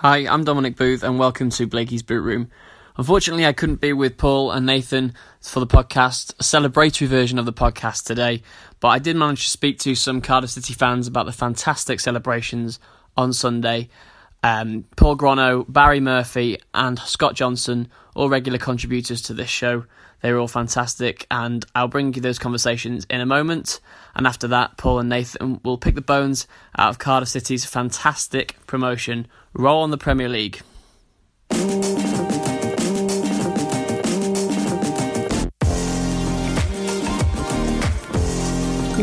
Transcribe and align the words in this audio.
Hi, 0.00 0.26
I'm 0.28 0.44
Dominic 0.44 0.76
Booth, 0.76 1.02
and 1.02 1.18
welcome 1.18 1.48
to 1.48 1.66
Blakey's 1.66 2.02
Boot 2.02 2.20
Room. 2.20 2.50
Unfortunately, 2.98 3.46
I 3.46 3.54
couldn't 3.54 3.80
be 3.80 3.94
with 3.94 4.18
Paul 4.18 4.52
and 4.52 4.66
Nathan 4.66 5.14
for 5.40 5.60
the 5.60 5.66
podcast, 5.66 6.34
a 6.38 6.42
celebratory 6.42 7.06
version 7.06 7.38
of 7.38 7.46
the 7.46 7.52
podcast 7.54 8.04
today, 8.04 8.42
but 8.80 8.88
I 8.88 8.98
did 8.98 9.16
manage 9.16 9.44
to 9.44 9.50
speak 9.50 9.78
to 9.78 9.94
some 9.94 10.20
Cardiff 10.20 10.50
City 10.50 10.74
fans 10.74 11.06
about 11.06 11.24
the 11.24 11.32
fantastic 11.32 11.98
celebrations 11.98 12.78
on 13.16 13.32
Sunday. 13.32 13.88
Um, 14.42 14.84
Paul 14.96 15.16
Grono, 15.16 15.64
Barry 15.66 16.00
Murphy, 16.00 16.58
and 16.74 16.98
Scott 16.98 17.34
Johnson, 17.34 17.88
all 18.14 18.28
regular 18.28 18.58
contributors 18.58 19.22
to 19.22 19.32
this 19.32 19.48
show. 19.48 19.86
They 20.22 20.32
were 20.32 20.38
all 20.38 20.48
fantastic, 20.48 21.26
and 21.30 21.64
I'll 21.74 21.88
bring 21.88 22.14
you 22.14 22.22
those 22.22 22.38
conversations 22.38 23.06
in 23.10 23.20
a 23.20 23.26
moment. 23.26 23.80
And 24.14 24.26
after 24.26 24.48
that, 24.48 24.76
Paul 24.76 24.98
and 24.98 25.08
Nathan 25.08 25.60
will 25.62 25.78
pick 25.78 25.94
the 25.94 26.00
bones 26.00 26.46
out 26.78 26.88
of 26.88 26.98
Cardiff 26.98 27.28
City's 27.28 27.64
fantastic 27.64 28.56
promotion 28.66 29.26
Roll 29.52 29.82
on 29.82 29.90
the 29.90 29.98
Premier 29.98 30.28
League. 30.28 30.60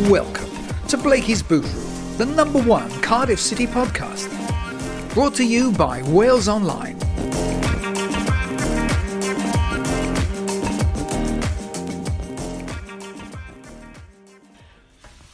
Welcome 0.10 0.50
to 0.88 0.98
Blakey's 0.98 1.44
Boot 1.44 1.64
Room, 1.64 2.18
the 2.18 2.26
number 2.26 2.62
one 2.62 2.90
Cardiff 3.02 3.40
City 3.40 3.68
podcast. 3.68 4.30
Brought 5.14 5.36
to 5.36 5.46
you 5.46 5.72
by 5.72 6.02
Wales 6.04 6.48
Online. 6.48 7.00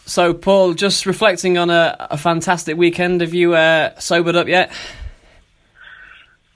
So, 0.10 0.34
Paul, 0.34 0.74
just 0.74 1.06
reflecting 1.06 1.60
on 1.60 1.70
a, 1.70 1.96
a 2.10 2.18
fantastic 2.18 2.76
weekend, 2.76 3.22
have 3.22 3.36
you 3.36 3.54
uh, 3.54 3.98
sobered 4.00 4.36
up 4.36 4.48
yet? 4.48 4.72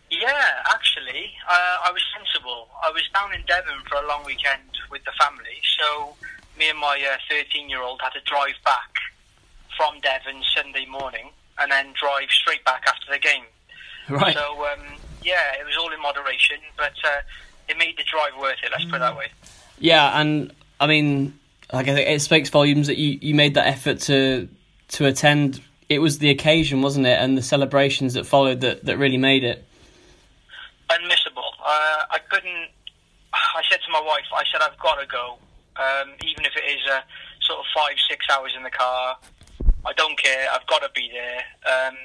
Yeah, 0.10 0.46
actually, 0.74 1.30
uh, 1.48 1.88
I 1.88 1.92
was 1.94 2.02
sensible. 2.18 2.70
I 2.84 2.90
was 2.90 3.04
down 3.14 3.32
in 3.32 3.46
Devon 3.46 3.78
for 3.88 4.04
a 4.04 4.08
long 4.08 4.26
weekend 4.26 4.64
with 4.90 5.06
the 5.06 5.12
family, 5.22 5.62
so 5.78 6.16
me 6.58 6.68
and 6.68 6.80
my 6.80 6.98
13 7.30 7.46
uh, 7.46 7.68
year 7.70 7.84
old 7.84 8.02
had 8.02 8.10
to 8.14 8.22
drive 8.26 8.56
back 8.66 8.90
from 9.78 10.00
Devon 10.00 10.42
Sunday 10.56 10.88
morning 10.88 11.30
and 11.60 11.72
then 11.72 11.94
drive 11.94 12.32
straight 12.32 12.66
back 12.66 12.84
after 12.88 13.12
the 13.12 13.20
game. 13.20 13.44
Right. 14.10 14.34
So, 14.34 14.66
um, 14.66 14.98
yeah, 15.24 15.62
it 15.62 15.64
was 15.64 15.78
all 15.80 15.94
in 15.94 16.02
moderation, 16.02 16.58
but 16.76 16.94
uh, 17.06 17.22
it 17.70 17.78
made 17.78 18.00
the 18.00 18.04
drive 18.04 18.32
worth 18.42 18.58
it, 18.64 18.72
let's 18.72 18.86
put 18.86 18.96
it 18.96 19.00
that 19.02 19.16
way. 19.16 19.28
Yeah, 19.78 20.20
and 20.20 20.52
I 20.80 20.88
mean, 20.88 21.38
like 21.74 21.88
I 21.88 21.96
think 21.96 22.08
it 22.08 22.22
speaks 22.22 22.50
volumes 22.50 22.88
that 22.88 22.98
you, 22.98 23.18
you 23.22 23.34
made 23.34 23.56
that 23.56 23.68
effort 23.68 24.00
to 24.02 24.48
to 24.90 25.06
attend. 25.08 25.62
It 25.90 26.00
was 26.00 26.20
the 26.20 26.30
occasion, 26.30 26.82
wasn't 26.82 27.08
it, 27.08 27.20
and 27.20 27.38
the 27.38 27.42
celebrations 27.42 28.14
that 28.14 28.26
followed 28.26 28.62
that, 28.62 28.86
that 28.86 28.98
really 28.98 29.18
made 29.18 29.44
it 29.44 29.66
unmissable. 30.90 31.50
Uh, 31.60 32.06
I 32.12 32.20
couldn't. 32.30 32.70
I 33.34 33.62
said 33.70 33.80
to 33.86 33.92
my 33.92 34.02
wife, 34.02 34.26
I 34.34 34.44
said 34.52 34.62
I've 34.62 34.78
got 34.80 35.00
to 35.02 35.08
go, 35.08 35.38
um, 35.76 36.14
even 36.22 36.46
if 36.46 36.54
it 36.56 36.66
is 36.70 36.86
a 36.88 37.04
sort 37.42 37.60
of 37.60 37.66
five, 37.76 37.96
six 38.10 38.26
hours 38.32 38.54
in 38.56 38.64
the 38.64 38.70
car. 38.70 39.18
I 39.86 39.92
don't 39.94 40.18
care. 40.18 40.48
I've 40.54 40.66
got 40.68 40.82
to 40.82 40.90
be 40.96 41.10
there. 41.12 41.44
Um, 41.68 41.96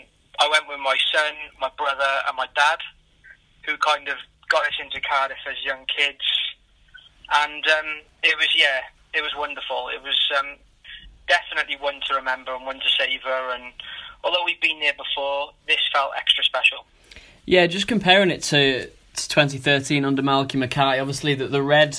I 0.41 0.49
went 0.50 0.67
with 0.69 0.81
my 0.81 0.97
son, 1.15 1.35
my 1.61 1.71
brother, 1.77 2.11
and 2.27 2.37
my 2.37 2.47
dad, 2.56 2.79
who 3.65 3.77
kind 3.77 4.09
of 4.09 4.17
got 4.49 4.67
us 4.67 4.75
into 4.83 5.00
Cardiff 5.00 5.39
as 5.49 5.56
young 5.65 5.85
kids, 5.87 6.25
and 7.45 7.65
um, 7.67 8.03
it 8.25 8.37
was 8.37 8.49
yeah, 8.56 8.81
it 9.15 9.23
was 9.23 9.33
wonderful. 9.37 9.89
It 9.95 10.03
was 10.03 10.19
um, 10.39 10.57
definitely 11.29 11.77
one 11.77 12.01
to 12.09 12.15
remember 12.15 12.55
and 12.55 12.65
one 12.65 12.77
to 12.81 12.89
savour. 12.99 13.53
And 13.55 13.73
although 14.25 14.45
we've 14.45 14.61
been 14.61 14.81
there 14.81 14.95
before, 14.95 15.51
this 15.67 15.79
felt 15.93 16.13
extra 16.17 16.45
special. 16.45 16.87
Yeah, 17.47 17.67
just 17.67 17.89
comparing 17.89 18.31
it 18.31 18.43
to, 18.45 18.87
to 18.87 19.29
2013 19.29 20.05
under 20.05 20.23
Malky 20.23 20.57
Mackay, 20.57 21.01
obviously 21.01 21.35
that 21.35 21.51
the 21.51 21.63
red 21.63 21.99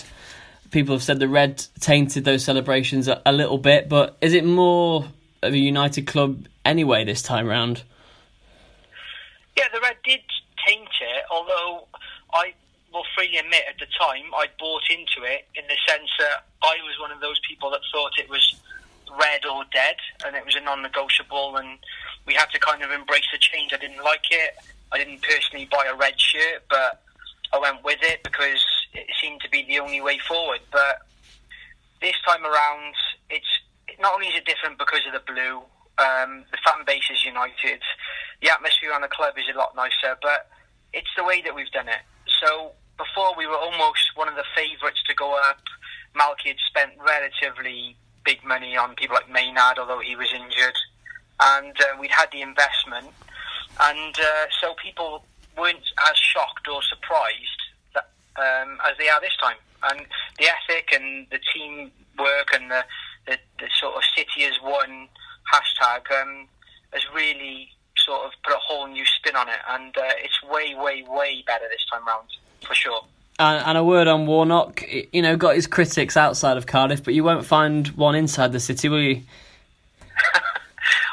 people 0.71 0.93
have 0.93 1.03
said 1.03 1.19
the 1.19 1.27
red 1.27 1.65
tainted 1.79 2.25
those 2.25 2.43
celebrations 2.43 3.07
a, 3.07 3.21
a, 3.25 3.31
little 3.31 3.57
bit, 3.57 3.89
but 3.89 4.17
is 4.21 4.33
it 4.33 4.45
more 4.45 5.07
of 5.41 5.53
a 5.53 5.57
united 5.57 6.05
club 6.05 6.45
anyway 6.63 7.03
this 7.03 7.21
time 7.21 7.47
round? 7.47 7.83
Yeah, 9.57 9.65
the 9.73 9.79
red 9.81 9.95
did 10.03 10.21
taint 10.67 10.89
it, 11.01 11.23
although 11.31 11.87
I 12.33 12.53
will 12.93 13.05
freely 13.15 13.37
admit 13.37 13.63
at 13.69 13.77
the 13.79 13.87
time 13.97 14.33
I 14.35 14.47
bought 14.59 14.83
into 14.89 15.23
it 15.23 15.47
in 15.55 15.63
the 15.67 15.77
sense 15.87 16.09
that 16.19 16.45
I 16.63 16.77
was 16.83 16.99
one 16.99 17.11
of 17.11 17.21
those 17.21 17.39
people 17.47 17.69
that 17.71 17.81
thought 17.91 18.17
it 18.17 18.29
was 18.29 18.55
red 19.17 19.45
or 19.45 19.63
dead 19.73 19.95
and 20.25 20.35
it 20.35 20.45
was 20.45 20.55
a 20.55 20.61
non 20.61 20.81
negotiable 20.81 21.57
and 21.57 21.77
we 22.25 22.33
had 22.33 22.49
to 22.51 22.59
kind 22.59 22.83
of 22.83 22.91
embrace 22.91 23.27
the 23.31 23.39
change. 23.39 23.73
I 23.73 23.77
didn't 23.77 24.03
like 24.03 24.25
it. 24.31 24.55
I 24.91 24.97
didn't 24.97 25.21
personally 25.21 25.67
buy 25.71 25.85
a 25.91 25.95
red 25.95 26.19
shirt, 26.19 26.63
but 26.69 27.01
I 27.53 27.59
went 27.59 27.83
with 27.83 27.99
it 28.01 28.23
because 28.23 28.63
it 28.93 29.07
seemed 29.21 29.41
to 29.41 29.49
be 29.49 29.65
the 29.67 29.79
only 29.79 30.01
way 30.01 30.19
forward. 30.27 30.61
But 30.71 31.01
this 32.01 32.15
time 32.25 32.45
around, 32.45 32.93
it's 33.29 33.49
not 33.99 34.13
only 34.13 34.27
is 34.27 34.35
it 34.35 34.45
different 34.45 34.77
because 34.77 35.01
of 35.05 35.13
the 35.13 35.21
blue, 35.31 35.61
um, 35.97 36.45
the 36.51 36.57
fan 36.65 36.85
base 36.85 37.09
is 37.11 37.23
united, 37.25 37.81
the 38.41 38.49
atmosphere 38.49 38.93
on 38.93 39.01
the 39.01 39.07
club 39.07 39.33
is 39.37 39.45
a 39.53 39.57
lot 39.57 39.75
nicer, 39.75 40.17
but 40.21 40.49
it's 40.93 41.09
the 41.17 41.23
way 41.23 41.41
that 41.41 41.53
we've 41.53 41.71
done 41.71 41.87
it. 41.87 42.01
So 42.41 42.71
before 42.97 43.35
we 43.37 43.47
were 43.47 43.55
almost 43.57 44.11
one 44.15 44.27
of 44.27 44.35
the 44.35 44.43
favourites 44.55 45.01
to 45.07 45.15
go 45.15 45.35
up. 45.49 45.61
Malky 46.15 46.47
had 46.47 46.57
spent 46.67 46.91
relatively 46.97 47.95
big 48.25 48.43
money 48.43 48.75
on 48.75 48.95
people 48.95 49.15
like 49.15 49.29
Maynard, 49.29 49.77
although 49.77 49.99
he 49.99 50.15
was 50.15 50.27
injured, 50.33 50.75
and 51.39 51.79
uh, 51.79 51.97
we'd 51.99 52.11
had 52.11 52.31
the 52.31 52.41
investment 52.41 53.13
and 53.79 54.15
uh, 54.19 54.45
so 54.61 54.73
people 54.81 55.25
weren't 55.57 55.77
as 56.09 56.17
shocked 56.17 56.67
or 56.67 56.81
surprised 56.83 57.61
that, 57.93 58.09
um, 58.35 58.77
as 58.89 58.97
they 58.97 59.09
are 59.09 59.21
this 59.21 59.35
time. 59.41 59.57
And 59.83 60.05
the 60.37 60.47
ethic 60.47 60.89
and 60.91 61.27
the 61.31 61.39
teamwork 61.53 62.53
and 62.53 62.69
the, 62.69 62.83
the, 63.25 63.37
the 63.59 63.69
sort 63.79 63.95
of 63.95 64.03
city 64.15 64.43
as 64.43 64.55
one 64.61 65.07
hashtag 65.53 66.11
um, 66.21 66.47
has 66.91 67.03
really 67.13 67.71
sort 68.05 68.25
of 68.25 68.31
put 68.43 68.53
a 68.53 68.59
whole 68.59 68.87
new 68.87 69.05
spin 69.05 69.35
on 69.35 69.49
it, 69.49 69.59
and 69.69 69.97
uh, 69.97 70.01
it's 70.17 70.41
way, 70.43 70.75
way, 70.75 71.03
way 71.07 71.43
better 71.45 71.65
this 71.69 71.85
time 71.91 72.05
round 72.05 72.27
for 72.65 72.73
sure. 72.73 73.03
And, 73.39 73.65
and, 73.65 73.77
a 73.77 73.83
word 73.83 74.07
on 74.07 74.25
Warnock, 74.27 74.83
you 75.13 75.21
know, 75.21 75.37
got 75.37 75.55
his 75.55 75.65
critics 75.65 76.17
outside 76.17 76.57
of 76.57 76.65
Cardiff, 76.65 77.03
but 77.03 77.13
you 77.13 77.23
won't 77.23 77.45
find 77.45 77.87
one 77.89 78.15
inside 78.15 78.51
the 78.51 78.59
city, 78.59 78.89
will 78.89 79.01
you? 79.01 79.21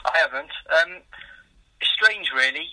I 0.05 0.13
haven't. 0.23 0.51
Um, 0.71 1.03
strange, 1.83 2.33
really. 2.35 2.67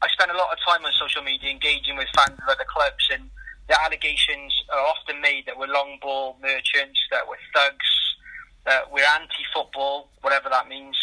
I 0.00 0.06
spend 0.08 0.30
a 0.30 0.36
lot 0.36 0.52
of 0.52 0.58
time 0.64 0.84
on 0.84 0.92
social 0.92 1.22
media 1.22 1.50
engaging 1.50 1.96
with 1.96 2.06
fans 2.16 2.38
of 2.38 2.48
other 2.48 2.64
clubs, 2.68 3.08
and 3.12 3.28
the 3.68 3.80
allegations 3.82 4.54
are 4.72 4.86
often 4.86 5.20
made 5.20 5.46
that 5.46 5.58
we're 5.58 5.66
long 5.66 5.98
ball 6.00 6.36
merchants, 6.40 7.00
that 7.10 7.26
we're 7.28 7.36
thugs, 7.52 8.16
that 8.64 8.92
we're 8.92 9.04
anti-football, 9.20 10.08
whatever 10.20 10.48
that 10.50 10.68
means. 10.68 10.96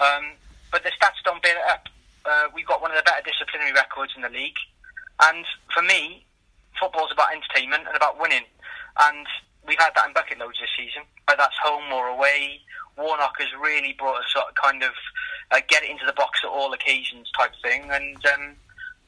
Um, 0.00 0.32
but 0.70 0.82
the 0.82 0.90
stats 0.90 1.22
don't 1.24 1.42
bear 1.42 1.56
it 1.56 1.70
up. 1.70 1.88
Uh, 2.24 2.48
we've 2.54 2.66
got 2.66 2.82
one 2.82 2.90
of 2.90 2.96
the 2.96 3.02
better 3.02 3.22
disciplinary 3.24 3.72
records 3.72 4.12
in 4.16 4.22
the 4.22 4.28
league, 4.28 4.58
and 5.22 5.44
for 5.72 5.82
me, 5.82 6.24
football's 6.78 7.12
about 7.12 7.32
entertainment 7.32 7.84
and 7.86 7.96
about 7.96 8.20
winning. 8.20 8.44
And 9.00 9.26
we've 9.66 9.78
had 9.78 9.90
that 9.96 10.08
in 10.08 10.12
bucket 10.12 10.38
loads 10.38 10.58
this 10.60 10.70
season, 10.76 11.02
whether 11.26 11.38
that's 11.38 11.56
home 11.62 11.92
or 11.92 12.08
away. 12.08 12.60
Warnock 12.96 13.38
has 13.38 13.48
really 13.62 13.94
brought 13.96 14.18
us 14.18 14.26
sort 14.32 14.46
of 14.48 14.54
kind 14.56 14.82
of 14.82 14.90
uh, 15.52 15.60
get 15.68 15.84
it 15.84 15.90
into 15.90 16.04
the 16.04 16.12
box 16.14 16.40
at 16.44 16.50
all 16.50 16.72
occasions 16.72 17.30
type 17.38 17.52
thing, 17.62 17.88
and 17.90 18.16
um, 18.26 18.56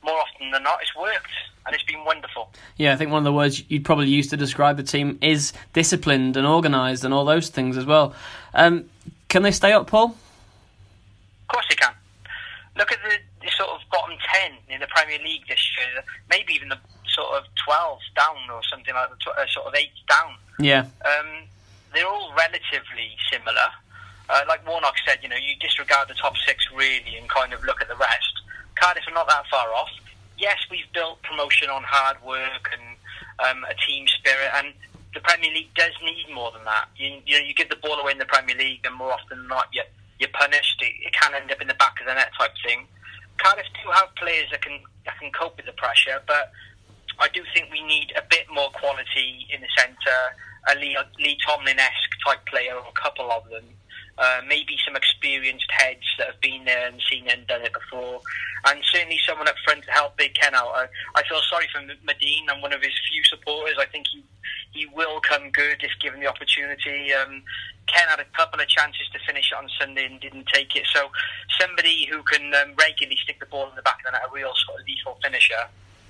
more 0.03 0.19
often 0.19 0.51
than 0.53 0.63
not, 0.63 0.79
it's 0.81 0.95
worked, 0.95 1.31
and 1.67 1.75
it's 1.75 1.85
been 1.85 2.05
wonderful. 2.05 2.51
Yeah, 2.77 2.93
I 2.93 2.97
think 2.97 3.11
one 3.11 3.19
of 3.19 3.25
the 3.25 3.33
words 3.33 3.69
you'd 3.69 3.85
probably 3.85 4.09
use 4.09 4.29
to 4.29 4.37
describe 4.37 4.77
the 4.77 4.83
team 4.83 5.19
is 5.21 5.53
disciplined 5.73 6.37
and 6.37 6.47
organised 6.47 7.05
and 7.05 7.13
all 7.13 7.25
those 7.25 7.49
things 7.49 7.77
as 7.77 7.85
well. 7.85 8.15
Um, 8.55 8.89
can 9.29 9.43
they 9.43 9.53
stay 9.53 9.73
up, 9.73 9.89
Paul? 9.89 10.17
Course 11.51 11.67
they 11.69 11.75
can. 11.75 11.93
Look 12.77 12.93
at 12.93 12.99
the, 13.03 13.19
the 13.45 13.51
sort 13.51 13.71
of 13.71 13.81
bottom 13.91 14.17
10 14.33 14.53
in 14.69 14.81
the 14.81 14.87
Premier 14.87 15.19
League 15.19 15.47
this 15.49 15.61
year, 15.77 16.05
maybe 16.31 16.55
even 16.55 16.69
the 16.69 16.79
sort 17.09 17.35
of 17.35 17.45
12 17.67 17.99
down 18.15 18.51
or 18.55 18.63
something 18.71 18.95
like 18.95 19.11
that, 19.11 19.19
uh, 19.35 19.47
sort 19.51 19.67
of 19.67 19.75
8 19.75 19.91
down. 20.09 20.35
Yeah. 20.61 20.87
Um, 21.03 21.51
they're 21.93 22.07
all 22.07 22.33
relatively 22.39 23.19
similar. 23.31 23.69
Uh, 24.29 24.43
like 24.47 24.65
Warnock 24.67 24.95
said, 25.05 25.19
you 25.23 25.29
know, 25.29 25.37
you 25.37 25.57
disregard 25.59 26.07
the 26.07 26.15
top 26.15 26.37
six 26.47 26.65
really 26.73 27.17
and 27.19 27.29
kind 27.29 27.53
of 27.53 27.65
look 27.65 27.83
at 27.83 27.89
the 27.89 27.97
rest. 27.97 28.33
Cardiff 28.77 29.03
are 29.09 29.15
not 29.15 29.27
that 29.27 29.45
far 29.51 29.75
off. 29.75 29.91
Yes, 30.39 30.59
we've 30.71 30.91
built 30.95 31.21
promotion 31.23 31.69
on 31.69 31.83
hard 31.83 32.17
work 32.25 32.71
and 32.73 32.97
um, 33.41 33.65
a 33.65 33.75
team 33.87 34.07
spirit, 34.07 34.51
and 34.55 34.73
the 35.15 35.21
Premier 35.21 35.51
League 35.51 35.75
does 35.75 35.93
need 36.03 36.27
more 36.33 36.53
than 36.53 36.65
that. 36.65 36.89
You, 36.97 37.21
you 37.27 37.39
know, 37.39 37.45
you 37.45 37.55
give 37.55 37.69
the 37.69 37.77
ball 37.77 37.99
away 37.99 38.13
in 38.13 38.19
the 38.19 38.25
Premier 38.25 38.57
League, 38.57 38.81
and 38.85 38.95
more 38.95 39.13
often 39.13 39.39
than 39.39 39.49
not, 39.49 39.67
you're, 39.73 39.85
you're 40.21 40.31
punished. 40.31 40.81
It, 40.81 40.93
it 41.01 41.13
can 41.13 41.35
end 41.35 41.51
up 41.51 41.61
in 41.61 41.67
the 41.67 41.75
back 41.75 41.99
of 42.01 42.07
the 42.07 42.15
net 42.15 42.31
type 42.39 42.53
thing. 42.65 42.87
Cardiff 43.39 43.67
do 43.83 43.91
have 43.91 44.15
players 44.17 44.47
that 44.53 44.63
can 44.63 44.79
that 45.07 45.19
can 45.19 45.33
cope 45.33 45.57
with 45.57 45.67
the 45.67 45.73
pressure, 45.73 46.21
but 46.27 46.53
I 47.19 47.29
do 47.29 47.43
think 47.55 47.73
we 47.73 47.83
need 47.83 48.13
a 48.17 48.23
bit 48.29 48.47
more 48.53 48.71
quality 48.71 49.49
in 49.53 49.61
the 49.61 49.69
centre, 49.77 50.23
a 50.69 50.79
Lee, 50.79 50.97
Lee 51.19 51.39
Tomlin-esque 51.47 52.15
type 52.25 52.45
player, 52.47 52.75
or 52.75 52.85
a 52.89 53.01
couple 53.01 53.31
of 53.31 53.49
them. 53.49 53.65
Uh, 54.19 54.41
maybe 54.47 54.77
some 54.85 54.97
experienced 54.97 55.71
heads 55.71 56.05
that 56.19 56.27
have 56.27 56.41
been 56.43 56.65
there 56.67 56.89
and 56.89 57.01
seen 57.11 57.27
it 57.27 57.39
and 57.39 57.47
done 57.47 57.63
it 57.63 57.73
before, 57.73 58.21
and 58.67 58.79
certainly 58.93 59.19
someone 59.27 59.49
up 59.49 59.55
front 59.65 59.83
to 59.83 59.91
help 59.91 60.15
Big 60.19 60.35
Ken 60.35 60.55
out. 60.55 60.69
I, 60.75 60.87
I 61.15 61.23
feel 61.27 61.41
sorry 61.49 61.67
for 61.73 61.81
Madine. 62.05 62.45
I'm 62.51 62.61
one 62.61 62.75
of 62.75 62.83
his 62.83 62.93
few 63.11 63.25
supporters. 63.25 63.77
I 63.79 63.87
think 63.87 64.07
he 64.13 64.23
he 64.73 64.87
will 64.95 65.21
come 65.21 65.51
good 65.51 65.83
if 65.83 65.91
given 66.03 66.21
the 66.21 66.27
opportunity. 66.27 67.13
Um, 67.15 67.43
Ken 67.87 68.09
had 68.09 68.21
a 68.21 68.27
couple 68.37 68.61
of 68.61 68.69
chances 68.69 69.09
to 69.13 69.19
finish 69.27 69.53
on 69.57 69.69
Sunday 69.79 70.07
and 70.07 70.21
didn't 70.21 70.47
take 70.53 70.77
it. 70.77 70.87
So 70.93 71.09
somebody 71.59 72.07
who 72.07 72.23
can 72.23 72.53
um, 72.55 72.75
regularly 72.79 73.17
stick 73.23 73.41
the 73.41 73.47
ball 73.47 73.69
in 73.69 73.75
the 73.75 73.83
back 73.83 73.99
of 74.01 74.13
the 74.13 74.19
net, 74.19 74.29
a 74.29 74.35
real 74.35 74.53
sort 74.67 74.81
of 74.81 74.87
lethal 74.87 75.19
finisher, 75.23 75.67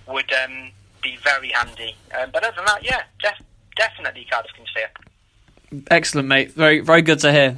would 0.07 0.31
um, 0.33 0.73
be 1.03 1.17
very 1.23 1.51
handy. 1.51 1.97
Um, 2.19 2.31
but 2.33 2.45
other 2.45 2.57
than 2.57 2.67
that, 2.67 2.85
yeah, 2.85 3.03
def- 3.23 3.47
definitely 3.77 4.27
Cardiff 4.31 4.53
can 4.55 4.67
stay 4.67 4.85
up. 4.85 5.85
Excellent, 5.91 6.29
mate. 6.29 6.53
Very, 6.53 6.81
very 6.81 7.03
good 7.03 7.21
to 7.21 7.33
hear. 7.33 7.57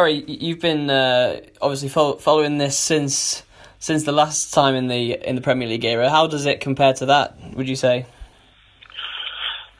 Harry, 0.00 0.24
you've 0.26 0.60
been 0.60 0.88
uh, 0.88 1.40
obviously 1.60 1.90
follow- 1.90 2.16
following 2.16 2.56
this 2.56 2.78
since 2.78 3.42
since 3.80 4.04
the 4.04 4.12
last 4.12 4.54
time 4.54 4.74
in 4.74 4.88
the 4.88 5.12
in 5.28 5.34
the 5.36 5.42
Premier 5.42 5.68
League 5.68 5.84
era. 5.84 6.08
How 6.08 6.26
does 6.26 6.46
it 6.46 6.60
compare 6.62 6.94
to 6.94 7.06
that? 7.06 7.36
Would 7.54 7.68
you 7.68 7.76
say 7.76 8.06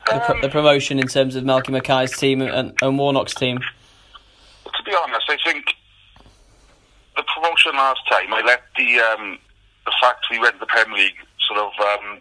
the, 0.05 0.31
Um, 0.31 0.41
the 0.41 0.49
promotion 0.49 0.99
in 0.99 1.07
terms 1.07 1.35
of 1.35 1.43
Malky 1.43 1.69
Mackay's 1.69 2.15
team 2.15 2.43
and, 2.43 2.71
and 2.83 2.99
Warnock's 2.99 3.33
team? 3.33 3.57
to 3.57 4.83
be 4.83 4.95
honest, 5.03 5.27
I 5.27 5.37
think 5.43 5.65
the 7.15 7.23
promotion 7.23 7.71
last 7.73 8.01
time, 8.07 8.31
I 8.31 8.41
let 8.41 8.61
the 8.77 8.99
um, 8.99 9.39
the 9.85 9.93
fact 9.99 10.27
we 10.29 10.37
went 10.37 10.53
to 10.53 10.59
the 10.59 10.65
Premier 10.67 10.99
League 10.99 11.17
sort 11.47 11.59
of 11.59 11.71
um, 11.79 12.19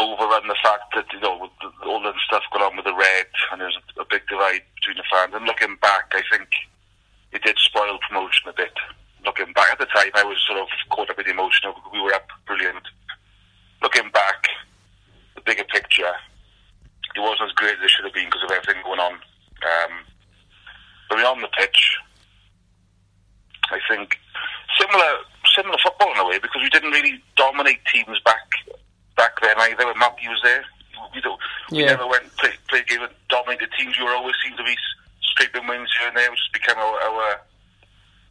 overrun 0.00 0.48
the 0.48 0.56
fact 0.64 0.88
that 0.96 1.04
you 1.12 1.20
know 1.20 1.36
with 1.36 1.52
all 1.84 2.00
the 2.00 2.12
stuff 2.24 2.42
going 2.52 2.64
on 2.64 2.76
with 2.76 2.88
the 2.88 2.96
red 2.96 3.28
and 3.52 3.60
there's 3.60 3.76
a, 3.98 4.04
big 4.08 4.26
divide 4.28 4.64
between 4.80 4.96
the 4.96 5.04
fans. 5.12 5.36
And 5.36 5.44
looking 5.44 5.76
back, 5.80 6.10
I 6.16 6.24
think 6.32 6.48
it 7.32 7.42
did 7.44 7.58
spoil 7.58 7.98
promotion 8.08 8.48
a 8.48 8.56
bit. 8.56 8.72
Looking 9.24 9.52
back 9.52 9.72
at 9.72 9.78
the 9.78 9.86
time, 9.92 10.10
I 10.16 10.24
was 10.24 10.40
sort 10.48 10.58
of 10.58 10.68
caught 10.88 11.10
up 11.10 11.18
in 11.20 11.28
emotion. 11.28 11.72
We 11.92 12.00
were 12.00 12.14
up, 12.14 12.26
brilliant. 12.46 12.82
Looking 13.82 14.10
back, 14.10 14.48
the 15.36 15.42
bigger 15.42 15.64
picture, 15.64 16.16
it 17.14 17.20
wasn't 17.20 17.52
as 17.52 17.56
great 17.60 17.76
as 17.76 17.84
it 17.84 17.90
should 17.90 18.04
have 18.04 18.14
been 18.14 18.26
because 18.26 18.44
of 18.44 18.50
everything 18.50 18.82
going 18.82 19.00
on. 19.00 19.12
Um, 19.12 19.92
but 21.08 21.20
on 21.20 21.42
the 21.42 21.52
pitch, 21.52 21.98
I 23.70 23.78
think 23.88 24.16
similar 24.80 25.22
similar 25.54 25.76
football 25.82 26.12
in 26.12 26.18
a 26.18 26.26
way 26.26 26.38
because 26.38 26.62
we 26.62 26.70
didn't 26.70 26.92
really 26.92 27.20
dominate 27.36 27.80
teams 27.92 28.18
back 28.24 28.48
back 29.20 29.36
then 29.42 29.54
either. 29.58 29.84
When 29.84 29.96
Mappy 29.96 30.24
was 30.32 30.40
there, 30.42 30.64
we, 31.14 31.20
don't, 31.20 31.38
we 31.70 31.80
Yeah. 31.84 31.92
never 31.92 32.06
went 32.06 32.34
play, 32.38 32.52
play 32.68 32.82
game 32.88 33.02
with 33.02 33.12
dominated 33.28 33.68
teams. 33.78 33.98
You 33.98 34.04
were 34.06 34.16
always 34.16 34.34
seemed 34.42 34.56
to 34.56 34.64
be 34.64 34.74
scraping 35.20 35.68
wins 35.68 35.90
here 35.98 36.08
and 36.08 36.16
there, 36.16 36.30
which 36.30 36.40
has 36.40 36.52
become 36.60 36.78
our 36.78 36.96
our 37.08 37.40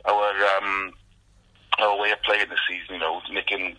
our, 0.10 0.32
um, 0.58 0.94
our 1.78 1.98
way 2.02 2.10
of 2.12 2.22
playing 2.24 2.50
this 2.50 2.60
season. 2.68 2.96
You 2.96 3.00
know, 3.02 3.22
making 3.32 3.76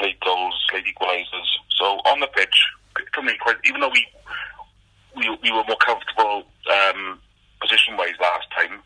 late 0.00 0.20
goals, 0.20 0.54
late 0.74 0.84
equalisers. 0.84 1.48
So 1.78 1.84
on 2.04 2.20
the 2.20 2.26
pitch, 2.26 2.56
for 3.14 3.22
me, 3.22 3.32
quite 3.40 3.56
even 3.64 3.80
though 3.80 3.88
we 3.94 4.06
we, 5.16 5.30
we 5.42 5.50
were 5.52 5.64
more 5.64 5.78
comfortable 5.78 6.44
um, 6.70 7.18
position 7.62 7.96
wise 7.96 8.18
last 8.20 8.50
time. 8.50 8.82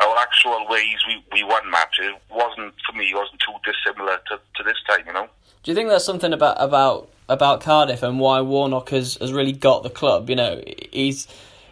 Our 0.00 0.16
actual 0.18 0.66
ways 0.68 0.96
we, 1.06 1.22
we 1.32 1.42
won 1.42 1.70
matches 1.70 2.12
wasn't 2.30 2.74
for 2.86 2.96
me 2.96 3.12
wasn't 3.14 3.40
too 3.46 3.52
dissimilar 3.64 4.18
to, 4.28 4.40
to 4.56 4.62
this 4.64 4.76
time, 4.88 5.06
you 5.06 5.12
know. 5.12 5.28
Do 5.62 5.70
you 5.70 5.74
think 5.74 5.88
there's 5.88 6.04
something 6.04 6.32
about 6.32 6.56
about 6.58 7.10
about 7.28 7.60
Cardiff 7.60 8.02
and 8.02 8.18
why 8.18 8.40
Warnock 8.40 8.90
has, 8.90 9.16
has 9.20 9.32
really 9.32 9.52
got 9.52 9.82
the 9.82 9.90
club? 9.90 10.30
You 10.30 10.36
know, 10.36 10.62
he's 10.92 11.28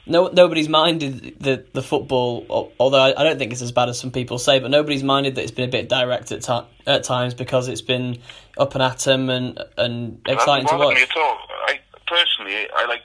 no 0.07 0.29
nobody's 0.29 0.69
minded 0.69 1.41
the 1.41 1.65
the 1.73 1.83
football. 1.83 2.73
Although 2.79 2.99
I, 3.01 3.21
I 3.21 3.25
don't 3.25 3.39
think 3.39 3.53
it's 3.53 3.63
as 3.63 3.73
bad 3.73 3.89
as 3.89 3.99
some 3.99 4.11
people 4.11 4.39
say, 4.39 4.59
but 4.61 4.71
nobody's 4.71 5.03
minded 5.03 5.35
that 5.37 5.43
it's 5.43 5.51
been 5.51 5.69
a 5.69 5.73
bit 5.73 5.89
direct 5.89 6.31
at 6.31 6.43
ti 6.43 6.61
at 6.87 7.05
times 7.05 7.33
because 7.35 7.69
it's 7.69 7.83
been 7.83 8.19
up 8.59 8.75
and 8.75 8.83
at 8.83 9.07
'em 9.09 9.31
and 9.31 9.59
and 9.79 10.21
exciting 10.27 10.67
to 10.67 10.73
That 10.73 10.77
doesn't 10.77 10.79
bother 10.79 10.85
watch. 10.85 10.95
me 10.97 11.03
at 11.03 11.17
all. 11.17 11.39
I 11.67 11.81
personally 12.07 12.69
I 12.77 12.85
like 12.87 13.03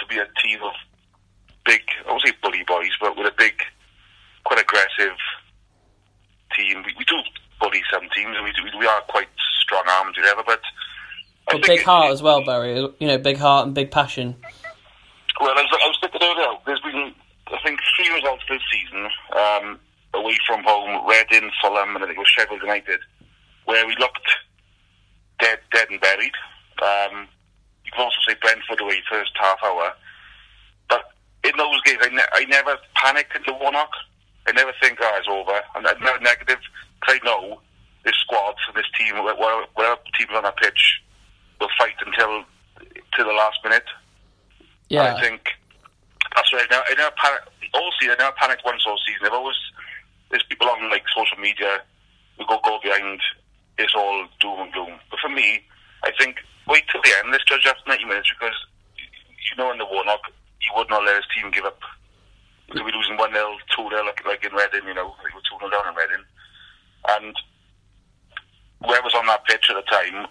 to 0.00 0.06
be 0.08 0.18
a 0.18 0.26
team 0.42 0.58
of 0.62 0.72
big 1.64 1.82
I 2.06 2.10
won't 2.10 2.22
say 2.22 2.32
bully 2.42 2.64
boys, 2.66 2.90
but 3.00 3.16
with 3.16 3.26
a 3.26 3.34
big 3.38 3.54
quite 4.44 4.60
aggressive 4.60 5.16
team. 6.56 6.82
We, 6.86 6.94
we 6.98 7.04
do 7.04 7.16
bully 7.60 7.82
some 7.92 8.02
teams 8.14 8.36
and 8.36 8.44
we 8.44 8.52
do, 8.52 8.78
we 8.78 8.86
are 8.86 9.00
quite 9.02 9.28
strong 9.62 9.84
armed 9.88 10.16
whatever, 10.16 10.42
but 10.46 10.60
I 11.48 11.58
big 11.58 11.80
it- 11.80 11.84
heart 11.84 12.12
as 12.12 12.22
well, 12.22 12.44
Barry. 12.44 12.74
You 12.98 13.06
know, 13.08 13.18
big 13.18 13.36
heart 13.38 13.66
and 13.66 13.74
big 13.74 13.90
passion. 13.90 14.36
Well, 15.40 15.50
I 15.56 15.62
was, 15.62 15.70
I 15.72 15.86
was 15.88 15.98
thinking 16.00 16.20
earlier, 16.22 16.58
there's 16.66 16.80
been, 16.80 17.14
I 17.48 17.58
think, 17.64 17.80
three 17.96 18.12
results 18.14 18.42
this 18.48 18.60
season 18.70 19.08
um, 19.36 19.80
away 20.14 20.36
from 20.46 20.62
home 20.64 21.06
Reading, 21.08 21.50
Fulham, 21.62 21.94
and 21.96 22.04
I 22.04 22.08
think 22.08 22.16
it 22.18 22.20
was 22.20 22.28
Sheffield 22.28 22.60
United, 22.62 23.00
where 23.64 23.86
we 23.86 23.96
looked 23.98 24.28
dead, 25.38 25.58
dead 25.72 25.88
and 25.90 26.00
buried. 26.00 26.32
Um, 26.82 27.26
you 27.84 27.92
can 27.92 28.02
also 28.04 28.16
say 28.28 28.34
Brentford 28.40 28.80
away 28.80 29.00
first 29.10 29.30
half 29.40 29.58
hour. 29.64 29.92
But 30.90 31.04
in 31.44 31.52
those 31.56 31.80
games, 31.82 31.98
I, 32.02 32.08
ne- 32.10 32.32
I 32.32 32.44
never 32.44 32.76
panic 32.96 33.28
into 33.34 33.52
Warnock. 33.54 33.90
I 34.50 34.52
never 34.52 34.72
think, 34.82 34.98
oh, 35.00 35.14
it's 35.16 35.28
over. 35.30 35.62
I'm 35.74 35.86
I'm 35.86 36.22
negative 36.22 36.58
because 36.98 37.20
I 37.22 37.24
know 37.24 37.60
this 38.04 38.16
squad 38.26 38.56
and 38.66 38.76
this 38.76 38.90
team, 38.98 39.14
whatever, 39.22 39.64
whatever 39.74 40.00
team's 40.18 40.34
on 40.34 40.42
that 40.42 40.56
pitch, 40.56 41.00
will 41.60 41.70
fight 41.78 41.94
until 42.04 42.42
to 42.82 43.24
the 43.24 43.32
last 43.32 43.58
minute. 43.62 43.86
Yeah, 44.88 45.14
I 45.14 45.20
think 45.20 45.42
that's 46.34 46.52
right. 46.52 46.66
Now, 46.70 46.82
I 46.88 46.94
never 46.94 47.14
panic. 47.16 47.42
All 47.74 47.92
season, 48.00 48.16
I 48.18 48.24
never 48.24 48.36
panicked 48.36 48.64
once 48.64 48.82
all 48.86 48.98
season. 49.06 49.26
I've 49.26 49.38
always 49.38 49.56
there's 50.30 50.42
people 50.48 50.68
on 50.68 50.90
like 50.90 51.04
social 51.14 51.38
media 51.38 51.78
who 52.38 52.46
go 52.46 52.58
go 52.64 52.78
behind. 52.82 53.20
It's 53.78 53.94
all 53.94 54.26
doom 54.40 54.66
and 54.66 54.72
gloom. 54.72 54.98
But 55.10 55.20
for 55.20 55.28
me, 55.28 55.62
I 56.02 56.10
think 56.18 56.42
wait 56.66 56.84
till 56.90 57.02
the 57.02 57.14
end. 57.22 57.30
Let's 57.30 57.44
judge 57.44 57.66
after 57.66 57.86
90 57.86 58.04
minutes 58.04 58.30
because 58.34 58.56
you 58.98 59.56
know 59.56 59.70
in 59.70 59.78
the 59.78 59.86
Warnock, 59.86 60.26
he 60.58 60.68
would 60.74 60.90
not 60.90 61.04
let 61.04 61.16
his 61.16 61.30
team 61.34 61.50
give 61.50 61.64
up. 61.64 61.80
Could 62.70 62.86
be 62.86 62.92
losing 62.92 63.16
one 63.16 63.32
0 63.32 63.56
two 63.74 63.88
0 63.88 64.04
like 64.04 64.24
like 64.24 64.44
in 64.44 64.52
Reading. 64.52 64.86
You 64.86 64.94
know, 64.94 65.14
they 65.18 65.34
were 65.34 65.42
two 65.42 65.58
0 65.58 65.70
down 65.70 65.88
in 65.88 65.94
Reading, 65.94 66.24
and 67.08 67.34
whoever's 68.86 69.14
on 69.14 69.26
that 69.26 69.44
pitch 69.44 69.66
at 69.68 69.74
the 69.74 69.82
time, 69.90 70.26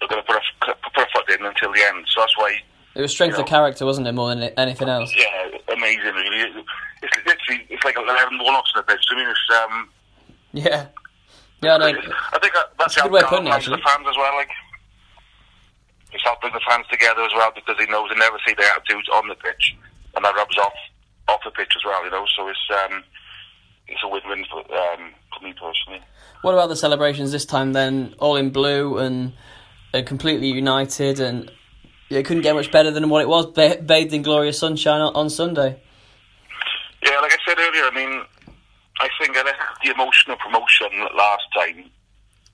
they're 0.00 0.08
going 0.08 0.22
to 0.22 0.26
put 0.26 0.36
a 0.36 0.74
put 0.94 1.04
a 1.04 1.06
foot 1.12 1.30
in 1.30 1.44
until 1.44 1.72
the 1.72 1.82
end. 1.82 2.06
So 2.08 2.20
that's 2.20 2.36
why 2.38 2.60
it 2.94 3.00
was 3.00 3.12
strength 3.12 3.36
you 3.36 3.42
of 3.42 3.48
character, 3.48 3.84
wasn't 3.84 4.06
it, 4.06 4.12
more 4.12 4.34
than 4.34 4.42
anything 4.56 4.88
else? 4.88 5.14
yeah, 5.16 5.48
amazing. 5.72 6.14
Really, 6.14 6.64
it's 7.02 7.16
literally 7.26 7.66
it's 7.68 7.84
like 7.84 7.96
eleven 7.96 8.38
Warnocks 8.38 8.72
in 8.74 8.80
the 8.80 8.82
pitch. 8.82 9.04
I 9.10 9.16
mean, 9.16 9.28
it's 9.28 9.48
um. 9.64 9.88
Yeah, 10.52 10.86
yeah. 11.62 11.76
No, 11.76 11.86
I 11.86 11.92
think 12.40 12.52
that, 12.52 12.72
that's 12.78 12.96
a 12.96 13.02
good 13.02 13.12
way 13.12 13.20
of 13.20 13.26
putting 13.28 13.46
it, 13.46 13.50
galvanise 13.50 13.70
the 13.70 13.78
fans 13.78 14.06
as 14.08 14.16
well. 14.16 14.34
Like, 14.36 14.50
it's 16.12 16.22
helped 16.22 16.42
bring 16.42 16.52
the 16.52 16.60
fans 16.68 16.86
together 16.90 17.22
as 17.22 17.32
well 17.34 17.52
because 17.54 17.76
he 17.78 17.86
knows 17.90 18.10
they 18.10 18.16
never 18.16 18.38
see 18.46 18.54
their 18.54 18.70
attitudes 18.72 19.08
on 19.12 19.28
the 19.28 19.34
pitch, 19.36 19.76
and 20.16 20.24
that 20.24 20.34
rubs 20.34 20.58
off 20.58 20.74
off 21.28 21.40
the 21.44 21.50
pitch 21.50 21.72
as 21.76 21.84
well. 21.84 22.04
You 22.04 22.10
know, 22.10 22.24
so 22.36 22.48
it's 22.48 22.58
um, 22.70 23.04
it's 23.88 24.00
a 24.04 24.08
win-win 24.08 24.44
for 24.50 24.58
um 24.58 25.12
for 25.32 25.44
me 25.44 25.52
personally. 25.52 26.04
What 26.42 26.54
about 26.54 26.68
the 26.68 26.76
celebrations 26.76 27.32
this 27.32 27.44
time 27.44 27.72
then? 27.72 28.14
All 28.18 28.36
in 28.36 28.50
blue 28.50 28.98
and 28.98 29.32
uh, 29.94 30.02
completely 30.04 30.48
united, 30.48 31.20
and 31.20 31.50
it 32.10 32.24
couldn't 32.24 32.42
get 32.42 32.54
much 32.54 32.70
better 32.70 32.90
than 32.90 33.08
what 33.08 33.22
it 33.22 33.28
was, 33.28 33.46
ba- 33.46 33.80
bathed 33.84 34.12
in 34.12 34.22
glorious 34.22 34.58
sunshine 34.58 35.00
on, 35.00 35.14
on 35.14 35.30
Sunday. 35.30 35.80
Yeah, 37.02 37.18
like 37.20 37.32
I 37.32 37.38
said 37.46 37.58
earlier, 37.58 37.84
I 37.84 37.90
mean, 37.94 38.22
I 39.00 39.08
think 39.20 39.36
I 39.36 39.42
the 39.84 39.90
emotional 39.90 40.36
promotion 40.36 40.90
last 41.16 41.44
time 41.54 41.90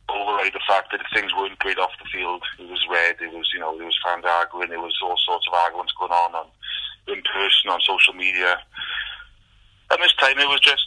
override 0.08 0.52
the 0.52 0.64
fact 0.66 0.90
that 0.92 1.00
things 1.12 1.32
weren't 1.36 1.58
great 1.58 1.78
off 1.78 1.90
the 2.02 2.08
field. 2.08 2.42
It 2.58 2.68
was 2.68 2.80
red, 2.90 3.16
it 3.20 3.32
was, 3.32 3.48
you 3.52 3.60
know, 3.60 3.76
there 3.76 3.86
was 3.86 3.98
fans 4.04 4.24
arguing, 4.24 4.70
there 4.70 4.80
was 4.80 4.96
all 5.02 5.16
sorts 5.24 5.46
of 5.46 5.54
arguments 5.54 5.92
going 5.98 6.12
on, 6.12 6.34
on 6.34 6.46
in 7.08 7.22
person, 7.22 7.70
on 7.70 7.80
social 7.80 8.14
media. 8.14 8.58
And 9.90 10.02
this 10.02 10.14
time 10.20 10.38
it 10.38 10.48
was 10.48 10.60
just 10.60 10.86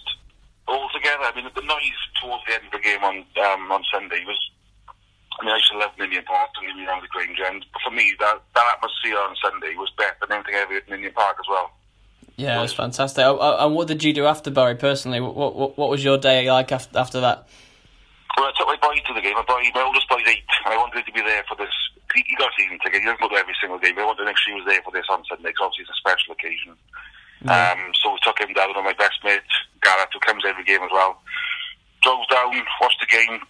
all 0.68 0.90
together. 0.94 1.24
I 1.24 1.36
mean, 1.36 1.50
the 1.54 1.62
noise 1.62 2.02
towards 2.22 2.44
the 2.46 2.54
end 2.54 2.66
of 2.66 2.72
the 2.72 2.80
game 2.80 3.04
on 3.04 3.26
um, 3.44 3.72
on 3.72 3.84
Sunday 3.92 4.24
was, 4.26 4.40
I 5.40 5.46
mean, 5.46 5.54
I 5.54 5.58
used 5.58 5.72
to 5.72 5.78
love 5.78 5.92
Ninian 5.98 6.24
Park, 6.24 6.50
get 6.62 6.76
me 6.76 6.86
wrong, 6.86 7.02
the 7.02 7.08
Grange 7.08 7.40
End. 7.40 7.66
But 7.74 7.82
for 7.82 7.92
me, 7.92 8.14
that, 8.20 8.42
that 8.54 8.66
atmosphere 8.78 9.18
on 9.18 9.36
Sunday 9.42 9.76
was 9.76 9.90
better 9.98 10.16
than 10.22 10.32
anything 10.38 10.56
ever 10.56 10.78
at 10.78 10.90
Ninian 10.90 11.14
Park 11.14 11.38
as 11.40 11.50
well. 11.50 11.72
Yeah, 12.38 12.60
it 12.60 12.62
was 12.62 12.74
fantastic. 12.74 13.24
Uh, 13.24 13.36
uh, 13.36 13.66
And 13.66 13.76
what 13.76 13.88
did 13.88 14.04
you 14.04 14.14
do 14.14 14.26
after 14.26 14.50
Barry 14.50 14.76
personally? 14.76 15.20
What 15.20 15.36
what, 15.36 15.78
what 15.78 15.90
was 15.90 16.04
your 16.04 16.18
day 16.18 16.50
like 16.50 16.72
after 16.72 16.98
after 16.98 17.20
that? 17.22 17.48
Well, 18.38 18.48
I 18.48 18.52
took 18.58 18.68
my 18.68 18.78
boy 18.82 18.96
to 18.96 19.14
the 19.14 19.22
game. 19.22 19.34
My 19.34 19.44
boy, 19.44 19.62
my 19.76 19.82
oldest 19.82 20.08
boy's 20.10 20.24
eight, 20.28 20.44
and 20.66 20.74
I 20.74 20.78
wanted 20.78 21.06
to 21.06 21.12
be 21.12 21.22
there 21.22 21.44
for 21.50 21.56
this. 21.58 21.74
He, 22.14 22.24
he 22.28 22.36
got 22.36 22.52
a 22.52 22.56
season 22.58 22.80
ticket. 22.80 23.02
He 23.02 23.08
doesn't 23.08 23.22
go 23.22 23.30
to 23.30 23.40
every 23.40 23.56
single 23.60 23.80
game, 23.80 23.96
but 23.96 24.04
I 24.04 24.10
wanted 24.12 24.24
to 24.24 24.30
make 24.30 24.38
sure 24.38 24.54
he 24.54 24.62
was 24.62 24.70
there 24.70 24.84
for 24.84 24.92
this 24.92 25.08
on 25.10 25.24
Sunday, 25.26 25.50
because 25.50 25.72
obviously 25.72 25.88
it's 25.88 25.96
a 25.96 26.04
special 26.04 26.34
occasion. 26.36 26.74
Um, 27.50 27.90
so 27.98 28.14
we 28.14 28.20
took 28.22 28.38
him 28.38 28.54
down 28.54 28.70
with 28.70 28.86
my 28.86 28.94
best 28.94 29.18
mate, 29.24 29.42
Gareth, 29.82 30.14
who 30.14 30.20
comes 30.22 30.46
every 30.46 30.64
game 30.64 30.84
as 30.84 30.94
well. 30.94 31.18
Drove 32.04 32.28
down, 32.30 32.54
watched 32.80 33.02
the 33.02 33.10
game. 33.10 33.42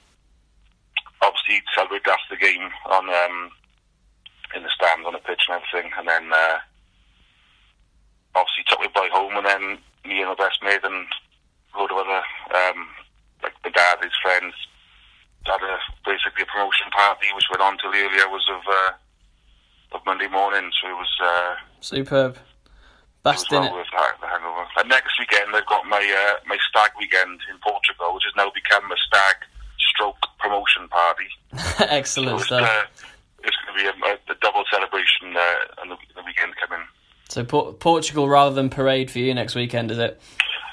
Obviously, 1.21 1.61
celebrated 1.75 2.07
after 2.07 2.35
the 2.35 2.39
game 2.39 2.71
on 2.87 3.09
um, 3.09 3.51
in 4.55 4.63
the 4.63 4.71
stands 4.71 5.05
on 5.05 5.13
the 5.13 5.19
pitch 5.19 5.43
and 5.47 5.59
everything, 5.59 5.91
and 5.97 6.07
then 6.07 6.31
uh, 6.31 6.57
obviously 8.35 8.63
took 8.67 8.79
my 8.79 8.87
boy 8.95 9.09
home, 9.11 9.35
and 9.37 9.45
then 9.45 9.63
me 10.07 10.23
and 10.23 10.29
my 10.29 10.39
best 10.39 10.63
mate 10.63 10.83
and 10.83 11.07
a 11.75 11.79
load 11.79 11.91
of 11.91 11.99
other 11.99 12.23
um, 12.55 12.87
like 13.43 13.53
my 13.63 13.71
dad, 13.71 13.99
his 14.01 14.15
friends, 14.21 14.53
had 15.45 15.61
a 15.61 15.77
basically 16.05 16.43
a 16.43 16.45
promotion 16.45 16.87
party 16.91 17.27
which 17.35 17.45
went 17.49 17.61
on 17.61 17.77
till 17.77 17.91
the 17.91 17.97
early 17.99 18.21
hours 18.21 18.45
of 18.51 18.61
uh, 18.67 19.97
of 19.97 20.01
Monday 20.05 20.27
morning. 20.27 20.71
So 20.81 20.89
it 20.89 20.97
was 20.97 21.13
uh, 21.21 21.55
Superb. 21.81 22.35
it 22.35 22.39
was 22.39 23.35
Best 23.35 23.51
in 23.51 23.61
well 23.61 23.69
it. 23.69 23.73
worth 23.73 23.87
the 24.21 24.27
hangover. 24.27 24.65
And 24.77 24.89
next 24.89 25.13
weekend 25.19 25.55
I've 25.55 25.65
got 25.67 25.85
my 25.85 26.01
uh, 26.01 26.39
my 26.47 26.57
stag 26.69 26.91
weekend 26.99 27.39
in 27.49 27.57
Portugal, 27.61 28.13
which 28.13 28.23
has 28.25 28.35
now 28.35 28.51
become 28.53 28.85
a 28.91 28.97
stag 29.07 29.35
stroke 29.77 30.17
promotion 30.39 30.87
party. 30.89 31.27
Excellent 31.89 32.37
it's, 32.37 32.45
stuff. 32.45 32.61
uh, 32.61 32.85
it's 33.43 33.57
going 33.65 33.77
to 33.77 33.83
be 33.83 33.85
a, 33.89 33.93
a, 34.09 34.13
a 34.31 34.35
double 34.41 34.63
celebration 34.71 35.35
uh, 35.35 35.81
on 35.81 35.89
the, 35.89 35.97
the 36.15 36.23
weekend 36.25 36.53
coming. 36.57 36.85
So 37.29 37.43
Por- 37.43 37.73
Portugal 37.73 38.27
rather 38.27 38.53
than 38.53 38.69
parade 38.69 39.09
for 39.09 39.19
you 39.19 39.33
next 39.33 39.55
weekend, 39.55 39.89
is 39.91 39.97
it? 39.97 40.19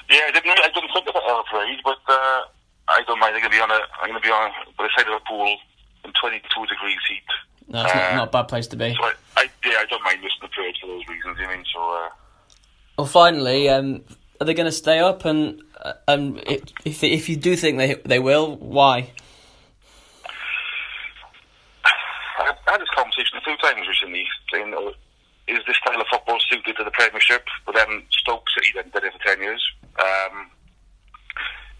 Yeah, 0.09 0.21
I 0.27 0.31
didn't. 0.31 0.51
I 0.59 0.69
didn't 0.73 0.89
think 0.93 1.07
about 1.07 1.23
Air 1.29 1.43
Parade, 1.51 1.79
but 1.83 1.99
uh, 2.07 2.41
I 2.89 3.03
don't 3.05 3.19
mind. 3.19 3.35
I'm 3.35 3.41
going 3.41 3.51
to 3.51 3.57
be 3.57 3.61
on 3.61 3.71
a. 3.71 3.79
I'm 4.01 4.13
to 4.13 4.19
be 4.19 4.29
on 4.29 4.51
by 4.77 4.83
the 4.85 4.89
side 4.97 5.07
of 5.07 5.13
a 5.21 5.23
pool 5.27 5.55
in 6.03 6.11
22 6.19 6.41
degrees 6.65 6.97
heat. 7.07 7.23
No, 7.67 7.83
it's 7.85 7.93
not, 7.93 8.03
Uh, 8.11 8.15
not 8.15 8.27
a 8.29 8.31
bad 8.31 8.47
place 8.47 8.67
to 8.67 8.75
be. 8.75 8.95
So 8.95 9.03
I, 9.03 9.13
I 9.37 9.49
yeah, 9.63 9.77
I 9.79 9.85
don't 9.89 10.03
mind 10.03 10.21
missing 10.21 10.39
the 10.41 10.47
parade 10.47 10.75
for 10.81 10.87
those 10.87 11.07
reasons. 11.07 11.37
I 11.39 11.55
mean, 11.55 11.65
so 11.71 11.79
uh, 11.79 12.09
Well, 12.97 13.07
finally, 13.07 13.69
um, 13.69 14.03
are 14.41 14.45
they 14.45 14.53
going 14.55 14.65
to 14.65 14.71
stay 14.71 14.99
up? 14.99 15.23
And 15.25 15.61
uh, 15.83 15.93
um, 16.07 16.39
if 16.47 16.63
if 16.83 17.03
if 17.03 17.29
you 17.29 17.35
do 17.37 17.55
think 17.55 17.77
they 17.77 17.93
they 18.05 18.19
will, 18.19 18.55
why? 18.57 19.11
I 22.37 22.51
I 22.67 22.71
had 22.71 22.81
this 22.81 22.89
conversation 22.95 23.37
a 23.37 23.41
few 23.41 23.57
times 23.57 23.87
recently, 23.87 24.25
saying, 24.51 24.73
oh, 24.75 24.93
is 25.47 25.59
this 25.67 25.77
style 25.77 25.99
of 26.01 26.07
football 26.11 26.39
suited 26.49 26.75
to 26.77 26.83
the 26.83 26.91
Premiership? 26.91 27.45
But 27.65 27.75
then 27.75 28.03
Stoke 28.11 28.47
City 28.55 28.69
then 28.75 28.89
did 28.93 29.03
it 29.03 29.13
for 29.13 29.19
10 29.35 29.41
years. 29.41 29.61
Um, 29.99 30.49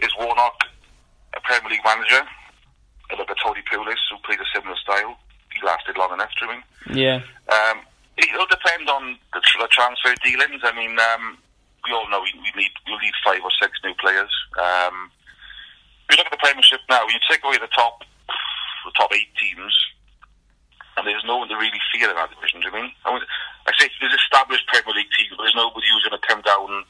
is 0.01 0.09
Warnock 0.17 0.63
a 1.35 1.39
Premier 1.41 1.71
League 1.71 1.85
manager? 1.85 2.23
I 3.11 3.15
look 3.17 3.29
at 3.29 3.37
Tony 3.43 3.61
Pulis, 3.65 3.97
who 4.09 4.17
played 4.23 4.39
a 4.39 4.49
similar 4.53 4.77
style. 4.77 5.17
He 5.53 5.65
lasted 5.65 5.97
long 5.97 6.13
enough 6.13 6.31
to 6.39 6.45
him. 6.45 6.61
Yeah, 6.93 7.21
Um, 7.49 7.81
it'll 8.17 8.45
depend 8.49 8.89
on 8.89 9.17
the, 9.33 9.41
the 9.59 9.67
transfer 9.71 10.13
dealings. 10.23 10.61
I 10.63 10.73
mean, 10.75 10.93
um, 10.99 11.37
we 11.85 11.93
all 11.93 12.09
know 12.09 12.21
we, 12.21 12.31
we 12.37 12.51
need 12.55 12.71
we 12.85 12.97
need 13.01 13.15
five 13.25 13.41
or 13.43 13.51
six 13.61 13.79
new 13.83 13.93
players. 13.95 14.29
Um, 14.59 15.09
if 16.05 16.15
you 16.15 16.17
look 16.17 16.27
at 16.29 16.35
the 16.37 16.43
Premiership 16.43 16.81
now, 16.89 17.05
you 17.07 17.17
take 17.29 17.43
away 17.43 17.57
the 17.57 17.71
top 17.73 18.03
the 18.85 18.93
top 18.95 19.09
eight 19.13 19.29
teams, 19.41 19.73
and 20.97 21.07
there's 21.07 21.25
no 21.25 21.37
one 21.37 21.49
to 21.49 21.57
really 21.57 21.81
fear 21.93 22.09
in 22.09 22.15
that 22.15 22.29
division. 22.29 22.61
Do 22.61 22.69
you 22.69 22.75
mean? 22.77 22.91
I, 23.05 23.13
mean, 23.13 23.23
I 23.67 23.71
say 23.77 23.89
there's 23.99 24.13
established 24.13 24.67
Premier 24.67 24.95
League 24.95 25.11
teams, 25.17 25.33
but 25.33 25.43
there's 25.43 25.57
nobody 25.57 25.85
who's 25.89 26.05
going 26.05 26.19
to 26.19 26.27
come 26.27 26.41
down 26.45 26.85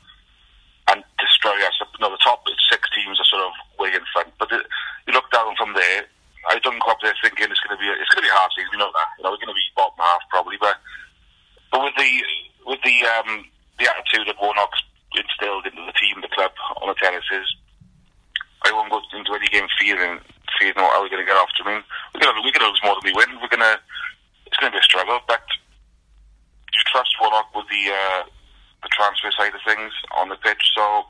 and 0.92 1.04
destroy 1.20 1.56
us. 1.66 1.78
No, 2.00 2.10
the 2.10 2.22
top 2.24 2.44
six 2.70 2.90
teams 2.96 3.20
are 3.20 3.30
sort 3.30 3.46
of 3.46 3.54
way 3.78 3.94
in 3.94 4.06
front, 4.14 4.34
but 4.40 4.50
the, 4.50 4.64
you 5.08 5.14
look 5.14 5.30
down 5.32 5.56
from 5.56 5.74
there. 5.74 6.06
I 6.48 6.58
don't 6.64 6.80
go 6.80 6.96
up 6.96 7.04
there 7.04 7.14
thinking 7.22 7.52
it's 7.52 7.60
going 7.60 7.76
to 7.76 7.82
be 7.82 7.90
a, 7.92 7.96
it's 8.00 8.10
going 8.16 8.24
to 8.24 8.28
be 8.28 8.32
a 8.32 8.40
hard 8.40 8.50
season. 8.56 8.72
We 8.72 8.80
know 8.80 8.96
that. 8.96 9.10
You 9.20 9.28
know, 9.28 9.36
we're 9.36 9.44
going 9.44 9.52
to 9.54 9.60
be 9.60 9.76
bottom 9.76 10.00
half 10.00 10.24
probably, 10.32 10.56
but 10.56 10.80
but 11.70 11.84
with 11.84 11.98
the 12.00 12.10
with 12.64 12.82
the 12.82 12.96
um, 13.20 13.44
the 13.78 13.92
attitude 13.92 14.26
that 14.32 14.40
Warnock's 14.40 14.80
instilled 15.14 15.68
into 15.68 15.84
the 15.84 15.96
team, 16.00 16.24
the 16.24 16.32
club, 16.32 16.56
on 16.80 16.88
the 16.88 16.96
terraces, 16.96 17.48
I 18.64 18.72
won't 18.72 18.90
go 18.90 19.04
into 19.14 19.36
any 19.36 19.52
game 19.52 19.68
fearing 19.78 20.24
fearing 20.58 20.80
how 20.80 21.04
we're 21.04 21.12
going 21.12 21.24
to 21.24 21.28
get 21.28 21.38
off. 21.38 21.52
I 21.60 21.68
mean, 21.68 21.84
we're 22.16 22.24
going 22.24 22.36
to 22.36 22.42
we're 22.42 22.56
going 22.56 22.66
to 22.66 22.72
lose 22.72 22.84
more 22.88 22.96
than 22.96 23.06
we 23.06 23.16
win. 23.20 23.36
We're 23.44 23.52
going 23.52 23.68
to 23.68 23.78
it's 24.48 24.58
going 24.58 24.72
to 24.72 24.76
be 24.76 24.82
a 24.82 24.88
struggle, 24.88 25.20
but 25.28 25.44
you 26.72 26.82
trust 26.88 27.14
Warnock 27.20 27.54
with 27.54 27.68
the 27.68 27.84
uh, 27.92 28.22
the 28.82 28.90
transfer 28.90 29.32
side 29.32 29.54
of 29.54 29.62
things 29.66 29.94
on 30.18 30.30
the 30.30 30.36
pitch. 30.36 30.62
So 30.76 31.06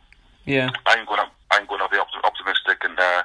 yeah. 0.46 0.70
I'm 0.86 1.06
going 1.06 1.20
to 1.20 1.30
I'm 1.52 1.66
going 1.66 1.82
to 1.82 1.90
be 1.90 1.98
opti- 1.98 2.24
optimistic 2.24 2.84
and 2.84 3.00
uh, 3.00 3.24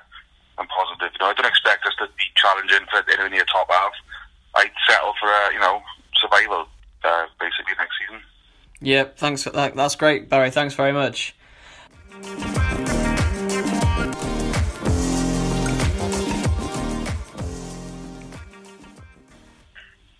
and 0.58 0.68
positive. 0.68 1.12
You 1.12 1.18
know, 1.20 1.30
I 1.30 1.34
don't 1.34 1.46
expect 1.46 1.86
us 1.86 1.94
to 1.98 2.06
be 2.16 2.24
challenging 2.36 2.86
for 2.90 3.02
anywhere 3.10 3.30
near 3.30 3.44
top 3.44 3.70
half. 3.70 3.92
I'd 4.54 4.70
settle 4.88 5.14
for 5.20 5.28
uh, 5.28 5.50
you 5.50 5.60
know 5.60 5.82
survival 6.20 6.66
uh, 7.04 7.26
basically 7.40 7.74
next 7.78 7.94
season. 8.00 8.22
Yeah, 8.80 9.04
thanks 9.16 9.42
for 9.42 9.50
that. 9.50 9.74
That's 9.74 9.96
great, 9.96 10.28
Barry. 10.28 10.50
Thanks 10.50 10.74
very 10.74 10.92
much. 10.92 11.34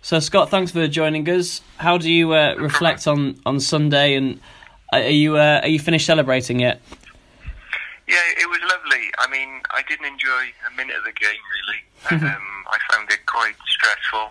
So, 0.05 0.19
Scott, 0.19 0.51
thanks 0.51 0.69
for 0.69 0.85
joining 0.85 1.27
us. 1.33 1.65
How 1.77 1.97
do 1.97 2.13
you 2.13 2.31
uh, 2.33 2.53
reflect 2.61 3.07
on, 3.07 3.41
on 3.43 3.59
Sunday, 3.59 4.13
and 4.13 4.39
are 4.93 5.09
you 5.09 5.35
uh, 5.35 5.61
are 5.63 5.67
you 5.67 5.79
finished 5.79 6.05
celebrating 6.05 6.59
yet? 6.59 6.79
Yeah, 8.05 8.21
it 8.37 8.45
was 8.45 8.61
lovely. 8.69 9.09
I 9.17 9.25
mean, 9.33 9.65
I 9.73 9.81
didn't 9.89 10.05
enjoy 10.05 10.53
a 10.69 10.77
minute 10.77 10.95
of 10.95 11.05
the 11.09 11.11
game 11.17 11.41
really. 11.57 12.21
um, 12.21 12.45
I 12.69 12.77
found 12.93 13.09
it 13.09 13.25
quite 13.25 13.57
stressful 13.65 14.29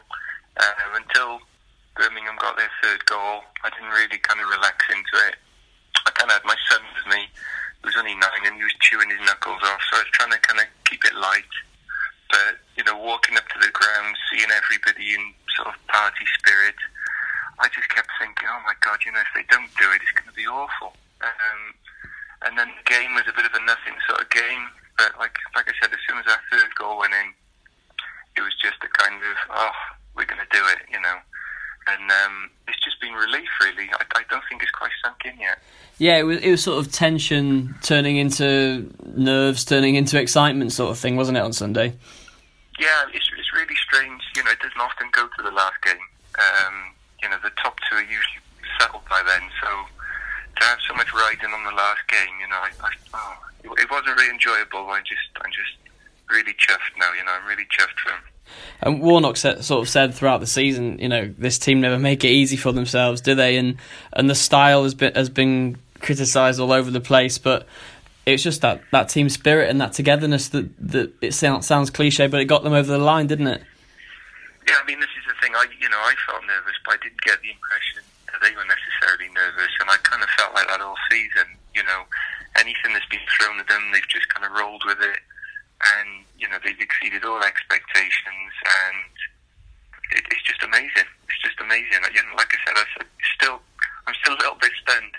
uh, 0.62 0.94
until 0.94 1.40
Birmingham 1.96 2.38
got 2.38 2.56
their 2.56 2.70
third 2.80 3.04
goal. 3.06 3.42
I 3.64 3.70
didn't 3.70 3.90
really 3.90 4.18
kind 4.22 4.38
of 4.38 4.46
relax 4.46 4.78
into 4.94 5.26
it. 5.26 5.34
I 6.06 6.10
kind 6.14 6.30
of 6.30 6.38
had 6.38 6.46
my 6.46 6.56
son 6.70 6.86
with 6.94 7.12
me, 7.12 7.26
who 7.82 7.88
was 7.88 7.96
only 7.98 8.14
nine, 8.14 8.46
and 8.46 8.54
he 8.54 8.62
was 8.62 8.78
chewing 8.78 9.10
his 9.10 9.18
knuckles 9.26 9.58
off. 9.64 9.82
So 9.90 9.98
I 9.98 10.06
was 10.06 10.12
trying 10.14 10.30
to 10.30 10.38
kind 10.38 10.60
of 10.60 10.66
keep 10.86 11.04
it 11.04 11.18
light. 11.18 11.50
But 12.30 12.62
you 12.76 12.84
know, 12.84 12.98
walking 12.98 13.36
up 13.36 13.46
to 13.48 13.58
the 13.60 13.70
ground, 13.70 14.16
seeing 14.30 14.50
everybody 14.50 15.14
in 15.14 15.34
sort 15.56 15.68
of 15.68 15.76
party 15.86 16.26
spirit, 16.38 16.78
I 17.58 17.68
just 17.70 17.88
kept 17.90 18.10
thinking, 18.18 18.48
oh 18.50 18.62
my 18.66 18.74
god, 18.82 18.98
you 19.06 19.12
know, 19.12 19.22
if 19.22 19.32
they 19.34 19.46
don't 19.50 19.70
do 19.78 19.86
it, 19.94 20.02
it's 20.02 20.14
going 20.14 20.26
to 20.26 20.34
be 20.34 20.46
awful. 20.46 20.94
Um, 21.22 21.60
and 22.44 22.58
then 22.58 22.68
the 22.74 22.86
game 22.86 23.14
was 23.14 23.24
a 23.30 23.34
bit 23.34 23.46
of 23.46 23.54
a 23.54 23.62
nothing 23.64 23.94
sort 24.08 24.20
of 24.20 24.28
game. 24.30 24.68
But 24.98 25.14
like 25.18 25.38
like 25.54 25.66
I 25.66 25.74
said, 25.80 25.90
as 25.90 26.02
soon 26.06 26.18
as 26.18 26.26
our 26.26 26.40
third 26.50 26.74
goal 26.74 26.98
went 26.98 27.14
in, 27.14 27.34
it 28.36 28.42
was 28.42 28.54
just 28.62 28.78
a 28.82 28.90
kind 28.90 29.16
of 29.16 29.36
oh, 29.50 29.76
we're 30.14 30.26
going 30.26 30.42
to 30.42 30.50
do 30.56 30.62
it, 30.70 30.86
you 30.90 31.00
know. 31.00 31.18
And 31.86 32.10
um, 32.10 32.50
it's 32.66 32.82
just 32.82 33.00
been 33.00 33.12
relief, 33.12 33.48
really. 33.60 33.90
I, 33.92 34.04
I 34.16 34.22
don't 34.30 34.42
think 34.48 34.62
it's 34.62 34.70
quite 34.70 34.90
sunk 35.04 35.16
in 35.24 35.38
yet. 35.38 35.58
Yeah, 35.98 36.18
it 36.18 36.22
was 36.22 36.38
it 36.38 36.50
was 36.50 36.62
sort 36.62 36.84
of 36.84 36.92
tension 36.92 37.74
turning 37.82 38.16
into 38.16 38.90
nerves, 39.14 39.64
turning 39.64 39.94
into 39.94 40.18
excitement, 40.20 40.72
sort 40.72 40.90
of 40.90 40.98
thing, 40.98 41.16
wasn't 41.16 41.38
it 41.38 41.42
on 41.42 41.52
Sunday? 41.52 41.94
Yeah, 42.78 43.06
it's, 43.12 43.28
it's 43.38 43.52
really 43.54 43.76
strange. 43.76 44.22
You 44.36 44.44
know, 44.44 44.50
it 44.50 44.60
doesn't 44.60 44.80
often 44.80 45.08
go 45.12 45.28
to 45.36 45.42
the 45.42 45.50
last 45.50 45.80
game. 45.82 46.04
Um, 46.34 46.94
you 47.22 47.28
know, 47.28 47.38
the 47.42 47.50
top 47.62 47.78
two 47.88 47.96
are 47.96 48.02
usually 48.02 48.42
settled 48.80 49.04
by 49.08 49.22
then. 49.22 49.42
So 49.62 49.68
to 50.56 50.64
have 50.64 50.78
so 50.88 50.94
much 50.94 51.12
riding 51.14 51.50
on 51.54 51.64
the 51.64 51.76
last 51.76 52.02
game, 52.08 52.34
you 52.40 52.48
know, 52.48 52.56
I, 52.56 52.70
I, 52.82 52.90
oh, 53.14 53.36
it, 53.62 53.84
it 53.84 53.90
wasn't 53.90 54.16
really 54.16 54.30
enjoyable. 54.30 54.90
I 54.90 55.00
just, 55.00 55.30
I'm 55.36 55.50
just 55.52 55.78
really 56.28 56.52
chuffed 56.54 56.98
now. 56.98 57.12
You 57.12 57.24
know, 57.24 57.32
I'm 57.32 57.46
really 57.46 57.66
chuffed 57.70 57.98
for 58.02 58.10
him. 58.10 58.22
And 58.80 59.00
Warnock 59.00 59.36
sort 59.36 59.70
of 59.70 59.88
said 59.88 60.14
throughout 60.14 60.40
the 60.40 60.46
season, 60.46 60.98
you 60.98 61.08
know, 61.08 61.32
this 61.38 61.58
team 61.58 61.80
never 61.80 61.98
make 61.98 62.24
it 62.24 62.28
easy 62.28 62.56
for 62.56 62.72
themselves, 62.72 63.20
do 63.20 63.34
they? 63.34 63.56
And 63.56 63.76
and 64.12 64.28
the 64.28 64.34
style 64.34 64.82
has 64.82 64.94
been 64.94 65.14
has 65.14 65.30
been 65.30 65.78
criticised 66.00 66.60
all 66.60 66.72
over 66.72 66.90
the 66.90 67.00
place, 67.00 67.38
but 67.38 67.66
it's 68.26 68.42
just 68.42 68.62
that, 68.62 68.82
that 68.90 69.08
team 69.08 69.28
spirit 69.28 69.68
and 69.68 69.80
that 69.80 69.92
togetherness 69.92 70.48
that 70.48 70.72
that 70.90 71.12
it 71.20 71.34
sounds 71.34 71.66
sounds 71.66 71.90
cliche, 71.90 72.26
but 72.26 72.40
it 72.40 72.46
got 72.46 72.64
them 72.64 72.72
over 72.72 72.90
the 72.90 72.98
line, 72.98 73.26
didn't 73.26 73.48
it? 73.48 73.62
Yeah, 74.66 74.80
I 74.80 74.84
mean, 74.86 75.00
this 75.00 75.12
is 75.12 75.24
the 75.28 75.36
thing. 75.44 75.52
I, 75.52 75.68
you 75.76 75.88
know, 75.92 76.00
I 76.00 76.14
felt 76.24 76.40
nervous, 76.48 76.72
but 76.84 76.96
I 76.96 76.98
didn't 77.04 77.20
get 77.20 77.36
the 77.44 77.52
impression 77.52 78.00
that 78.32 78.40
they 78.40 78.56
were 78.56 78.64
necessarily 78.64 79.28
nervous, 79.28 79.72
and 79.80 79.92
I 79.92 80.00
kind 80.00 80.24
of 80.24 80.30
felt 80.40 80.56
like 80.56 80.68
that 80.72 80.80
all 80.80 80.96
season. 81.12 81.52
You 81.76 81.84
know, 81.84 82.08
anything 82.56 82.96
that's 82.96 83.08
been 83.12 83.24
thrown 83.36 83.60
at 83.60 83.68
them, 83.68 83.92
they've 83.92 84.08
just 84.08 84.32
kind 84.32 84.48
of 84.48 84.56
rolled 84.56 84.82
with 84.88 85.04
it, 85.04 85.20
and 86.00 86.24
you 86.40 86.48
know, 86.48 86.56
they've 86.64 86.80
exceeded 86.80 87.28
all 87.28 87.44
expectations, 87.44 88.52
and 88.88 89.12
it, 90.16 90.24
it's 90.32 90.44
just 90.48 90.64
amazing. 90.64 91.08
It's 91.28 91.42
just 91.44 91.60
amazing. 91.60 92.00
You 92.16 92.24
know, 92.24 92.40
like 92.40 92.56
I 92.56 92.58
said, 92.64 92.76
I 92.80 92.88
said, 92.96 93.06
still, 93.36 93.60
I'm 94.08 94.16
still 94.24 94.32
a 94.32 94.40
little 94.40 94.60
bit 94.64 94.72
stunned. 94.80 95.12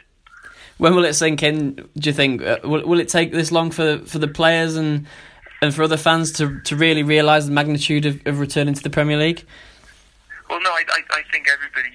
When 0.77 0.95
will 0.95 1.05
it 1.05 1.13
sink 1.13 1.41
in? 1.41 1.75
Do 1.75 2.09
you 2.09 2.13
think 2.13 2.41
uh, 2.41 2.59
will 2.63 2.85
will 2.85 2.99
it 2.99 3.09
take 3.09 3.31
this 3.31 3.51
long 3.51 3.71
for 3.71 3.99
for 3.99 4.19
the 4.19 4.27
players 4.27 4.75
and 4.75 5.07
and 5.61 5.73
for 5.73 5.83
other 5.83 5.97
fans 5.97 6.31
to 6.33 6.59
to 6.61 6.75
really 6.75 7.03
realise 7.03 7.45
the 7.45 7.51
magnitude 7.51 8.05
of, 8.05 8.25
of 8.25 8.39
returning 8.39 8.73
to 8.73 8.83
the 8.83 8.89
Premier 8.89 9.17
League? 9.17 9.45
Well, 10.49 10.61
no, 10.61 10.69
I, 10.69 10.83
I, 10.89 11.01
I 11.09 11.21
think 11.31 11.47
everybody, 11.49 11.89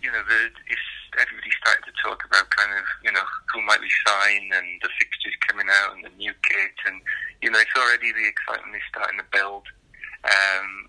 you 0.00 0.12
know, 0.12 0.22
the, 0.28 0.54
if 0.70 0.78
everybody's 1.18 1.58
starting 1.58 1.82
to 1.82 1.94
talk 1.98 2.22
about 2.24 2.48
kind 2.50 2.70
of, 2.78 2.84
you 3.02 3.10
know, 3.10 3.26
who 3.52 3.60
might 3.62 3.80
we 3.80 3.90
sign 4.06 4.50
and 4.54 4.78
the 4.82 4.88
fixtures 5.00 5.34
coming 5.48 5.66
out 5.66 5.96
and 5.96 6.04
the 6.04 6.14
new 6.16 6.32
kit, 6.46 6.76
and 6.86 7.00
you 7.42 7.50
know, 7.50 7.58
it's 7.58 7.74
already 7.76 8.12
the 8.12 8.28
excitement 8.28 8.76
is 8.76 8.86
starting 8.88 9.18
to 9.18 9.26
build, 9.32 9.66
um, 10.24 10.88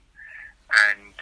and 0.92 1.14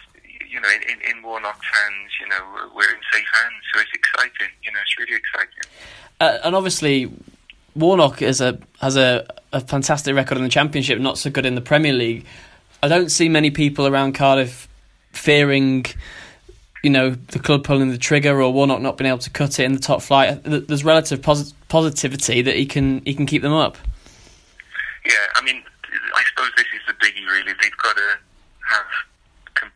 you 0.50 0.60
know, 0.60 0.68
in, 0.68 1.16
in 1.16 1.22
Warnock 1.22 1.60
fans, 1.62 2.10
you 2.20 2.28
know, 2.28 2.70
we're 2.74 2.90
in 2.90 3.00
safe 3.12 3.26
hands, 3.34 3.62
so 3.72 3.80
it's 3.80 3.90
exciting. 3.94 4.52
You 4.62 4.72
know, 4.72 4.78
it's 4.80 4.98
really 4.98 5.14
exciting. 5.14 5.70
Uh, 6.20 6.38
and 6.44 6.54
obviously, 6.54 7.10
Warnock 7.74 8.22
is 8.22 8.40
a 8.40 8.58
has 8.80 8.96
a, 8.96 9.26
a 9.52 9.60
fantastic 9.60 10.14
record 10.14 10.38
in 10.38 10.44
the 10.44 10.50
Championship, 10.50 10.98
not 10.98 11.18
so 11.18 11.30
good 11.30 11.46
in 11.46 11.54
the 11.54 11.60
Premier 11.60 11.92
League. 11.92 12.24
I 12.82 12.88
don't 12.88 13.10
see 13.10 13.28
many 13.28 13.50
people 13.50 13.86
around 13.86 14.14
Cardiff 14.14 14.68
fearing, 15.12 15.84
you 16.82 16.90
know, 16.90 17.10
the 17.10 17.38
club 17.38 17.64
pulling 17.64 17.90
the 17.90 17.98
trigger 17.98 18.40
or 18.40 18.52
Warnock 18.52 18.80
not 18.80 18.96
being 18.96 19.08
able 19.08 19.18
to 19.18 19.30
cut 19.30 19.58
it 19.58 19.64
in 19.64 19.72
the 19.72 19.80
top 19.80 20.02
flight. 20.02 20.40
There's 20.44 20.84
relative 20.84 21.22
posit- 21.22 21.54
positivity 21.68 22.42
that 22.42 22.56
he 22.56 22.66
can 22.66 23.02
he 23.04 23.14
can 23.14 23.26
keep 23.26 23.42
them 23.42 23.52
up. 23.52 23.76
Yeah, 25.04 25.14
I 25.34 25.42
mean, 25.42 25.62
I 26.14 26.22
suppose 26.30 26.50
this 26.56 26.66
is 26.74 26.80
the 26.86 26.94
biggie. 26.94 27.26
Really, 27.26 27.52
they've 27.60 27.76
got 27.82 27.96
to 27.96 28.18
have 28.68 28.86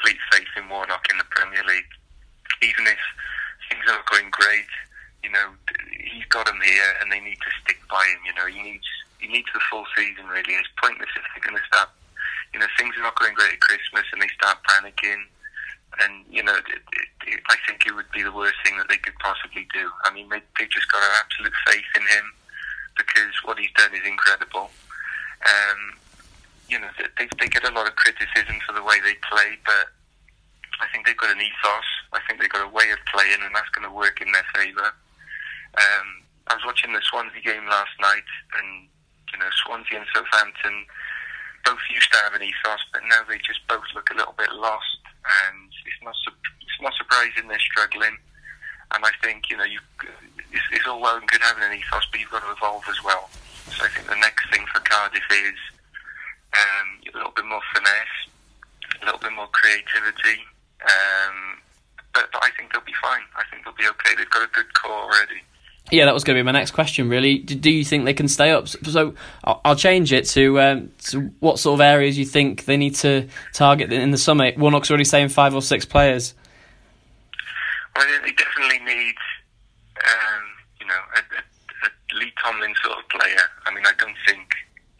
complete 0.02 0.20
faith 0.32 0.48
in 0.56 0.68
Warnock 0.68 1.06
in 1.10 1.18
the 1.18 1.24
Premier 1.30 1.62
League, 1.62 1.90
even 2.62 2.86
if 2.86 2.98
things 3.70 3.84
aren't 3.88 4.06
going 4.06 4.30
great. 4.30 4.66
You 5.22 5.30
know, 5.30 5.54
he's 5.94 6.26
got 6.26 6.46
them 6.46 6.58
here, 6.64 6.90
and 7.00 7.12
they 7.12 7.20
need 7.20 7.38
to 7.38 7.50
stick 7.62 7.78
by 7.88 8.02
him. 8.10 8.18
You 8.26 8.34
know, 8.34 8.46
he 8.50 8.62
needs 8.62 8.86
he 9.18 9.28
needs 9.28 9.46
the 9.54 9.60
full 9.70 9.86
season. 9.96 10.26
Really, 10.26 10.58
it's 10.58 10.68
pointless 10.82 11.10
if 11.14 11.22
they're 11.22 11.46
going 11.46 11.58
to 11.58 11.66
start. 11.70 11.90
You 12.52 12.58
know, 12.58 12.66
things 12.76 12.98
are 12.98 13.06
not 13.06 13.18
going 13.18 13.34
great 13.34 13.54
at 13.54 13.60
Christmas, 13.60 14.02
and 14.12 14.20
they 14.20 14.28
start 14.34 14.58
panicking. 14.66 15.22
And 16.02 16.26
you 16.28 16.42
know, 16.42 16.56
it, 16.56 16.66
it, 16.66 17.38
it, 17.38 17.40
I 17.48 17.56
think 17.68 17.86
it 17.86 17.94
would 17.94 18.10
be 18.10 18.26
the 18.26 18.34
worst 18.34 18.58
thing 18.64 18.76
that 18.78 18.88
they 18.88 18.98
could 18.98 19.14
possibly 19.22 19.68
do. 19.72 19.86
I 20.04 20.12
mean, 20.12 20.28
they 20.28 20.42
they 20.58 20.66
just 20.66 20.90
got 20.90 21.06
an 21.06 21.14
absolute 21.22 21.54
faith 21.70 21.90
in 21.94 22.02
him 22.02 22.26
because 22.98 23.32
what 23.44 23.58
he's 23.58 23.72
done 23.78 23.94
is 23.94 24.02
incredible. 24.02 24.74
Um, 25.46 26.01
you 26.68 26.78
know, 26.80 26.88
they, 27.18 27.28
they 27.38 27.48
get 27.48 27.64
a 27.64 27.74
lot 27.74 27.86
of 27.86 27.96
criticism 27.96 28.56
for 28.66 28.72
the 28.72 28.82
way 28.82 28.96
they 29.04 29.14
play, 29.28 29.58
but 29.64 29.92
I 30.80 30.86
think 30.90 31.06
they've 31.06 31.16
got 31.16 31.30
an 31.30 31.40
ethos. 31.40 31.88
I 32.12 32.20
think 32.26 32.40
they've 32.40 32.52
got 32.52 32.66
a 32.66 32.72
way 32.72 32.90
of 32.90 32.98
playing, 33.12 33.42
and 33.44 33.54
that's 33.54 33.70
going 33.70 33.86
to 33.86 33.94
work 33.94 34.20
in 34.20 34.32
their 34.32 34.46
favour. 34.54 34.90
Um, 35.78 36.26
I 36.48 36.54
was 36.58 36.64
watching 36.66 36.92
the 36.92 37.00
Swansea 37.06 37.40
game 37.40 37.66
last 37.66 37.94
night, 38.00 38.28
and 38.58 38.88
you 39.32 39.38
know, 39.38 39.48
Swansea 39.64 39.98
and 39.98 40.08
Southampton 40.12 40.84
both 41.64 41.80
used 41.88 42.10
to 42.12 42.18
have 42.26 42.34
an 42.34 42.42
ethos, 42.42 42.82
but 42.92 43.02
now 43.08 43.22
they 43.28 43.38
just 43.38 43.62
both 43.68 43.86
look 43.94 44.10
a 44.10 44.18
little 44.18 44.34
bit 44.36 44.52
lost, 44.52 45.00
and 45.46 45.70
it's 45.86 46.02
not 46.02 46.16
it's 46.60 46.80
not 46.82 46.92
surprising 46.98 47.48
they're 47.48 47.62
struggling. 47.72 48.16
And 48.92 49.04
I 49.04 49.12
think 49.22 49.48
you 49.48 49.56
know, 49.56 49.64
you 49.64 49.78
it's, 50.52 50.66
it's 50.72 50.86
all 50.86 51.00
well 51.00 51.16
and 51.16 51.28
good 51.28 51.40
having 51.40 51.64
an 51.64 51.78
ethos, 51.78 52.04
but 52.10 52.20
you've 52.20 52.30
got 52.30 52.44
to 52.44 52.52
evolve 52.52 52.84
as 52.90 53.00
well. 53.04 53.30
So 53.70 53.86
I 53.86 53.88
think 53.88 54.08
the 54.08 54.20
next 54.20 54.50
thing 54.50 54.66
for 54.74 54.80
Cardiff 54.80 55.24
is 55.30 55.56
um, 56.54 56.88
a 57.12 57.16
little 57.16 57.32
bit 57.34 57.44
more 57.46 57.60
finesse, 57.74 58.18
a 59.00 59.04
little 59.04 59.20
bit 59.20 59.32
more 59.32 59.48
creativity. 59.48 60.42
Um, 60.82 61.58
but, 62.14 62.28
but 62.32 62.42
I 62.44 62.50
think 62.56 62.72
they'll 62.72 62.82
be 62.82 62.92
fine. 63.00 63.22
I 63.36 63.44
think 63.50 63.64
they'll 63.64 63.74
be 63.74 63.88
okay. 63.88 64.14
They've 64.16 64.30
got 64.30 64.42
a 64.42 64.52
good 64.52 64.72
core 64.74 64.92
already. 64.92 65.42
Yeah, 65.90 66.06
that 66.06 66.14
was 66.14 66.24
going 66.24 66.36
to 66.36 66.42
be 66.42 66.44
my 66.44 66.52
next 66.52 66.70
question. 66.70 67.08
Really, 67.08 67.38
do 67.38 67.70
you 67.70 67.84
think 67.84 68.04
they 68.04 68.14
can 68.14 68.28
stay 68.28 68.50
up? 68.50 68.68
So 68.68 69.14
I'll 69.44 69.76
change 69.76 70.12
it 70.12 70.26
to, 70.28 70.60
um, 70.60 70.92
to 71.08 71.32
what 71.40 71.58
sort 71.58 71.74
of 71.74 71.80
areas 71.82 72.16
you 72.16 72.24
think 72.24 72.64
they 72.64 72.76
need 72.76 72.94
to 72.96 73.28
target 73.52 73.92
in 73.92 74.10
the 74.10 74.16
summer. 74.16 74.52
Warnock's 74.56 74.90
already 74.90 75.04
saying 75.04 75.28
five 75.28 75.54
or 75.54 75.60
six 75.60 75.84
players. 75.84 76.34
Well, 77.94 78.06
I 78.06 78.10
think 78.10 78.22
they 78.24 78.44
definitely 78.44 78.78
need, 78.86 79.14
um, 80.04 80.42
you 80.80 80.86
know, 80.86 81.00
a, 81.14 81.18
a, 81.18 81.86
a 81.86 82.18
Lee 82.18 82.32
Tomlin 82.42 82.74
sort 82.82 82.98
of 82.98 83.08
player. 83.10 83.42
I 83.66 83.74
mean, 83.74 83.84
I 83.84 83.92
don't 83.98 84.16
think 84.26 84.48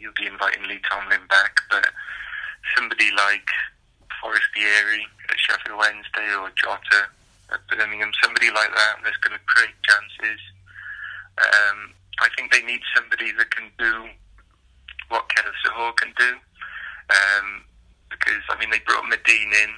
you'll 0.02 0.18
be 0.18 0.26
inviting 0.26 0.66
Lee 0.66 0.82
Tomlin 0.90 1.22
back, 1.30 1.62
but 1.70 1.86
somebody 2.74 3.14
like 3.14 3.46
Forestieri 4.18 5.06
at 5.30 5.38
Sheffield 5.38 5.78
Wednesday 5.78 6.34
or 6.34 6.50
Jota 6.58 7.06
at 7.54 7.62
Birmingham, 7.70 8.10
somebody 8.18 8.50
like 8.50 8.74
that 8.74 8.98
that's 9.06 9.22
going 9.22 9.38
to 9.38 9.44
create 9.46 9.78
chances. 9.86 10.42
Um, 11.38 11.94
I 12.18 12.28
think 12.34 12.50
they 12.50 12.66
need 12.66 12.82
somebody 12.94 13.30
that 13.38 13.54
can 13.54 13.70
do 13.78 14.10
what 15.08 15.30
Kenneth 15.30 15.54
Zohore 15.62 15.94
can 15.96 16.12
do. 16.18 16.34
Um, 17.10 17.62
because, 18.10 18.42
I 18.50 18.58
mean, 18.58 18.70
they 18.70 18.82
brought 18.82 19.06
Madine 19.06 19.54
in. 19.54 19.72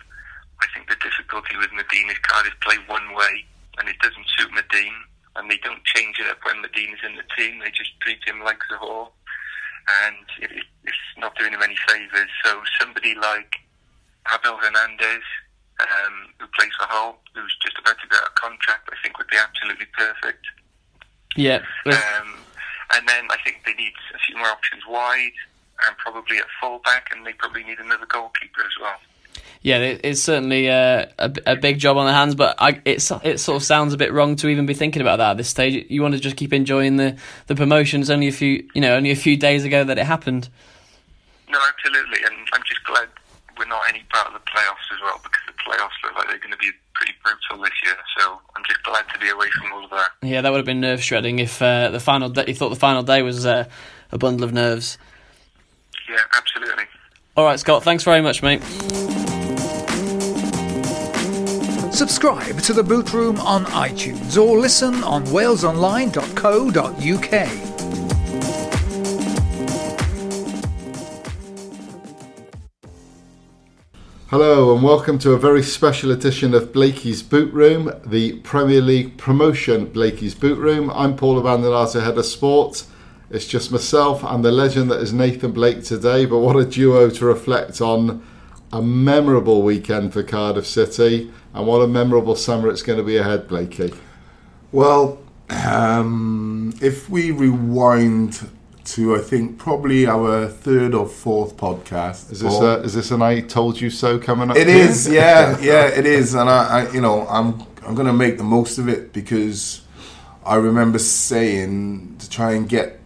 I 0.62 0.66
think 0.72 0.88
the 0.88 0.98
difficulty 1.04 1.56
with 1.56 1.70
Madine 1.70 2.10
is 2.10 2.18
Cardiff 2.24 2.54
play 2.62 2.76
one 2.87 3.14
way, 3.14 3.44
and 3.78 3.88
it 3.88 3.98
doesn't 4.00 4.26
suit 4.38 4.50
Madine. 4.50 5.04
And 5.37 5.50
they 5.50 5.58
don't 5.58 5.82
change 5.84 6.18
it 6.20 6.30
up 6.30 6.38
when 6.46 6.62
Madine 6.62 6.94
is 6.94 7.02
in 7.02 7.16
the 7.16 7.26
team. 7.37 7.58
They 7.58 7.70
just 7.70 7.98
treat 8.00 8.22
him 8.24 8.42
like 8.44 8.58
Zohore. 8.70 9.10
And 10.05 10.27
it, 10.40 10.64
it's 10.85 10.97
not 11.18 11.37
doing 11.37 11.53
him 11.53 11.62
any 11.62 11.77
favours. 11.88 12.31
So 12.44 12.62
somebody 12.81 13.14
like 13.14 13.57
Abel 14.33 14.57
Hernandez, 14.57 15.25
um, 15.81 16.33
who 16.38 16.47
plays 16.59 16.73
for 16.79 16.87
Hull, 16.87 17.18
who's 17.35 17.57
just 17.62 17.79
about 17.79 17.97
to 18.01 18.09
get 18.09 18.20
a 18.20 18.33
contract, 18.40 18.88
I 18.92 18.97
think 19.03 19.18
would 19.18 19.29
be 19.29 19.37
absolutely 19.37 19.87
perfect. 19.97 20.44
Yeah. 21.37 21.61
Um, 21.87 22.38
and 22.94 23.09
then 23.09 23.27
I 23.31 23.37
think 23.44 23.62
they 23.66 23.75
need 23.75 23.92
a 24.14 24.18
few 24.18 24.37
more 24.37 24.49
options 24.49 24.83
wide 24.88 25.37
and 25.87 25.97
probably 25.99 26.38
at 26.38 26.47
fullback, 26.61 27.11
and 27.12 27.27
they 27.27 27.33
probably 27.33 27.64
need 27.64 27.79
another 27.79 28.07
goalkeeper 28.07 28.62
as 28.62 28.73
well. 28.81 29.01
Yeah, 29.64 29.79
it's 29.79 30.22
certainly 30.22 30.68
uh, 30.68 31.07
a, 31.18 31.33
a 31.46 31.57
big 31.57 31.79
job 31.79 31.96
on 31.96 32.05
the 32.05 32.12
hands, 32.12 32.35
but 32.35 32.55
I, 32.59 32.83
it's 32.85 33.11
it 33.24 33.40
sort 33.40 33.57
of 33.57 33.62
sounds 33.62 33.94
a 33.94 33.96
bit 33.96 34.12
wrong 34.12 34.37
to 34.37 34.48
even 34.48 34.66
be 34.66 34.74
thinking 34.74 35.00
about 35.00 35.16
that 35.16 35.31
at 35.31 35.37
this 35.38 35.48
stage. 35.48 35.87
You 35.88 36.03
want 36.03 36.12
to 36.12 36.20
just 36.20 36.37
keep 36.37 36.53
enjoying 36.53 36.98
the 36.98 37.16
the 37.46 37.55
promotion. 37.55 38.03
It's 38.03 38.11
only 38.11 38.29
a 38.29 38.33
few, 38.33 38.68
you 38.74 38.83
know, 38.83 38.94
only 38.94 39.11
a 39.11 39.16
few 39.16 39.38
days 39.38 39.64
ago 39.64 39.83
that 39.83 39.96
it 39.96 40.05
happened. 40.05 40.50
No, 41.48 41.59
absolutely, 41.66 42.18
and 42.27 42.35
I'm 42.53 42.61
just 42.66 42.85
glad 42.85 43.09
we're 43.59 43.64
not 43.64 43.81
any 43.88 44.03
part 44.11 44.27
of 44.27 44.35
the 44.35 44.40
playoffs 44.40 44.92
as 44.92 45.00
well 45.00 45.18
because 45.22 45.40
the 45.46 45.53
playoffs 45.53 45.96
look 46.05 46.14
like 46.14 46.29
they're 46.29 46.38
going 46.40 46.53
to 46.53 46.59
be 46.59 46.70
pretty 46.92 47.14
brutal 47.22 47.64
this 47.64 47.72
year. 47.85 47.96
So 48.18 48.38
I'm 48.55 48.64
just 48.68 48.83
glad 48.83 49.07
to 49.14 49.18
be 49.18 49.31
away 49.31 49.48
from 49.59 49.72
all 49.72 49.85
of 49.85 49.90
that. 49.92 50.11
Yeah, 50.20 50.42
that 50.42 50.50
would 50.50 50.59
have 50.59 50.66
been 50.66 50.81
nerve 50.81 51.03
shredding 51.03 51.38
if 51.38 51.62
uh, 51.62 51.88
the 51.88 52.00
final 52.00 52.29
day, 52.29 52.44
you 52.48 52.55
thought 52.55 52.68
the 52.68 52.77
final 52.77 53.03
day 53.03 53.22
was 53.22 53.46
uh, 53.46 53.64
a 54.12 54.18
bundle 54.18 54.44
of 54.44 54.53
nerves. 54.53 54.98
Yeah, 56.07 56.18
absolutely. 56.37 56.85
All 57.35 57.46
right, 57.46 57.59
Scott. 57.59 57.83
Thanks 57.83 58.05
very 58.05 58.20
much, 58.20 58.42
mate. 58.42 58.61
Subscribe 61.94 62.61
to 62.62 62.72
the 62.72 62.83
Boot 62.83 63.12
Room 63.12 63.38
on 63.38 63.66
iTunes 63.66 64.37
or 64.37 64.59
listen 64.59 65.04
on 65.04 65.24
walesonline.co.uk. 65.26 67.48
Hello 74.28 74.74
and 74.74 74.83
welcome 74.83 75.20
to 75.20 75.35
a 75.35 75.38
very 75.38 75.62
special 75.62 76.11
edition 76.11 76.52
of 76.52 76.72
Blakey's 76.72 77.22
Boot 77.22 77.52
Room, 77.52 77.92
the 78.04 78.40
Premier 78.40 78.80
League 78.80 79.16
promotion 79.16 79.87
Blakey's 79.87 80.35
Boot 80.35 80.59
Room. 80.59 80.90
I'm 80.90 81.14
Paul 81.14 81.40
Abbandonato, 81.40 82.02
head 82.02 82.18
of 82.18 82.26
sport. 82.26 82.83
It's 83.30 83.46
just 83.46 83.70
myself 83.70 84.24
and 84.24 84.44
the 84.44 84.50
legend 84.50 84.90
that 84.90 85.00
is 85.00 85.12
Nathan 85.12 85.52
Blake 85.52 85.85
today, 85.85 86.26
but 86.26 86.40
what 86.40 86.57
a 86.57 86.64
duo 86.64 87.09
to 87.11 87.24
reflect 87.24 87.80
on 87.80 88.26
a 88.74 88.82
memorable 88.82 89.62
weekend 89.62 90.12
for 90.12 90.22
Cardiff 90.24 90.66
City 90.66 91.30
and 91.54 91.66
what 91.66 91.78
a 91.78 91.87
memorable 91.87 92.34
summer 92.34 92.68
it's 92.68 92.82
going 92.82 92.98
to 92.98 93.04
be 93.04 93.16
ahead, 93.16 93.46
Blakey. 93.46 93.94
Well, 94.72 95.20
um, 95.48 96.74
if 96.82 97.08
we 97.08 97.30
rewind 97.30 98.48
to 98.84 99.14
I 99.16 99.20
think 99.20 99.56
probably 99.58 100.06
our 100.06 100.46
third 100.46 100.92
or 100.94 101.06
fourth 101.06 101.56
podcast. 101.56 102.30
Is 102.32 102.40
this 102.40 102.60
a, 102.60 102.82
is 102.82 102.92
this 102.94 103.10
an 103.10 103.22
I 103.22 103.40
told 103.40 103.80
you 103.80 103.88
so 103.90 104.18
coming 104.18 104.50
up? 104.50 104.56
It 104.56 104.66
here? 104.66 104.76
is, 104.76 105.08
yeah, 105.08 105.58
yeah, 105.60 105.87
it 105.87 106.04
is, 106.04 106.34
and 106.34 106.50
I, 106.50 106.80
I, 106.80 106.92
you 106.92 107.00
know, 107.00 107.26
I'm 107.28 107.62
I'm 107.87 107.94
gonna 107.94 108.12
make 108.12 108.37
the 108.37 108.44
most 108.44 108.76
of 108.78 108.88
it 108.88 109.12
because 109.14 109.82
I 110.44 110.56
remember 110.56 110.98
saying 110.98 112.16
to 112.18 112.28
try 112.28 112.52
and 112.52 112.68
get 112.68 113.00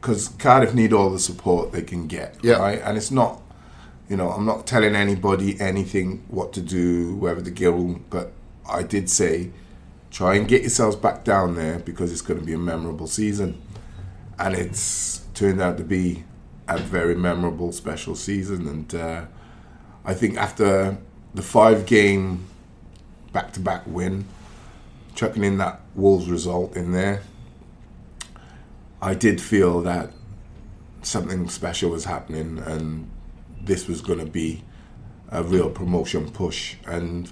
because 0.00 0.28
Cardiff 0.30 0.74
need 0.74 0.92
all 0.92 1.10
the 1.10 1.18
support 1.20 1.70
they 1.72 1.82
can 1.82 2.06
get, 2.08 2.36
Yeah. 2.42 2.54
right? 2.54 2.80
And 2.82 2.96
it's 2.96 3.10
not, 3.12 3.40
you 4.08 4.16
know, 4.16 4.30
I'm 4.30 4.46
not 4.46 4.66
telling 4.66 4.94
anybody 4.94 5.60
anything 5.60 6.24
what 6.28 6.52
to 6.54 6.60
do, 6.60 7.16
whether 7.16 7.40
the 7.40 7.50
go, 7.50 8.00
but 8.10 8.32
I 8.68 8.82
did 8.82 9.10
say 9.10 9.50
try 10.10 10.36
and 10.36 10.48
get 10.48 10.62
yourselves 10.62 10.96
back 10.96 11.24
down 11.24 11.54
there 11.54 11.78
because 11.78 12.10
it's 12.10 12.22
going 12.22 12.40
to 12.40 12.46
be 12.46 12.54
a 12.54 12.58
memorable 12.58 13.06
season 13.06 13.60
and 14.38 14.54
it's 14.54 15.26
turned 15.34 15.60
out 15.60 15.76
to 15.76 15.84
be 15.84 16.24
a 16.68 16.78
very 16.78 17.14
memorable, 17.14 17.72
special 17.72 18.14
season. 18.14 18.68
And 18.68 18.94
uh, 18.94 19.24
I 20.04 20.14
think 20.14 20.36
after 20.36 20.98
the 21.34 21.42
five 21.42 21.86
game 21.86 22.46
back 23.32 23.52
to 23.54 23.60
back 23.60 23.82
win, 23.86 24.26
chucking 25.14 25.44
in 25.44 25.58
that 25.58 25.80
Wolves 25.94 26.30
result 26.30 26.76
in 26.76 26.92
there, 26.92 27.22
I 29.00 29.14
did 29.14 29.40
feel 29.40 29.80
that 29.82 30.12
something 31.02 31.48
special 31.48 31.90
was 31.90 32.04
happening, 32.04 32.58
and 32.58 33.08
this 33.62 33.88
was 33.88 34.00
going 34.00 34.18
to 34.18 34.26
be 34.26 34.62
a 35.30 35.42
real 35.42 35.70
promotion 35.70 36.30
push. 36.30 36.76
And 36.86 37.30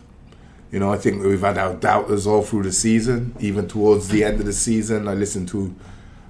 you 0.71 0.81
know, 0.81 0.93
I 0.93 0.99
think 0.99 1.23
we've 1.23 1.41
had 1.41 1.59
our 1.59 1.75
doubters 1.75 2.27
all 2.27 2.43
through 2.43 2.65
the 2.65 2.73
season. 2.73 3.35
Even 3.41 3.69
towards 3.69 4.09
the 4.09 4.25
end 4.25 4.41
of 4.41 4.47
the 4.47 4.53
season, 4.53 5.09
I 5.09 5.15
listened 5.15 5.49
to 5.49 5.75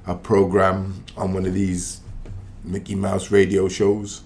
a 0.07 0.15
program 0.15 1.05
on 1.17 1.35
one 1.35 1.47
of 1.47 1.55
these 1.55 2.01
Mickey 2.63 2.95
Mouse 2.95 3.31
radio 3.31 3.69
shows 3.69 4.23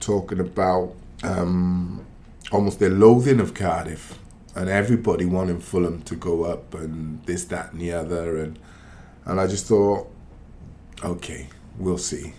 talking 0.00 0.40
about 0.40 0.94
um, 1.22 2.04
almost 2.50 2.78
their 2.78 2.90
loathing 2.90 3.40
of 3.40 3.54
Cardiff 3.54 4.18
and 4.54 4.68
everybody 4.68 5.24
wanting 5.24 5.60
Fulham 5.60 6.02
to 6.02 6.14
go 6.14 6.44
up 6.44 6.74
and 6.74 7.24
this, 7.24 7.44
that, 7.46 7.72
and 7.72 7.80
the 7.80 7.92
other, 7.92 8.36
and 8.38 8.58
and 9.24 9.40
I 9.40 9.46
just 9.46 9.66
thought, 9.66 10.10
okay, 11.04 11.48
we'll 11.78 11.98
see. 11.98 12.34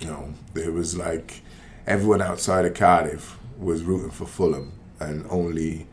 You 0.00 0.06
know, 0.06 0.34
there 0.54 0.70
was 0.70 0.96
like 0.96 1.42
everyone 1.88 2.22
outside 2.22 2.64
of 2.66 2.74
Cardiff 2.74 3.38
was 3.58 3.82
rooting 3.82 4.10
for 4.10 4.26
Fulham, 4.26 4.72
and 5.00 5.26
only 5.30 5.86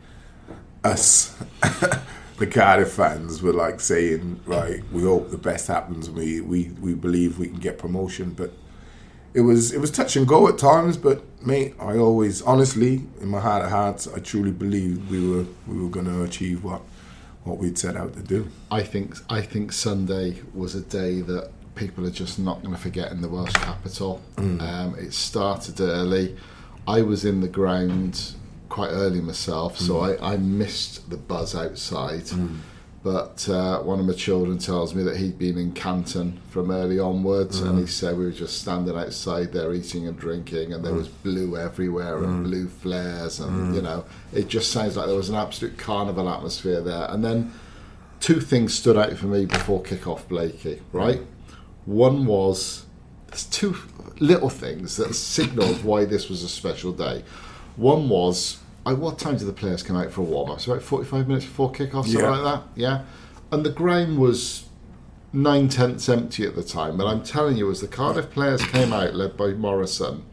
us, 0.84 1.34
the 2.38 2.46
Cardiff 2.46 2.92
fans, 2.92 3.42
were 3.42 3.52
like 3.52 3.80
saying, 3.80 4.40
right, 4.44 4.82
we 4.92 5.02
hope 5.02 5.30
the 5.30 5.38
best 5.38 5.66
happens. 5.66 6.08
We 6.10 6.40
we 6.40 6.70
we 6.80 6.94
believe 6.94 7.38
we 7.38 7.48
can 7.48 7.58
get 7.58 7.78
promotion, 7.78 8.30
but 8.30 8.52
it 9.34 9.40
was 9.40 9.72
it 9.72 9.80
was 9.80 9.90
touch 9.90 10.16
and 10.16 10.28
go 10.28 10.48
at 10.48 10.58
times, 10.58 10.96
but 10.96 11.24
mate, 11.44 11.74
I 11.80 11.96
always 11.96 12.42
honestly, 12.42 13.02
in 13.20 13.28
my 13.28 13.40
heart 13.40 13.64
of 13.64 13.70
hearts, 13.70 14.06
I 14.06 14.18
truly 14.20 14.52
believed 14.52 15.10
we 15.10 15.28
were 15.28 15.46
we 15.66 15.82
were 15.82 15.90
going 15.90 16.06
to 16.06 16.22
achieve 16.22 16.62
what 16.62 16.82
what 17.44 17.58
we'd 17.58 17.78
set 17.78 17.96
out 17.96 18.14
to 18.14 18.22
do. 18.22 18.48
I 18.70 18.82
think 18.82 19.16
I 19.30 19.40
think 19.40 19.72
Sunday 19.72 20.42
was 20.54 20.74
a 20.74 20.80
day 20.80 21.20
that 21.22 21.50
people 21.76 22.04
are 22.06 22.10
just 22.10 22.38
not 22.38 22.62
going 22.62 22.74
to 22.74 22.80
forget 22.80 23.12
in 23.12 23.20
the 23.20 23.28
Welsh 23.28 23.52
capital. 23.52 24.20
Mm. 24.36 24.60
Um, 24.60 24.94
it 24.98 25.12
started 25.12 25.80
early. 25.80 26.36
I 26.88 27.02
was 27.02 27.24
in 27.24 27.40
the 27.40 27.48
ground 27.48 28.32
quite 28.68 28.88
early 28.90 29.20
myself, 29.20 29.78
so 29.78 29.94
Mm. 29.94 30.20
I, 30.22 30.32
I 30.32 30.36
missed 30.38 31.08
the 31.10 31.16
buzz 31.16 31.54
outside. 31.54 32.24
But 33.02 33.48
uh, 33.48 33.82
one 33.82 34.00
of 34.00 34.06
my 34.06 34.14
children 34.14 34.58
tells 34.58 34.92
me 34.92 35.04
that 35.04 35.16
he'd 35.18 35.38
been 35.38 35.56
in 35.58 35.70
Canton 35.72 36.40
from 36.50 36.72
early 36.72 36.98
onwards, 36.98 37.60
and 37.60 37.78
Mm. 37.78 37.82
he 37.82 37.86
said 37.86 38.18
we 38.18 38.24
were 38.24 38.32
just 38.32 38.60
standing 38.60 38.96
outside 38.96 39.52
there 39.52 39.72
eating 39.72 40.08
and 40.08 40.18
drinking, 40.18 40.72
and 40.72 40.84
there 40.84 40.92
was 40.94 41.06
blue 41.06 41.56
everywhere 41.56 42.24
and 42.24 42.42
blue 42.42 42.66
flares, 42.66 43.38
and 43.38 43.76
you 43.76 43.82
know, 43.82 44.04
it 44.32 44.48
just 44.48 44.72
sounds 44.72 44.96
like 44.96 45.06
there 45.06 45.14
was 45.16 45.28
an 45.28 45.36
absolute 45.36 45.78
carnival 45.78 46.28
atmosphere 46.28 46.80
there. 46.80 47.06
And 47.08 47.24
then 47.24 47.52
two 48.18 48.40
things 48.40 48.74
stood 48.74 48.96
out 48.96 49.12
for 49.12 49.26
me 49.26 49.46
before 49.46 49.82
kick-off, 49.82 50.28
Blakey. 50.28 50.82
Right, 50.92 51.20
one 51.86 52.26
was 52.26 52.84
there's 53.28 53.44
two 53.44 53.76
little 54.18 54.48
things 54.48 54.96
that 54.96 55.14
signalled 55.14 55.82
why 55.84 56.04
this 56.04 56.28
was 56.28 56.42
a 56.42 56.48
special 56.48 56.92
day. 56.92 57.24
One 57.76 58.08
was, 58.08 58.58
I, 58.84 58.92
what 58.94 59.18
time 59.18 59.36
did 59.36 59.46
the 59.46 59.52
players 59.52 59.82
come 59.82 59.96
out 59.96 60.10
for 60.10 60.20
a 60.22 60.24
warm 60.24 60.50
up? 60.50 60.60
So 60.60 60.72
about 60.72 60.82
45 60.84 61.28
minutes 61.28 61.44
before 61.46 61.70
kick-off, 61.70 62.06
something 62.06 62.22
Yeah. 62.24 62.30
like 62.30 62.42
that. 62.44 62.62
Yeah, 62.74 63.02
and 63.52 63.64
the 63.64 63.70
ground 63.70 64.18
was 64.18 64.64
nine 65.32 65.68
tenths 65.68 66.08
empty 66.08 66.46
at 66.46 66.54
the 66.54 66.62
time. 66.62 66.96
But 66.96 67.06
I'm 67.06 67.22
telling 67.22 67.56
you, 67.56 67.70
as 67.70 67.80
the 67.80 67.88
Cardiff 67.88 68.30
players 68.30 68.64
came 68.64 68.92
out, 68.92 69.14
led 69.14 69.36
by 69.36 69.48
Morrison, 69.48 70.24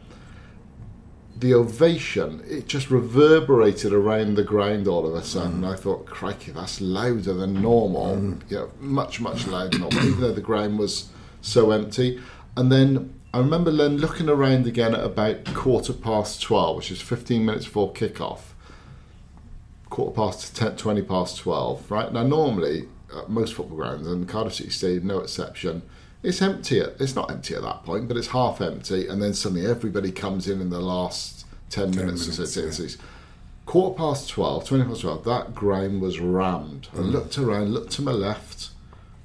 the 1.36 1.52
ovation 1.52 2.42
it 2.48 2.68
just 2.68 2.90
reverberated 2.90 3.92
around 3.92 4.36
the 4.36 4.44
ground 4.44 4.86
all 4.86 5.06
of 5.06 5.14
a 5.14 5.22
sudden. 5.22 5.62
Mm. 5.62 5.72
I 5.72 5.76
thought, 5.76 6.06
crikey, 6.06 6.52
that's 6.52 6.80
louder 6.80 7.34
than 7.34 7.60
normal. 7.60 8.16
Mm. 8.16 8.50
You 8.50 8.56
know, 8.56 8.70
much 8.80 9.20
much 9.20 9.46
louder 9.46 9.70
than 9.70 9.80
normal, 9.80 10.04
even 10.06 10.20
though 10.20 10.32
the 10.32 10.40
ground 10.40 10.78
was 10.78 11.10
so 11.44 11.70
empty. 11.70 12.20
And 12.56 12.70
then 12.70 13.14
I 13.32 13.38
remember 13.38 13.70
then 13.70 13.98
looking 13.98 14.28
around 14.28 14.66
again 14.66 14.94
at 14.94 15.04
about 15.04 15.44
quarter 15.54 15.92
past 15.92 16.42
twelve, 16.42 16.76
which 16.76 16.90
is 16.90 17.00
fifteen 17.00 17.44
minutes 17.44 17.66
before 17.66 17.92
kick-off 17.92 18.54
quarter 19.94 20.14
past 20.16 20.56
10, 20.56 20.74
20 20.76 21.02
past 21.02 21.38
12, 21.38 21.88
right? 21.88 22.12
Now, 22.12 22.24
normally, 22.24 22.88
at 23.16 23.30
most 23.30 23.54
football 23.54 23.76
grounds, 23.76 24.08
and 24.08 24.28
Cardiff 24.28 24.54
City 24.54 24.70
Stadium, 24.70 25.06
no 25.06 25.20
exception, 25.20 25.82
it's 26.20 26.42
empty. 26.42 26.80
At, 26.80 27.00
it's 27.00 27.14
not 27.14 27.30
empty 27.30 27.54
at 27.54 27.62
that 27.62 27.84
point, 27.84 28.08
but 28.08 28.16
it's 28.16 28.28
half 28.28 28.60
empty, 28.60 29.06
and 29.06 29.22
then 29.22 29.34
suddenly 29.34 29.64
everybody 29.64 30.10
comes 30.10 30.48
in 30.48 30.60
in 30.60 30.70
the 30.70 30.80
last 30.80 31.46
10, 31.70 31.90
minutes. 31.90 32.22
minutes, 32.22 32.40
or 32.40 32.46
so. 32.46 32.60
It's- 32.60 32.98
Quarter 33.66 33.96
past 33.96 34.28
12, 34.28 34.66
20 34.66 34.84
past 34.84 35.00
12, 35.00 35.24
that 35.24 35.54
ground 35.54 36.02
was 36.02 36.20
rammed. 36.20 36.88
I 36.92 36.98
mm. 36.98 37.12
looked 37.12 37.38
around, 37.38 37.72
looked 37.72 37.92
to 37.92 38.02
my 38.02 38.12
left, 38.12 38.68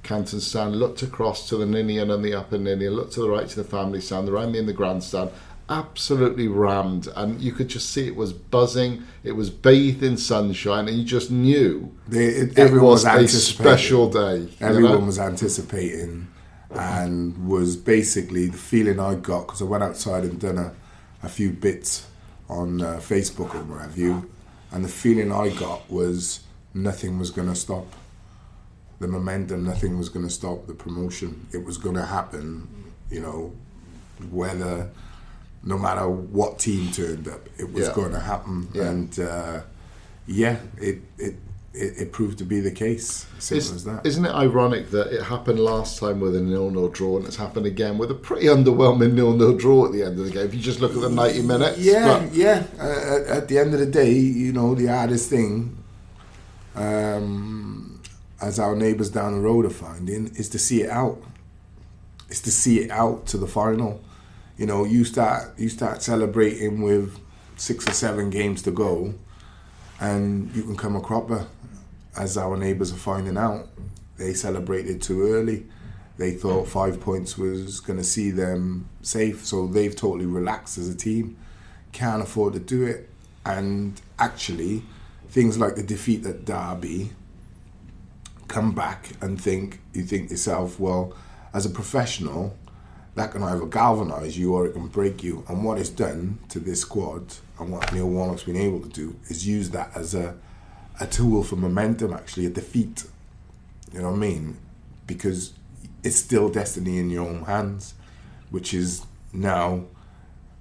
Canton 0.10 0.40
stand, 0.40 0.76
looked 0.76 1.04
across 1.04 1.48
to 1.50 1.56
the 1.56 1.68
Ninian 1.68 2.10
and 2.10 2.26
the 2.26 2.34
upper 2.34 2.58
Ninian, 2.58 2.94
looked 2.94 3.14
to 3.14 3.22
the 3.22 3.30
right 3.30 3.48
to 3.48 3.56
the 3.56 3.64
family 3.64 4.02
stand, 4.02 4.28
around 4.28 4.54
me 4.54 4.58
in 4.58 4.66
the 4.66 4.74
grandstand, 4.74 5.30
absolutely 5.70 6.48
rammed. 6.48 7.08
And 7.16 7.40
you 7.40 7.52
could 7.52 7.68
just 7.68 7.92
see 7.92 8.08
it 8.08 8.16
was 8.16 8.34
buzzing, 8.34 9.04
it 9.24 9.34
was 9.34 9.52
bathed 9.52 10.02
in 10.02 10.18
sunshine, 10.18 10.88
and 10.88 10.98
you 10.98 11.04
just 11.04 11.30
knew 11.30 11.96
it, 12.10 12.18
it 12.18 12.58
everyone 12.58 12.90
was 12.90 13.06
was, 13.06 13.36
a 13.36 13.40
special 13.40 14.10
day. 14.10 14.38
you 14.38 14.50
Everyone 14.62 15.02
know? 15.02 15.06
was 15.06 15.20
anticipating, 15.20 16.28
and 16.72 17.48
was 17.48 17.78
basically 17.78 18.48
the 18.48 18.58
feeling 18.58 19.00
I 19.00 19.14
got 19.14 19.46
because 19.46 19.62
I 19.62 19.66
went 19.66 19.84
outside 19.84 20.24
and 20.24 20.40
done 20.40 20.58
a, 20.58 20.74
a 21.22 21.30
few 21.30 21.52
bits 21.52 22.08
on 22.50 22.82
uh, 22.82 22.96
Facebook 22.96 23.54
and 23.54 23.70
what 23.70 23.82
have 23.82 23.96
you, 23.96 24.28
and 24.72 24.84
the 24.84 24.90
feeling 24.90 25.32
I 25.32 25.50
got 25.50 25.88
was 25.88 26.40
nothing 26.74 27.20
was 27.20 27.30
going 27.30 27.48
to 27.48 27.54
stop 27.54 27.86
the 29.00 29.08
momentum. 29.08 29.64
Nothing 29.66 29.98
was 29.98 30.10
going 30.10 30.26
to 30.28 30.32
stop 30.34 30.68
the 30.68 30.74
promotion. 30.74 31.48
It 31.54 31.64
was 31.66 31.78
going 31.78 31.96
to 31.96 32.06
happen, 32.06 32.68
you 33.10 33.22
know, 33.22 33.54
whether 34.32 34.90
no 35.64 35.78
matter 35.78 36.08
what 36.10 36.60
team 36.60 36.92
turned 36.92 37.28
up, 37.28 37.48
it 37.58 37.72
was 37.74 37.88
Yeah. 37.88 37.94
going 37.94 38.12
to 38.12 38.20
happen, 38.20 38.68
Yeah. 38.74 38.84
and 38.90 39.20
uh, 39.20 39.62
yeah, 40.28 40.58
it 40.78 41.02
it. 41.18 41.36
It, 41.72 41.94
it 42.02 42.12
proved 42.12 42.40
to 42.40 42.46
be 42.46 42.62
the 42.62 42.72
case. 42.72 43.28
Simple 43.38 43.58
Is, 43.60 43.72
as 43.72 43.84
that. 43.84 44.04
Isn't 44.04 44.26
it 44.26 44.32
ironic 44.32 44.90
that 44.90 45.14
it 45.14 45.22
happened 45.22 45.60
last 45.60 46.00
time 46.00 46.20
with 46.20 46.36
a 46.36 46.42
nil-nil 46.42 46.90
draw 46.90 47.18
and 47.18 47.28
it's 47.28 47.36
happened 47.36 47.68
again 47.68 48.00
with 48.00 48.10
a 48.10 48.16
pretty 48.16 48.48
underwhelming 48.48 49.14
nil-nil 49.14 49.56
draw 49.56 49.86
at 49.86 49.92
the 49.92 50.02
end 50.02 50.18
of 50.20 50.26
the 50.26 50.32
game? 50.32 50.48
If 50.48 50.56
you 50.56 50.60
just 50.62 50.80
look 50.82 50.96
at 50.96 51.00
the 51.02 51.10
90 51.12 51.44
minutes. 51.44 51.78
Yeah, 51.78 52.22
But- 52.26 52.34
yeah. 52.34 52.64
Uh, 52.80 52.84
at, 52.84 53.22
at 53.38 53.48
the 53.50 53.60
end 53.60 53.76
of 53.76 53.80
the 53.80 53.86
day, 53.86 54.12
you 54.12 54.52
know, 54.52 54.74
the 54.74 54.88
hardest 54.88 55.30
thing, 55.30 55.78
um, 56.76 57.89
as 58.42 58.60
our 58.60 58.76
neighbours 58.76 59.10
down 59.10 59.34
the 59.34 59.40
road 59.40 59.66
are 59.66 59.70
finding, 59.70 60.28
is 60.36 60.50
to 60.50 60.60
see 60.60 60.82
it 60.82 60.90
out. 60.90 61.22
Is 62.30 62.42
to 62.42 62.52
see 62.52 62.80
it 62.80 62.92
out 62.92 63.26
to 63.28 63.38
the 63.38 63.48
final. 63.48 64.02
You 64.58 64.66
know, 64.66 64.86
you 64.86 65.04
start 65.04 65.58
you 65.58 65.70
start 65.70 66.02
celebrating 66.02 66.82
with 66.82 67.20
six 67.58 67.88
or 67.88 67.92
seven 67.92 68.30
games 68.30 68.62
to 68.64 68.72
go, 68.72 69.14
and 70.00 70.56
you 70.56 70.64
can 70.64 70.78
come 70.78 70.96
a 70.96 71.02
cropper. 71.02 71.48
As 72.18 72.38
our 72.38 72.58
neighbours 72.58 72.92
are 72.92 72.98
finding 72.98 73.38
out, 73.38 73.68
they 74.18 74.34
celebrated 74.34 75.02
too 75.02 75.32
early. 75.34 75.66
They 76.18 76.32
thought 76.32 76.68
five 76.68 77.00
points 77.00 77.38
was 77.38 77.80
going 77.80 77.98
to 77.98 78.04
see 78.04 78.30
them 78.30 78.90
safe, 79.02 79.46
so 79.46 79.68
they've 79.68 79.96
totally 79.96 80.26
relaxed 80.26 80.78
as 80.78 80.90
a 80.90 80.96
team. 80.96 81.38
Can't 81.94 82.22
afford 82.22 82.54
to 82.54 82.60
do 82.60 82.84
it, 82.84 83.10
and 83.46 84.00
actually, 84.20 84.84
things 85.30 85.58
like 85.58 85.76
the 85.76 85.84
defeat 85.84 86.26
at 86.26 86.44
Derby 86.44 87.12
come 88.50 88.74
back 88.74 89.12
and 89.22 89.40
think 89.40 89.80
you 89.94 90.04
think 90.04 90.30
yourself, 90.30 90.80
well, 90.80 91.14
as 91.54 91.66
a 91.66 91.70
professional, 91.70 92.58
that 93.16 93.32
can 93.32 93.44
either 93.44 93.66
galvanise 93.66 94.38
you 94.38 94.54
or 94.54 94.66
it 94.68 94.74
can 94.74 94.88
break 94.88 95.24
you. 95.24 95.44
And 95.48 95.64
what 95.64 95.80
it's 95.80 95.90
done 95.90 96.40
to 96.50 96.60
this 96.60 96.82
squad 96.82 97.36
and 97.60 97.72
what 97.72 97.94
Neil 97.94 98.10
Warnock's 98.10 98.44
been 98.44 98.58
able 98.58 98.82
to 98.82 98.90
do 98.90 99.16
is 99.30 99.48
use 99.48 99.70
that 99.72 99.92
as 99.96 100.14
a 100.14 100.36
a 101.00 101.08
tool 101.08 101.44
for 101.44 101.56
momentum, 101.56 102.14
actually, 102.14 102.46
a 102.46 102.50
defeat. 102.50 103.06
You 103.94 104.02
know 104.02 104.10
what 104.10 104.18
I 104.18 104.20
mean? 104.20 104.58
Because 105.08 105.54
it's 106.04 106.18
still 106.18 106.50
destiny 106.50 106.98
in 106.98 107.10
your 107.10 107.26
own 107.26 107.44
hands, 107.44 107.94
which 108.50 108.74
is 108.74 109.06
now 109.32 109.86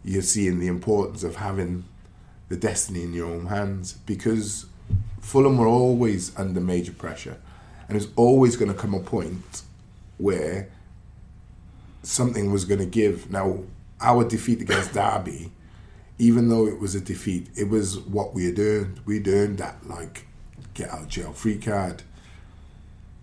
you're 0.04 0.22
seeing 0.22 0.60
the 0.60 0.68
importance 0.68 1.24
of 1.24 1.36
having 1.36 1.84
the 2.48 2.56
destiny 2.56 3.02
in 3.02 3.12
your 3.12 3.26
own 3.26 3.46
hands 3.46 3.92
because 3.92 4.66
Fulham 5.20 5.58
were 5.58 5.66
always 5.66 6.36
under 6.38 6.60
major 6.60 6.92
pressure 6.92 7.36
and 7.88 7.98
there's 7.98 8.12
always 8.16 8.56
going 8.56 8.70
to 8.72 8.78
come 8.78 8.94
a 8.94 9.00
point 9.00 9.62
where 10.18 10.68
something 12.02 12.52
was 12.52 12.64
going 12.64 12.80
to 12.80 12.86
give. 12.86 13.30
Now, 13.30 13.60
our 14.00 14.24
defeat 14.28 14.60
against 14.60 14.92
Derby, 14.92 15.50
even 16.18 16.48
though 16.48 16.66
it 16.66 16.78
was 16.78 16.94
a 16.94 17.00
defeat, 17.00 17.48
it 17.56 17.68
was 17.68 17.98
what 17.98 18.34
we 18.34 18.44
had 18.44 18.58
earned. 18.58 19.00
We'd 19.06 19.26
earned 19.26 19.58
that, 19.58 19.88
like, 19.88 20.26
get 20.74 20.90
out 20.90 21.08
jail 21.08 21.32
free 21.32 21.58
card 21.58 22.02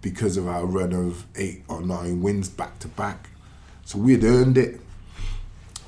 because 0.01 0.38
of 0.38 0.47
our 0.47 0.65
run 0.65 0.93
of 0.93 1.25
eight 1.36 1.63
or 1.67 1.82
nine 1.82 2.21
wins 2.21 2.49
back 2.49 2.80
to 2.80 2.88
back. 2.88 3.30
So 3.86 3.97
we 3.97 4.13
had 4.13 4.23
earned 4.23 4.58
it. 4.58 4.80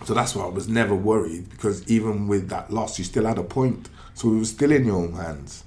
So 0.05 0.13
that's 0.13 0.35
why 0.35 0.45
I 0.45 0.49
was 0.49 0.67
never 0.67 0.95
worried 0.95 1.49
because 1.49 1.87
even 1.87 2.27
with 2.27 2.49
that 2.49 2.71
loss, 2.71 2.97
you 2.97 3.05
still 3.05 3.25
had 3.25 3.37
a 3.37 3.43
point. 3.43 3.89
So 4.13 4.29
it 4.33 4.37
was 4.37 4.49
still 4.49 4.71
in 4.71 4.85
your 4.85 4.97
own 4.97 5.13
hands. 5.13 5.63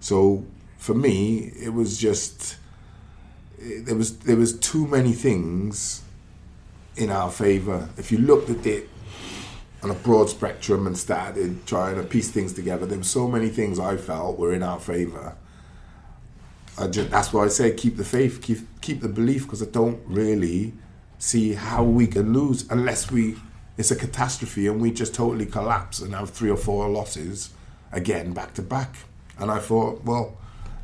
So 0.00 0.44
for 0.78 0.94
me, 0.94 1.52
it 1.60 1.74
was 1.74 1.98
just 1.98 2.56
there 3.58 3.96
was 3.96 4.18
there 4.20 4.36
was 4.36 4.58
too 4.58 4.86
many 4.86 5.12
things 5.12 6.02
in 6.96 7.10
our 7.10 7.30
favour. 7.30 7.88
If 7.96 8.10
you 8.10 8.18
looked 8.18 8.48
at 8.48 8.64
it 8.66 8.88
on 9.82 9.90
a 9.90 9.94
broad 9.94 10.28
spectrum 10.28 10.86
and 10.86 10.96
started 10.96 11.66
trying 11.66 11.96
to 11.96 12.02
piece 12.02 12.30
things 12.30 12.52
together, 12.52 12.86
there 12.86 12.98
were 12.98 13.04
so 13.04 13.28
many 13.28 13.48
things 13.48 13.78
I 13.78 13.96
felt 13.96 14.38
were 14.38 14.52
in 14.52 14.62
our 14.62 14.80
favour. 14.80 15.36
I 16.76 16.86
just, 16.86 17.10
that's 17.10 17.32
why 17.32 17.44
I 17.44 17.48
say 17.48 17.74
keep 17.74 17.96
the 17.96 18.04
faith, 18.04 18.40
keep 18.40 18.58
keep 18.80 19.00
the 19.00 19.08
belief, 19.08 19.42
because 19.42 19.62
I 19.62 19.66
don't 19.66 20.00
really 20.06 20.72
see 21.18 21.54
how 21.54 21.82
we 21.82 22.06
can 22.06 22.32
lose 22.32 22.64
unless 22.70 23.10
we 23.10 23.36
it's 23.76 23.90
a 23.90 23.96
catastrophe 23.96 24.66
and 24.68 24.80
we 24.80 24.92
just 24.92 25.14
totally 25.14 25.46
collapse 25.46 26.00
and 26.00 26.14
have 26.14 26.30
three 26.30 26.50
or 26.50 26.56
four 26.56 26.88
losses 26.88 27.50
again 27.92 28.32
back 28.32 28.54
to 28.54 28.62
back. 28.62 28.94
And 29.38 29.50
I 29.50 29.58
thought, 29.58 30.04
well, 30.04 30.36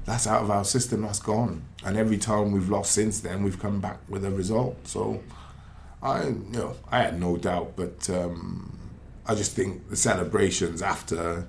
that's 0.04 0.26
out 0.26 0.42
of 0.42 0.50
our 0.50 0.64
system, 0.64 1.02
that's 1.02 1.18
gone. 1.18 1.62
And 1.84 1.96
every 1.96 2.18
time 2.18 2.52
we've 2.52 2.68
lost 2.68 2.92
since 2.92 3.20
then, 3.20 3.42
we've 3.42 3.58
come 3.58 3.80
back 3.80 3.98
with 4.08 4.24
a 4.24 4.30
result. 4.30 4.86
So 4.86 5.22
I, 6.02 6.24
you 6.24 6.44
know, 6.52 6.76
I 6.90 7.02
had 7.02 7.18
no 7.18 7.36
doubt, 7.36 7.72
but 7.76 8.08
um, 8.10 8.78
I 9.26 9.34
just 9.34 9.52
think 9.52 9.88
the 9.88 9.96
celebrations 9.96 10.82
after 10.82 11.46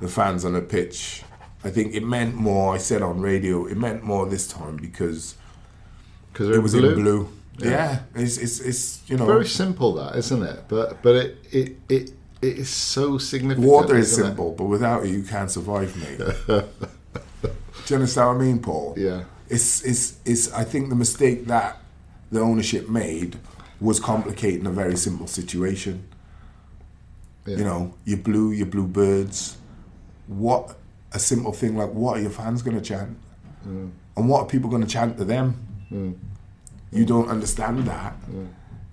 the 0.00 0.08
fans 0.08 0.44
on 0.44 0.52
the 0.52 0.60
pitch, 0.62 1.22
I 1.64 1.70
think 1.70 1.94
it 1.94 2.04
meant 2.04 2.34
more. 2.36 2.74
I 2.74 2.78
said 2.78 3.02
on 3.02 3.20
radio, 3.20 3.66
it 3.66 3.76
meant 3.76 4.04
more 4.04 4.26
this 4.26 4.46
time 4.46 4.76
because 4.76 5.34
because 6.32 6.50
it 6.56 6.62
was 6.62 6.72
blue. 6.74 6.90
in 6.90 6.94
blue. 7.02 7.28
Yeah. 7.58 7.70
Yeah, 7.70 8.00
it's, 8.14 8.38
it's 8.38 8.60
it's 8.60 9.10
you 9.10 9.16
know 9.16 9.26
Very 9.26 9.46
simple, 9.46 9.94
that 9.94 10.14
isn't 10.14 10.42
it? 10.44 10.64
But 10.68 11.02
but 11.02 11.16
it 11.16 11.36
it 11.50 11.76
it, 11.88 12.12
it 12.40 12.58
is 12.58 12.68
so 12.70 13.18
significant. 13.18 13.66
water 13.66 13.96
is 13.96 14.12
isn't 14.12 14.24
it? 14.24 14.26
simple, 14.28 14.52
but 14.52 14.66
without 14.66 15.04
it 15.04 15.08
you 15.10 15.24
can't 15.24 15.50
survive, 15.50 15.96
mate. 15.96 16.20
Do 17.88 17.94
you 17.94 18.00
understand 18.00 18.28
what 18.28 18.44
I 18.44 18.46
mean, 18.46 18.58
Paul? 18.58 18.94
Yeah. 18.98 19.24
It's 19.48 19.82
it's 19.82 20.18
it's. 20.26 20.52
I 20.52 20.62
think 20.62 20.90
the 20.90 20.94
mistake 20.94 21.46
that 21.46 21.78
the 22.30 22.40
ownership 22.40 22.86
made 22.86 23.38
was 23.80 23.98
complicating 23.98 24.66
a 24.66 24.70
very 24.70 24.94
simple 24.98 25.26
situation. 25.26 26.06
Yeah. 27.46 27.56
You 27.56 27.64
know, 27.64 27.94
you 28.04 28.18
blue, 28.18 28.52
you 28.52 28.66
blue 28.66 28.86
birds. 28.86 29.56
What 30.26 30.76
a 31.12 31.18
simple 31.18 31.52
thing 31.52 31.78
like 31.78 31.88
what 31.94 32.18
are 32.18 32.20
your 32.20 32.30
fans 32.30 32.60
going 32.60 32.76
to 32.76 32.82
chant, 32.84 33.16
Mm. 33.66 33.90
and 34.18 34.28
what 34.28 34.42
are 34.42 34.46
people 34.46 34.68
going 34.68 34.82
to 34.82 34.88
chant 34.88 35.16
to 35.16 35.24
them? 35.24 35.56
You 36.92 37.06
don't 37.06 37.30
understand 37.30 37.86
that. 37.86 38.14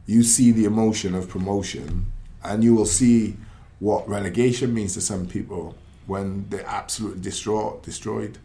You 0.05 0.23
see 0.23 0.51
the 0.53 0.63
emotion 0.63 1.15
of 1.15 1.27
promotion, 1.27 2.05
and 2.45 2.63
you 2.63 2.73
will 2.73 2.85
see 2.85 3.35
what 3.79 4.07
relegation 4.07 4.73
means 4.73 4.93
to 4.93 5.01
some 5.01 5.25
people 5.27 5.75
when 6.07 6.45
they're 6.49 6.65
absolutely 6.65 7.19
distraught, 7.21 7.83
destroyed. 7.83 8.37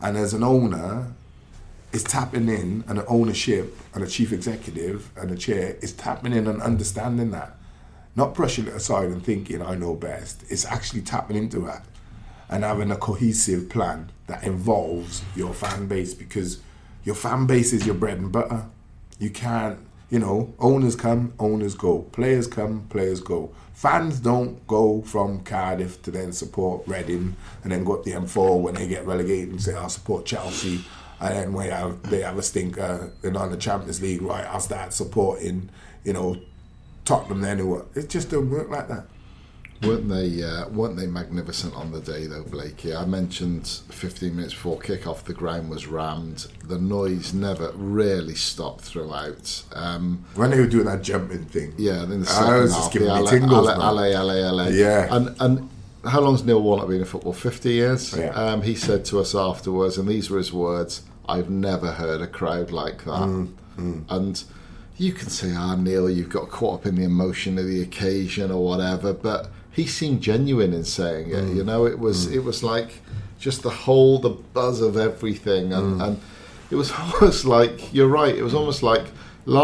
And 0.00 0.16
as 0.16 0.34
an 0.34 0.42
owner, 0.42 1.12
is 1.92 2.04
tapping 2.04 2.48
in, 2.48 2.84
and 2.86 2.98
an 2.98 3.04
ownership, 3.08 3.76
and 3.94 4.04
a 4.04 4.06
chief 4.06 4.32
executive, 4.32 5.10
and 5.16 5.30
a 5.30 5.36
chair 5.36 5.76
is 5.80 5.92
tapping 5.92 6.32
in 6.32 6.46
and 6.46 6.60
understanding 6.60 7.30
that, 7.30 7.56
not 8.14 8.34
brushing 8.34 8.66
it 8.66 8.74
aside 8.74 9.08
and 9.08 9.24
thinking 9.24 9.62
I 9.62 9.74
know 9.74 9.94
best. 9.94 10.44
It's 10.50 10.66
actually 10.66 11.02
tapping 11.02 11.36
into 11.36 11.60
that 11.60 11.84
and 12.50 12.64
having 12.64 12.90
a 12.90 12.96
cohesive 12.96 13.68
plan 13.68 14.10
that 14.26 14.44
involves 14.44 15.22
your 15.34 15.54
fan 15.54 15.86
base 15.86 16.14
because 16.14 16.60
your 17.04 17.14
fan 17.14 17.46
base 17.46 17.72
is 17.72 17.86
your 17.86 17.94
bread 17.94 18.18
and 18.18 18.32
butter. 18.32 18.64
You 19.18 19.30
can't, 19.30 19.78
you 20.10 20.18
know, 20.18 20.54
owners 20.58 20.96
come, 20.96 21.32
owners 21.38 21.74
go, 21.74 22.00
players 22.00 22.46
come, 22.46 22.86
players 22.88 23.20
go. 23.20 23.54
Fans 23.78 24.18
don't 24.18 24.66
go 24.66 25.02
from 25.02 25.44
Cardiff 25.44 26.02
to 26.02 26.10
then 26.10 26.32
support 26.32 26.82
Reading 26.88 27.36
and 27.62 27.70
then 27.70 27.84
go 27.84 27.94
up 27.94 28.02
the 28.02 28.10
M4 28.10 28.60
when 28.60 28.74
they 28.74 28.88
get 28.88 29.06
relegated 29.06 29.50
and 29.50 29.62
say 29.62 29.72
I'll 29.72 29.88
support 29.88 30.26
Chelsea. 30.26 30.84
And 31.20 31.36
then 31.36 31.52
when 31.52 32.00
they 32.10 32.22
have, 32.22 32.36
a 32.36 32.42
stinker 32.42 33.12
in 33.22 33.36
on 33.36 33.52
the 33.52 33.56
Champions 33.56 34.02
League, 34.02 34.20
right? 34.20 34.44
I'll 34.46 34.58
start 34.58 34.92
supporting, 34.92 35.70
you 36.02 36.12
know, 36.12 36.38
Tottenham 37.04 37.40
then. 37.40 37.60
It 37.94 38.08
just 38.08 38.30
don't 38.30 38.50
work 38.50 38.68
like 38.68 38.88
that. 38.88 39.06
Weren't 39.82 40.08
they? 40.08 40.42
Uh, 40.42 40.68
weren't 40.68 40.96
they 40.96 41.06
magnificent 41.06 41.74
on 41.74 41.92
the 41.92 42.00
day 42.00 42.26
though, 42.26 42.42
Blakey? 42.42 42.94
I 42.94 43.04
mentioned 43.04 43.66
15 43.90 44.34
minutes 44.34 44.52
before 44.54 44.78
kick-off, 44.80 45.24
the 45.24 45.34
ground 45.34 45.70
was 45.70 45.86
rammed. 45.86 46.48
The 46.64 46.78
noise 46.78 47.32
never 47.32 47.70
really 47.76 48.34
stopped 48.34 48.80
throughout. 48.82 49.62
Um, 49.74 50.24
When 50.34 50.50
they 50.50 50.58
were 50.60 50.66
doing 50.66 50.86
that 50.86 51.02
jumping 51.02 51.44
thing, 51.44 51.74
yeah, 51.78 52.04
then 52.04 52.22
the 52.22 52.30
I 52.30 52.58
was 52.58 52.72
half, 52.72 52.80
just 52.80 52.92
giving 52.92 53.08
the 53.08 53.20
me 53.20 53.26
tingles, 53.28 53.68
man. 53.68 53.78
LA, 53.78 54.08
LA, 54.20 54.50
LA. 54.50 54.68
Yeah. 54.68 55.06
and 55.14 55.36
and 55.40 55.70
how 56.04 56.20
long's 56.20 56.44
Neil 56.44 56.60
Warnock 56.62 56.88
been 56.88 56.98
in 57.00 57.04
football? 57.04 57.32
50 57.32 57.70
years. 57.72 58.16
Yeah. 58.16 58.30
Um, 58.30 58.62
he 58.62 58.74
said 58.74 59.04
to 59.06 59.20
us 59.20 59.34
afterwards, 59.34 59.96
and 59.98 60.08
these 60.08 60.28
were 60.30 60.38
his 60.38 60.52
words: 60.52 61.02
"I've 61.28 61.50
never 61.50 61.92
heard 61.92 62.20
a 62.20 62.26
crowd 62.26 62.70
like 62.72 63.04
that." 63.04 63.28
Mm, 63.28 64.04
And 64.08 64.42
you 64.96 65.12
can 65.12 65.28
say, 65.28 65.54
"Ah, 65.54 65.76
Neil, 65.76 66.08
you've 66.10 66.30
got 66.30 66.48
caught 66.50 66.80
up 66.80 66.86
in 66.86 66.96
the 66.96 67.04
emotion 67.04 67.58
of 67.58 67.66
the 67.66 67.80
occasion 67.82 68.50
or 68.50 68.64
whatever," 68.64 69.12
but 69.12 69.50
he 69.78 69.86
seemed 69.86 70.18
genuine 70.30 70.72
in 70.78 70.84
saying 70.84 71.26
Mm. 71.28 71.38
it. 71.38 71.46
You 71.58 71.64
know, 71.70 71.80
it 71.92 71.98
was 72.06 72.18
it 72.38 72.42
was 72.48 72.58
like 72.62 72.90
just 73.46 73.58
the 73.62 73.74
whole 73.84 74.14
the 74.26 74.34
buzz 74.56 74.78
of 74.88 74.96
everything, 75.08 75.64
Mm. 75.70 75.78
and, 75.78 76.02
and 76.04 76.14
it 76.72 76.76
was 76.82 76.90
almost 77.00 77.44
like 77.56 77.74
you're 77.94 78.12
right. 78.22 78.34
It 78.40 78.44
was 78.48 78.54
almost 78.54 78.82
like. 78.92 79.06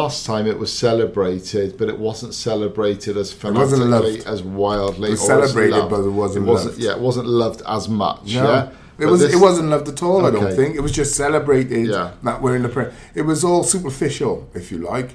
Last 0.01 0.25
time 0.25 0.47
it 0.47 0.59
was 0.59 0.73
celebrated, 0.73 1.77
but 1.77 1.87
it 1.91 1.99
wasn't 1.99 2.33
celebrated 2.33 3.19
as 3.19 3.29
wasn't 3.45 3.83
fanatically, 3.83 4.25
as 4.35 4.41
wildly. 4.43 5.09
It 5.09 5.19
was 5.19 5.27
celebrated, 5.27 5.77
loved. 5.77 5.91
but 5.91 6.01
it 6.11 6.15
wasn't 6.23 6.47
loved. 6.47 6.79
Yeah, 6.79 6.93
it 6.93 7.01
wasn't 7.09 7.29
loved 7.29 7.61
as 7.77 7.87
much. 7.87 8.35
No. 8.35 8.45
Yeah, 8.51 8.63
It 8.69 8.71
But 9.01 9.11
was. 9.11 9.21
this- 9.21 9.35
It 9.35 9.41
wasn't 9.49 9.69
loved 9.75 9.89
at 9.95 10.03
all. 10.03 10.25
I 10.25 10.31
don't 10.31 10.55
think 10.61 10.71
it 10.75 10.81
was 10.81 10.93
just 11.01 11.15
celebrated 11.25 11.87
Yeah. 11.89 12.13
that 12.23 12.41
we're 12.41 12.57
in 12.57 12.63
the. 12.63 12.71
Pre- 12.71 12.93
it 13.15 13.25
was 13.31 13.45
all 13.45 13.63
superficial, 13.63 14.35
if 14.55 14.73
you 14.73 14.79
like. 14.79 15.11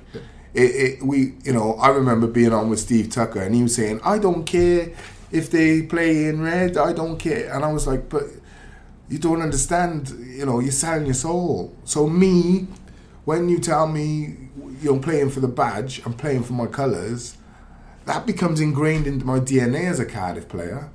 It, 0.53 0.61
it, 0.61 1.03
we, 1.03 1.33
you 1.43 1.53
know, 1.53 1.75
I 1.75 1.89
remember 1.89 2.27
being 2.27 2.53
on 2.53 2.69
with 2.69 2.79
Steve 2.79 3.09
Tucker, 3.09 3.41
and 3.41 3.53
he 3.53 3.63
was 3.63 3.75
saying, 3.75 4.01
"I 4.03 4.17
don't 4.17 4.45
care 4.45 4.91
if 5.31 5.51
they 5.51 5.83
play 5.83 6.25
in 6.25 6.41
red. 6.41 6.77
I 6.77 6.93
don't 6.93 7.17
care." 7.17 7.53
And 7.53 7.63
I 7.63 7.71
was 7.71 7.85
like, 7.85 8.09
"But 8.09 8.23
you 9.09 9.19
don't 9.19 9.41
understand. 9.41 10.09
You 10.09 10.45
know, 10.45 10.59
you're 10.59 10.71
selling 10.71 11.05
your 11.05 11.13
soul." 11.13 11.75
So 11.85 12.07
me, 12.07 12.67
when 13.25 13.47
you 13.47 13.59
tell 13.59 13.87
me 13.87 14.49
you're 14.81 14.99
playing 14.99 15.29
for 15.29 15.39
the 15.39 15.47
badge, 15.47 16.01
I'm 16.05 16.13
playing 16.13 16.43
for 16.43 16.53
my 16.53 16.65
colours. 16.65 17.37
That 18.05 18.25
becomes 18.25 18.59
ingrained 18.59 19.05
into 19.05 19.25
my 19.25 19.39
DNA 19.39 19.85
as 19.85 19.99
a 19.99 20.05
Cardiff 20.05 20.47
player. 20.47 20.89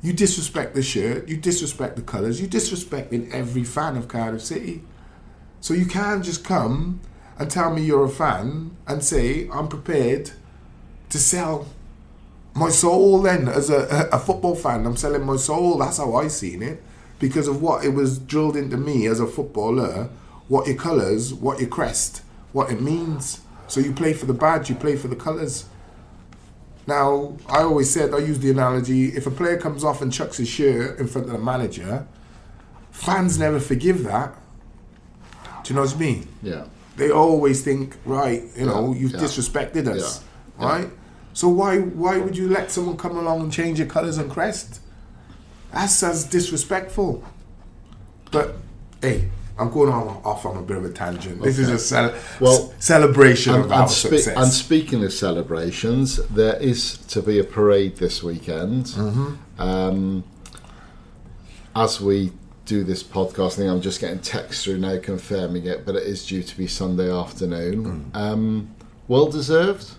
You 0.00 0.12
disrespect 0.12 0.74
the 0.74 0.82
shirt, 0.82 1.28
you 1.28 1.36
disrespect 1.36 1.96
the 1.96 2.02
colours, 2.02 2.40
you 2.40 2.46
disrespect 2.46 3.12
in 3.12 3.30
every 3.32 3.64
fan 3.64 3.96
of 3.96 4.08
Cardiff 4.08 4.42
City. 4.42 4.82
So 5.60 5.74
you 5.74 5.86
can't 5.86 6.24
just 6.24 6.44
come 6.44 7.00
and 7.38 7.50
tell 7.50 7.72
me 7.72 7.82
you're 7.82 8.04
a 8.04 8.08
fan 8.10 8.76
and 8.86 9.02
say 9.02 9.48
I'm 9.52 9.68
prepared 9.68 10.32
to 11.10 11.18
sell 11.18 11.66
my 12.54 12.70
soul 12.70 13.22
then 13.22 13.48
as 13.48 13.70
a, 13.70 14.08
a 14.12 14.18
football 14.18 14.56
fan. 14.56 14.84
I'm 14.84 14.96
selling 14.96 15.24
my 15.24 15.36
soul. 15.36 15.78
That's 15.78 15.98
how 15.98 16.14
I 16.16 16.28
seen 16.28 16.62
it. 16.62 16.82
Because 17.18 17.48
of 17.48 17.62
what 17.62 17.84
it 17.84 17.90
was 17.90 18.18
drilled 18.18 18.56
into 18.56 18.76
me 18.76 19.06
as 19.06 19.20
a 19.20 19.26
footballer, 19.26 20.08
what 20.48 20.66
your 20.66 20.76
colours, 20.76 21.32
what 21.32 21.60
your 21.60 21.68
crest, 21.68 22.22
what 22.52 22.70
it 22.70 22.80
means. 22.80 23.40
So 23.68 23.80
you 23.80 23.92
play 23.92 24.12
for 24.12 24.26
the 24.26 24.34
badge, 24.34 24.70
you 24.70 24.76
play 24.76 24.96
for 24.96 25.08
the 25.08 25.16
colours. 25.16 25.66
Now, 26.86 27.36
I 27.48 27.58
always 27.62 27.90
said, 27.90 28.14
I 28.14 28.18
use 28.18 28.38
the 28.38 28.50
analogy 28.50 29.08
if 29.08 29.26
a 29.26 29.30
player 29.30 29.58
comes 29.58 29.84
off 29.84 30.00
and 30.00 30.12
chucks 30.12 30.38
his 30.38 30.48
shirt 30.48 30.98
in 30.98 31.06
front 31.06 31.26
of 31.26 31.32
the 31.34 31.38
manager, 31.38 32.06
fans 32.90 33.38
never 33.38 33.60
forgive 33.60 34.04
that. 34.04 34.34
Do 35.64 35.74
you 35.74 35.76
know 35.76 35.82
what 35.84 35.94
I 35.94 35.98
mean? 35.98 36.28
yeah. 36.42 36.64
They 36.98 37.10
always 37.10 37.62
think, 37.62 37.96
right, 38.04 38.42
you 38.56 38.66
know, 38.66 38.92
you've 38.92 39.12
disrespected 39.12 39.86
us, 39.86 40.24
right? 40.58 40.90
So 41.32 41.48
why 41.48 41.78
why 41.78 42.18
would 42.18 42.36
you 42.36 42.48
let 42.48 42.70
someone 42.72 42.96
come 42.96 43.16
along 43.16 43.40
and 43.42 43.52
change 43.52 43.78
your 43.78 43.86
colours 43.86 44.18
and 44.18 44.28
crest? 44.30 44.80
That's 45.72 46.02
as 46.02 46.24
disrespectful. 46.24 47.22
But 48.32 48.56
hey, 49.00 49.28
I'm 49.56 49.70
going 49.70 49.92
on 49.92 50.08
off 50.24 50.44
on 50.44 50.56
a 50.56 50.62
bit 50.62 50.76
of 50.76 50.84
a 50.84 50.90
tangent. 50.90 51.40
This 51.40 51.60
is 51.60 51.68
a 51.68 51.78
cel- 51.78 52.14
Well, 52.40 52.74
celebration 52.80 53.54
And, 53.54 53.64
of 53.66 53.72
our 53.72 53.82
and, 53.82 53.90
spe- 53.90 54.08
success. 54.08 54.36
and 54.36 54.52
speaking 54.52 55.04
of 55.04 55.12
celebrations, 55.12 56.16
there 56.28 56.56
is 56.56 56.96
to 57.08 57.22
be 57.22 57.38
a 57.38 57.44
parade 57.44 57.96
this 57.98 58.22
weekend. 58.22 58.86
Mm-hmm. 58.86 59.62
Um, 59.62 60.24
as 61.76 62.00
we 62.00 62.32
do 62.68 62.84
this 62.84 63.02
podcast 63.02 63.56
thing, 63.56 63.68
I'm 63.68 63.80
just 63.80 64.00
getting 64.00 64.20
text 64.20 64.64
through 64.64 64.78
now 64.78 64.98
confirming 64.98 65.66
it, 65.66 65.86
but 65.86 65.96
it 65.96 66.02
is 66.02 66.26
due 66.26 66.42
to 66.42 66.56
be 66.56 66.66
Sunday 66.66 67.10
afternoon. 67.10 68.10
Mm. 68.12 68.16
Um, 68.16 68.74
well 69.08 69.26
deserved. 69.26 69.92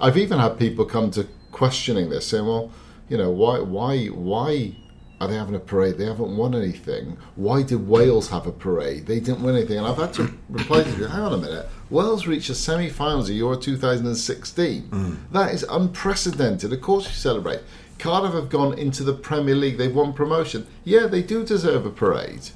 I've 0.00 0.16
even 0.16 0.38
had 0.38 0.58
people 0.58 0.84
come 0.84 1.10
to 1.12 1.26
questioning 1.50 2.10
this, 2.10 2.26
saying, 2.26 2.46
"Well, 2.46 2.70
you 3.08 3.18
know, 3.18 3.30
why, 3.30 3.60
why, 3.60 4.06
why 4.06 4.76
are 5.20 5.28
they 5.28 5.36
having 5.36 5.54
a 5.54 5.60
parade? 5.60 5.98
They 5.98 6.06
haven't 6.06 6.36
won 6.36 6.54
anything. 6.54 7.16
Why 7.36 7.62
did 7.62 7.88
Wales 7.88 8.28
have 8.30 8.46
a 8.46 8.52
parade? 8.52 9.06
They 9.06 9.20
didn't 9.20 9.42
win 9.42 9.56
anything." 9.56 9.78
And 9.78 9.86
I've 9.86 9.98
had 9.98 10.12
to 10.14 10.32
reply 10.48 10.84
to 10.84 10.90
them, 10.90 11.10
"Hang 11.10 11.22
on 11.22 11.34
a 11.34 11.38
minute. 11.38 11.68
Wales 11.90 12.26
reached 12.26 12.48
the 12.48 12.54
semi-finals 12.54 13.28
of 13.28 13.36
Euro 13.36 13.56
2016. 13.56 15.18
That 15.32 15.52
is 15.52 15.64
unprecedented. 15.68 16.72
Of 16.72 16.80
course, 16.80 17.06
you 17.06 17.14
celebrate." 17.14 17.60
Cardiff 18.04 18.34
have 18.34 18.50
gone 18.50 18.78
into 18.78 19.02
the 19.02 19.14
Premier 19.14 19.54
League. 19.54 19.78
They've 19.78 19.94
won 19.94 20.12
promotion. 20.12 20.66
Yeah, 20.84 21.06
they 21.06 21.22
do 21.22 21.42
deserve 21.42 21.86
a 21.86 21.90
parade. 21.90 22.50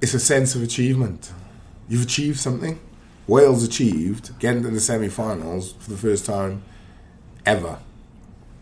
it's 0.00 0.14
a 0.14 0.18
sense 0.20 0.54
of 0.54 0.62
achievement. 0.62 1.30
You've 1.90 2.04
achieved 2.04 2.38
something. 2.40 2.80
Wales 3.26 3.62
achieved 3.62 4.30
getting 4.38 4.62
to 4.62 4.70
the 4.70 4.80
semi-finals 4.80 5.72
for 5.72 5.90
the 5.90 5.96
first 5.98 6.24
time 6.24 6.62
ever. 7.44 7.80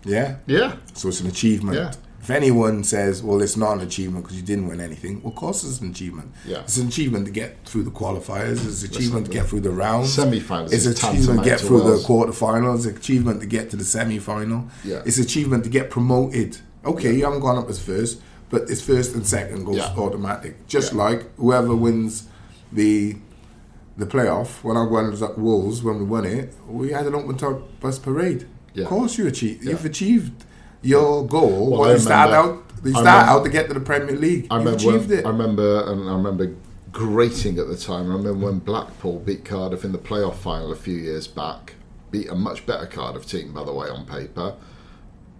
Yeah, 0.04 0.38
Yeah. 0.48 0.76
so 0.94 1.06
it's 1.08 1.20
an 1.20 1.28
achievement. 1.28 1.76
Yeah. 1.76 1.92
If 2.26 2.30
anyone 2.32 2.82
says, 2.82 3.22
"Well, 3.22 3.40
it's 3.40 3.56
not 3.56 3.74
an 3.74 3.82
achievement 3.82 4.24
because 4.24 4.36
you 4.36 4.42
didn't 4.42 4.66
win 4.66 4.80
anything," 4.80 5.22
well, 5.22 5.30
of 5.32 5.36
course 5.36 5.62
it's 5.62 5.80
an 5.80 5.90
achievement. 5.90 6.32
Yeah. 6.44 6.62
It's 6.62 6.76
an 6.76 6.88
achievement 6.88 7.24
to 7.26 7.30
get 7.30 7.56
through 7.64 7.84
the 7.84 7.92
qualifiers. 7.92 8.66
It's 8.66 8.82
an 8.82 8.90
achievement 8.90 9.26
to 9.26 9.32
get 9.32 9.46
through 9.46 9.60
the 9.60 9.70
rounds. 9.70 10.12
Semi-finals 10.12 10.72
It's 10.72 10.86
an 10.86 10.92
achievement 10.94 11.44
to 11.44 11.48
get 11.48 11.60
through 11.60 11.82
the 11.84 11.98
quarterfinals. 11.98 12.78
It's 12.78 12.86
an 12.86 12.96
achievement 12.96 13.40
to 13.42 13.46
get 13.46 13.70
to 13.70 13.76
the 13.76 13.84
semi-final. 13.84 14.64
Yeah. 14.82 15.02
It's 15.06 15.18
an 15.18 15.22
achievement 15.22 15.62
to 15.64 15.70
get 15.70 15.88
promoted. 15.88 16.58
Okay, 16.84 17.14
you 17.14 17.22
haven't 17.24 17.42
gone 17.42 17.58
up 17.58 17.70
as 17.70 17.78
first, 17.78 18.18
but 18.50 18.62
it's 18.70 18.80
first 18.82 19.14
and 19.14 19.24
second 19.24 19.62
goes 19.64 19.76
Yeah. 19.76 19.94
automatic. 19.96 20.66
Just 20.66 20.94
Yeah. 20.94 21.04
like 21.04 21.36
whoever 21.36 21.76
wins 21.76 22.24
the 22.72 23.18
the 23.96 24.04
playoff 24.04 24.64
when 24.64 24.76
I 24.76 24.82
won 24.82 25.12
at 25.12 25.38
Wolves 25.38 25.82
when 25.84 25.98
we 26.00 26.04
won 26.04 26.24
it, 26.24 26.52
we 26.68 26.90
had 26.90 27.06
an 27.06 27.14
open 27.14 27.36
top 27.36 27.62
bus 27.80 28.00
parade. 28.00 28.46
Yeah. 28.74 28.82
Of 28.82 28.88
course, 28.90 29.16
you 29.16 29.28
achieve. 29.28 29.62
Yeah. 29.62 29.70
You've 29.70 29.84
achieved 29.86 30.44
your 30.86 31.26
goal. 31.26 31.70
Well, 31.78 31.92
you 31.92 31.98
start 31.98 32.30
out. 32.30 32.62
You 32.84 32.90
start 32.92 33.06
remember- 33.06 33.30
out 33.30 33.44
to 33.44 33.50
get 33.50 33.68
to 33.68 33.74
the 33.74 33.80
Premier 33.80 34.14
League. 34.16 34.46
I 34.50 34.58
remember, 34.58 34.76
achieved 34.76 35.10
when, 35.10 35.18
it. 35.18 35.26
I 35.26 35.30
remember, 35.30 35.90
and 35.90 36.08
I 36.08 36.14
remember 36.14 36.54
grating 36.92 37.58
at 37.58 37.68
the 37.68 37.76
time. 37.76 38.10
I 38.10 38.14
remember 38.14 38.34
when 38.34 38.58
Blackpool 38.60 39.18
beat 39.20 39.44
Cardiff 39.44 39.84
in 39.84 39.92
the 39.92 39.98
playoff 39.98 40.36
final 40.36 40.72
a 40.72 40.76
few 40.76 40.96
years 40.96 41.26
back. 41.26 41.74
Beat 42.10 42.28
a 42.28 42.34
much 42.34 42.64
better 42.64 42.86
Cardiff 42.86 43.26
team, 43.26 43.52
by 43.52 43.64
the 43.64 43.72
way, 43.72 43.88
on 43.88 44.06
paper. 44.06 44.54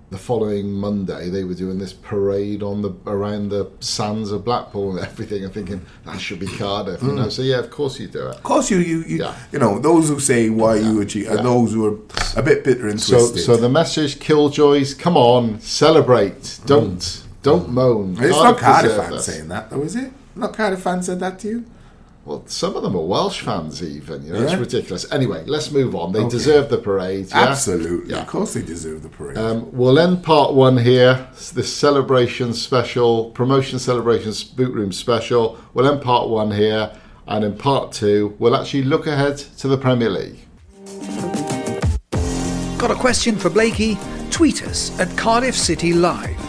The 0.09 0.19
following 0.19 0.71
Monday, 0.73 1.31
they 1.31 1.43
were 1.43 1.55
doing 1.55 1.81
this 1.81 1.93
parade 1.93 2.63
on 2.63 2.81
the 2.83 2.95
around 3.07 3.49
the 3.49 3.69
sands 3.81 4.31
of 4.31 4.45
Blackpool 4.45 4.97
and 4.97 5.05
everything, 5.05 5.43
and 5.45 5.53
thinking 5.53 5.85
that 6.05 6.21
should 6.21 6.39
be 6.39 6.47
Cardiff. 6.47 7.03
You 7.03 7.09
know, 7.13 7.25
mm. 7.27 7.33
so 7.33 7.43
yeah, 7.43 7.59
of 7.59 7.71
course 7.71 7.99
you 7.99 8.07
do 8.07 8.29
it. 8.29 8.37
of 8.37 8.43
course, 8.45 8.71
you 8.71 8.79
you 8.79 8.99
you, 9.03 9.17
Yeah. 9.19 9.35
you 9.51 9.59
know 9.59 9.81
those 9.81 10.09
who 10.09 10.21
say 10.21 10.49
why 10.49 10.77
you 10.77 11.01
achieve, 11.01 11.25
Yeah. 11.25 11.35
are 11.35 11.43
those 11.43 11.73
who 11.73 11.85
are 11.87 11.99
a 12.37 12.43
bit 12.43 12.63
bitter 12.63 12.87
and 12.87 13.01
So, 13.01 13.19
twisted. 13.19 13.43
so 13.43 13.57
the 13.57 13.69
message, 13.69 14.21
Killjoys, 14.21 14.95
come 14.97 15.17
on, 15.17 15.61
celebrate, 15.61 16.61
don't, 16.67 16.99
mm. 17.01 17.23
don't 17.43 17.69
moan. 17.71 18.17
it's 18.21 18.31
not 18.31 18.59
Cardiff 18.59 18.95
fans 18.97 19.25
saying 19.25 19.49
that, 19.49 19.71
though, 19.71 19.83
is 19.83 19.97
it? 19.97 20.13
Not 20.37 20.53
Cardiff 20.55 20.83
fans 20.83 21.07
said 21.07 21.19
that 21.19 21.41
to 21.41 21.49
you. 21.49 21.65
Well, 22.27 22.43
some 22.47 22.75
of 22.75 22.83
them 22.83 22.97
are 22.97 23.01
Welsh 23.05 23.41
fans, 23.43 23.81
even. 23.85 24.27
You 24.27 24.33
know, 24.33 24.43
it's 24.43 24.55
ridiculous. 24.55 25.07
Anyway, 25.13 25.45
let's 25.47 25.71
move 25.71 25.95
on. 25.95 26.13
They 26.13 26.19
Okay. 26.21 26.29
deserve 26.31 26.69
the 26.71 26.77
parade. 26.79 27.29
yeah? 27.31 27.39
Absolutely, 27.51 28.11
Yeah. 28.11 28.23
of 28.23 28.27
course 28.27 28.53
they 28.55 28.63
deserve 28.63 29.05
the 29.05 29.09
parade. 29.09 29.39
Um, 29.39 29.67
we'll 29.73 29.97
end 29.97 30.25
part 30.25 30.53
one 30.53 30.77
here. 30.79 31.29
This 31.55 31.73
celebration 31.73 32.53
special, 32.53 33.27
promotion 33.27 33.79
celebrations 33.79 34.43
boot 34.43 34.75
room 34.75 34.91
special. 34.91 35.57
We'll 35.73 35.87
end 35.87 36.03
part 36.03 36.29
one 36.29 36.51
here, 36.51 36.91
and 37.29 37.45
in 37.45 37.53
part 37.53 37.93
two, 37.93 38.35
we'll 38.41 38.57
actually 38.57 38.83
look 38.83 39.07
ahead 39.07 39.37
to 39.59 39.69
the 39.69 39.79
Premier 39.79 40.11
League. 40.11 40.41
Got 42.77 42.91
a 42.91 42.97
question 42.97 43.37
for 43.37 43.51
Blakey? 43.51 43.97
Tweet 44.33 44.65
us 44.67 44.91
at 44.99 45.17
Cardiff 45.17 45.55
City 45.55 45.93
Live. 45.93 46.46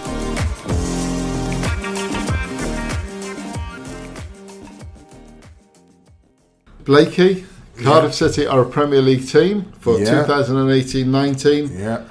Blakey, 6.88 7.46
Cardiff 7.84 8.14
City 8.14 8.48
are 8.48 8.62
a 8.62 8.70
Premier 8.70 9.02
League 9.02 9.28
team 9.28 9.74
for 9.74 9.98
2018-19. 9.98 11.78
yeah. 11.78 12.06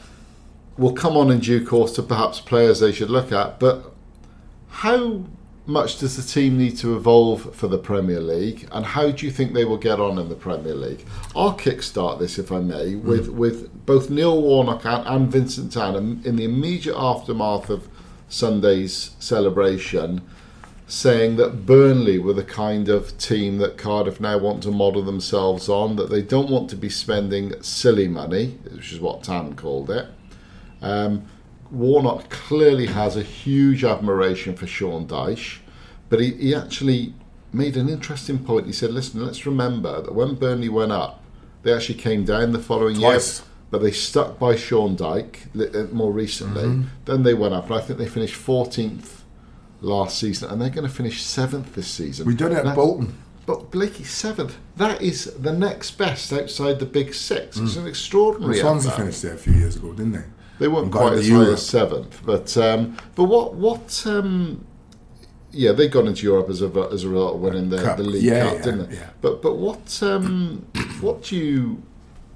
We'll 0.77 0.93
come 0.93 1.17
on 1.17 1.31
in 1.31 1.41
due 1.41 1.67
course 1.67 1.93
to 1.93 2.03
perhaps 2.03 2.41
players 2.41 2.81
they 2.81 2.93
should 2.93 3.09
look 3.09 3.33
at, 3.33 3.59
but 3.59 3.95
how 4.69 5.25
much 5.65 5.99
does 5.99 6.19
the 6.19 6.23
team 6.23 6.59
need 6.59 6.77
to 6.77 6.95
evolve 6.95 7.55
for 7.57 7.69
the 7.69 7.79
Premier 7.79 8.21
League, 8.21 8.69
and 8.71 8.85
how 8.85 9.11
do 9.11 9.25
you 9.25 9.33
think 9.33 9.55
they 9.55 9.65
will 9.65 9.79
get 9.79 9.99
on 9.99 10.19
in 10.19 10.29
the 10.29 10.35
Premier 10.35 10.75
League? 10.75 11.07
I'll 11.35 11.57
kickstart 11.57 12.19
this, 12.19 12.39
if 12.39 12.53
I 12.53 12.61
may, 12.61 12.93
mm-hmm. 12.93 13.09
with, 13.09 13.29
with 13.29 13.87
both 13.87 14.11
Neil 14.11 14.43
Warnock 14.43 14.85
and, 14.85 15.07
and 15.07 15.33
Vincent 15.33 15.73
Tan 15.73 16.21
in 16.23 16.37
the 16.37 16.45
immediate 16.45 16.97
aftermath 16.99 17.71
of 17.71 17.89
Sunday's 18.29 19.13
celebration, 19.21 20.21
saying 20.87 21.37
that 21.37 21.67
Burnley 21.67 22.19
were 22.19 22.33
the 22.33 22.45
kind 22.45 22.89
of 22.89 23.19
team 23.19 23.59
that 23.59 23.77
Cardiff 23.77 24.21
now 24.21 24.39
want 24.39 24.63
to 24.63 24.71
model 24.71 25.03
themselves 25.03 25.69
on, 25.69 25.97
that 25.97 26.11
they 26.11 26.23
don't 26.23 26.51
want 26.51 26.71
to 26.71 26.77
be 26.77 26.89
spending 26.89 27.61
silly 27.61 28.07
money, 28.07 28.59
which 28.73 28.93
is 28.93 29.01
what 29.01 29.25
Tan 29.25 29.57
called 29.57 29.91
it. 29.91 30.07
Um, 30.81 31.27
Warnock 31.73 32.29
clearly 32.31 32.87
has 32.87 33.17
a 33.17 33.23
huge 33.23 33.83
admiration 33.83 34.55
for 34.55 34.69
Sean 34.69 35.09
Dyche, 35.09 35.59
but 36.09 36.21
he, 36.21 36.33
he 36.35 36.55
actually 36.55 37.15
made 37.53 37.77
an 37.77 37.89
interesting 37.89 38.39
point. 38.39 38.67
He 38.67 38.73
said, 38.73 38.93
listen, 38.93 39.25
let's 39.27 39.45
remember 39.45 40.01
that 40.03 40.15
when 40.15 40.37
Burnley 40.37 40.69
went 40.69 40.93
up, 40.93 41.21
they 41.65 41.73
actually 41.73 41.99
came 41.99 42.25
down 42.25 42.53
the 42.53 42.61
following 42.61 42.97
Twice. 42.97 43.41
year, 43.41 43.49
but 43.73 43.83
they 43.83 43.91
stuck 43.91 44.39
by 44.39 44.55
Sean 44.55 44.97
Dyche 44.97 45.75
uh, 45.75 45.93
more 45.93 46.13
recently. 46.13 46.63
Mm-hmm. 46.63 46.89
Then 47.07 47.25
they 47.25 47.35
went 47.35 47.55
up, 47.55 47.65
and 47.65 47.75
I 47.75 47.81
think 47.81 47.99
they 47.99 48.07
finished 48.07 48.37
14th 48.37 49.16
last 49.81 50.19
season, 50.19 50.51
and 50.51 50.61
they're 50.61 50.71
going 50.71 50.87
to 50.89 50.93
finish 50.93 51.23
7th 51.23 51.73
this 51.75 51.89
season. 51.89 52.27
We 52.27 52.35
done 52.35 52.53
it 52.53 52.65
at 52.65 52.75
Bolton. 52.75 53.15
But 53.47 53.71
Blakey, 53.71 54.03
7th. 54.05 54.55
That 54.77 55.01
is 55.01 55.27
the 55.35 55.53
next 55.53 55.93
best 55.93 56.33
outside 56.33 56.81
the 56.81 56.87
big 56.87 57.15
six. 57.15 57.57
It's 57.59 57.77
an 57.77 57.87
extraordinary 57.87 58.59
Swansea 58.59 58.91
effort. 58.91 59.01
finished 59.03 59.23
there 59.23 59.35
a 59.35 59.39
few 59.39 59.53
years 59.53 59.77
ago, 59.77 59.93
didn't 59.93 60.13
they? 60.13 60.25
They 60.59 60.69
weren't 60.69 60.91
quite 60.91 61.13
as 61.13 61.29
high 61.29 61.51
as 61.53 61.65
seventh, 61.67 62.23
but 62.25 62.57
um, 62.57 62.97
but 63.15 63.25
what 63.25 63.55
what 63.55 64.03
um, 64.07 64.65
yeah 65.53 65.73
they 65.73 65.87
got 65.87 66.07
into 66.07 66.25
Europe 66.25 66.49
as 66.49 66.63
a 66.63 66.67
as 66.91 67.05
a 67.05 67.09
result 67.11 67.35
of 67.37 67.41
winning 67.43 67.69
the, 67.69 67.77
the 67.77 68.03
league 68.03 68.23
Yeah, 68.25 68.45
cup, 68.45 68.55
yeah, 68.55 68.63
didn't 68.63 68.91
they? 68.91 68.97
yeah. 68.97 69.11
But 69.21 69.43
but 69.43 69.57
what 69.59 70.03
um, 70.03 70.67
what 71.03 71.23
do 71.25 71.37
you 71.37 71.83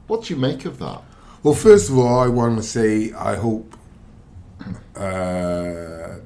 what 0.06 0.24
do 0.24 0.34
you 0.34 0.38
make 0.38 0.66
of 0.66 0.78
that? 0.80 1.02
Well, 1.42 1.54
first 1.54 1.88
of 1.88 1.96
all, 1.98 2.18
I 2.20 2.28
want 2.28 2.58
to 2.58 2.62
say 2.62 3.10
I 3.14 3.36
hope 3.36 3.74
uh, 4.94 6.16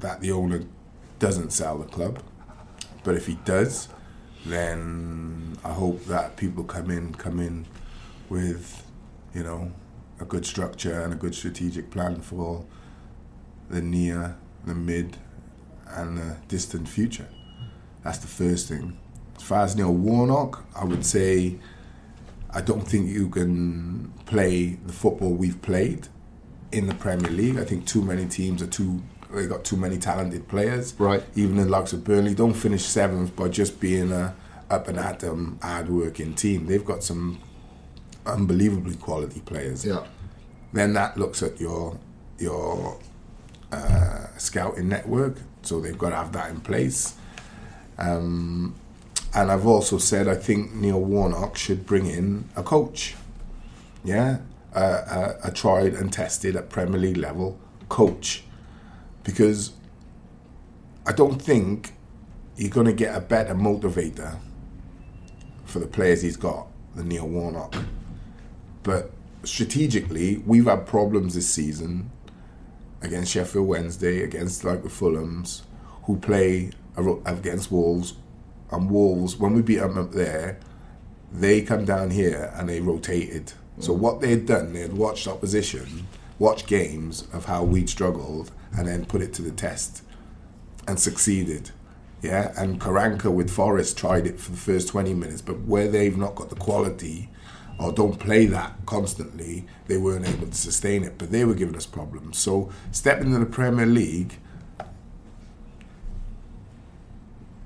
that 0.00 0.20
the 0.20 0.32
owner 0.32 0.64
doesn't 1.18 1.52
sell 1.52 1.78
the 1.78 1.86
club. 1.86 2.22
But 3.04 3.16
if 3.16 3.26
he 3.26 3.34
does, 3.44 3.88
then 4.44 5.56
I 5.64 5.72
hope 5.72 6.04
that 6.06 6.36
people 6.36 6.64
come 6.64 6.90
in 6.90 7.14
come 7.14 7.40
in 7.40 7.66
with, 8.28 8.84
you 9.34 9.42
know, 9.42 9.72
a 10.20 10.24
good 10.24 10.46
structure 10.46 11.00
and 11.00 11.12
a 11.12 11.16
good 11.16 11.34
strategic 11.34 11.90
plan 11.90 12.20
for 12.20 12.64
the 13.68 13.82
near, 13.82 14.36
the 14.64 14.74
mid, 14.74 15.16
and 15.88 16.18
the 16.18 16.36
distant 16.48 16.88
future. 16.88 17.28
That's 18.02 18.18
the 18.18 18.28
first 18.28 18.68
thing. 18.68 18.98
As 19.36 19.42
far 19.42 19.64
as 19.64 19.76
Neil 19.76 19.92
Warnock, 19.92 20.64
I 20.74 20.84
would 20.84 21.04
say 21.04 21.58
I 22.50 22.60
don't 22.60 22.88
think 22.88 23.08
you 23.08 23.28
can 23.28 24.12
play 24.24 24.78
the 24.86 24.92
football 24.92 25.32
we've 25.34 25.60
played 25.60 26.08
in 26.72 26.86
the 26.86 26.94
Premier 26.94 27.30
League. 27.30 27.58
I 27.58 27.64
think 27.64 27.86
too 27.86 28.02
many 28.02 28.26
teams 28.26 28.62
are 28.62 28.66
too. 28.66 29.02
They 29.32 29.46
got 29.46 29.64
too 29.64 29.76
many 29.76 29.98
talented 29.98 30.48
players. 30.48 30.94
Right. 30.98 31.22
Even 31.34 31.56
the 31.56 31.64
likes 31.66 31.92
of 31.92 32.04
Burnley 32.04 32.34
don't 32.34 32.54
finish 32.54 32.84
seventh 32.84 33.34
by 33.36 33.48
just 33.48 33.80
being 33.80 34.12
a 34.12 34.34
up 34.68 34.88
and 34.88 34.98
at 34.98 35.20
them, 35.20 35.58
hard 35.62 35.88
working 35.88 36.34
team. 36.34 36.66
They've 36.66 36.84
got 36.84 37.04
some 37.04 37.38
unbelievably 38.24 38.96
quality 38.96 39.40
players. 39.40 39.84
Yeah, 39.84 40.04
Then 40.72 40.92
that 40.94 41.16
looks 41.16 41.42
at 41.42 41.60
your 41.60 41.98
your 42.38 42.98
uh, 43.72 44.26
scouting 44.36 44.88
network. 44.88 45.36
So 45.62 45.80
they've 45.80 45.98
got 45.98 46.10
to 46.10 46.16
have 46.16 46.32
that 46.32 46.50
in 46.50 46.60
place. 46.60 47.16
Um, 47.98 48.74
and 49.34 49.50
I've 49.50 49.66
also 49.66 49.98
said 49.98 50.28
I 50.28 50.34
think 50.34 50.74
Neil 50.74 51.00
Warnock 51.00 51.56
should 51.56 51.86
bring 51.86 52.06
in 52.06 52.48
a 52.56 52.62
coach. 52.62 53.14
Yeah, 54.04 54.38
a, 54.74 54.80
a, 54.82 55.36
a 55.44 55.50
tried 55.50 55.94
and 55.94 56.12
tested 56.12 56.54
at 56.56 56.70
Premier 56.70 56.98
League 57.00 57.16
level 57.16 57.58
coach, 57.88 58.44
because 59.26 59.72
I 61.04 61.12
don't 61.12 61.42
think 61.42 61.92
you're 62.56 62.70
going 62.70 62.86
to 62.86 62.92
get 62.92 63.14
a 63.14 63.20
better 63.20 63.54
motivator 63.54 64.38
for 65.64 65.80
the 65.80 65.86
players 65.86 66.22
he's 66.22 66.36
got 66.36 66.68
than 66.94 67.08
Neil 67.08 67.26
Warnock. 67.28 67.74
But 68.84 69.10
strategically, 69.42 70.38
we've 70.46 70.66
had 70.66 70.86
problems 70.86 71.34
this 71.34 71.48
season 71.48 72.12
against 73.02 73.32
Sheffield 73.32 73.66
Wednesday, 73.66 74.22
against 74.22 74.62
like 74.62 74.84
the 74.84 74.88
Fulhams, 74.88 75.62
who 76.04 76.16
play 76.18 76.70
against 76.96 77.72
Wolves. 77.72 78.14
And 78.70 78.88
Wolves, 78.88 79.36
when 79.36 79.54
we 79.54 79.62
beat 79.62 79.80
them 79.80 79.98
up 79.98 80.12
there, 80.12 80.60
they 81.32 81.62
come 81.62 81.84
down 81.84 82.10
here 82.10 82.52
and 82.54 82.68
they 82.68 82.80
rotated. 82.80 83.52
So 83.80 83.92
mm. 83.92 83.98
what 83.98 84.20
they 84.20 84.30
had 84.30 84.46
done, 84.46 84.72
they 84.72 84.82
had 84.82 84.96
watched 84.96 85.26
opposition, 85.26 86.06
watched 86.38 86.68
games 86.68 87.26
of 87.32 87.46
how 87.46 87.64
we'd 87.64 87.90
struggled, 87.90 88.52
and 88.76 88.86
then 88.86 89.04
put 89.04 89.22
it 89.22 89.32
to 89.34 89.42
the 89.42 89.50
test 89.50 90.02
and 90.86 90.98
succeeded. 90.98 91.70
Yeah, 92.22 92.52
and 92.56 92.80
Karanka 92.80 93.32
with 93.32 93.50
Forest 93.50 93.98
tried 93.98 94.26
it 94.26 94.40
for 94.40 94.50
the 94.50 94.56
first 94.56 94.88
20 94.88 95.14
minutes, 95.14 95.42
but 95.42 95.60
where 95.62 95.88
they've 95.88 96.16
not 96.16 96.34
got 96.34 96.50
the 96.50 96.56
quality 96.56 97.30
or 97.78 97.92
don't 97.92 98.18
play 98.18 98.46
that 98.46 98.74
constantly, 98.86 99.66
they 99.86 99.98
weren't 99.98 100.26
able 100.26 100.46
to 100.46 100.54
sustain 100.54 101.04
it. 101.04 101.18
But 101.18 101.30
they 101.30 101.44
were 101.44 101.54
giving 101.54 101.76
us 101.76 101.86
problems. 101.86 102.38
So 102.38 102.70
stepping 102.90 103.26
into 103.26 103.40
the 103.40 103.46
Premier 103.46 103.86
League, 103.86 104.38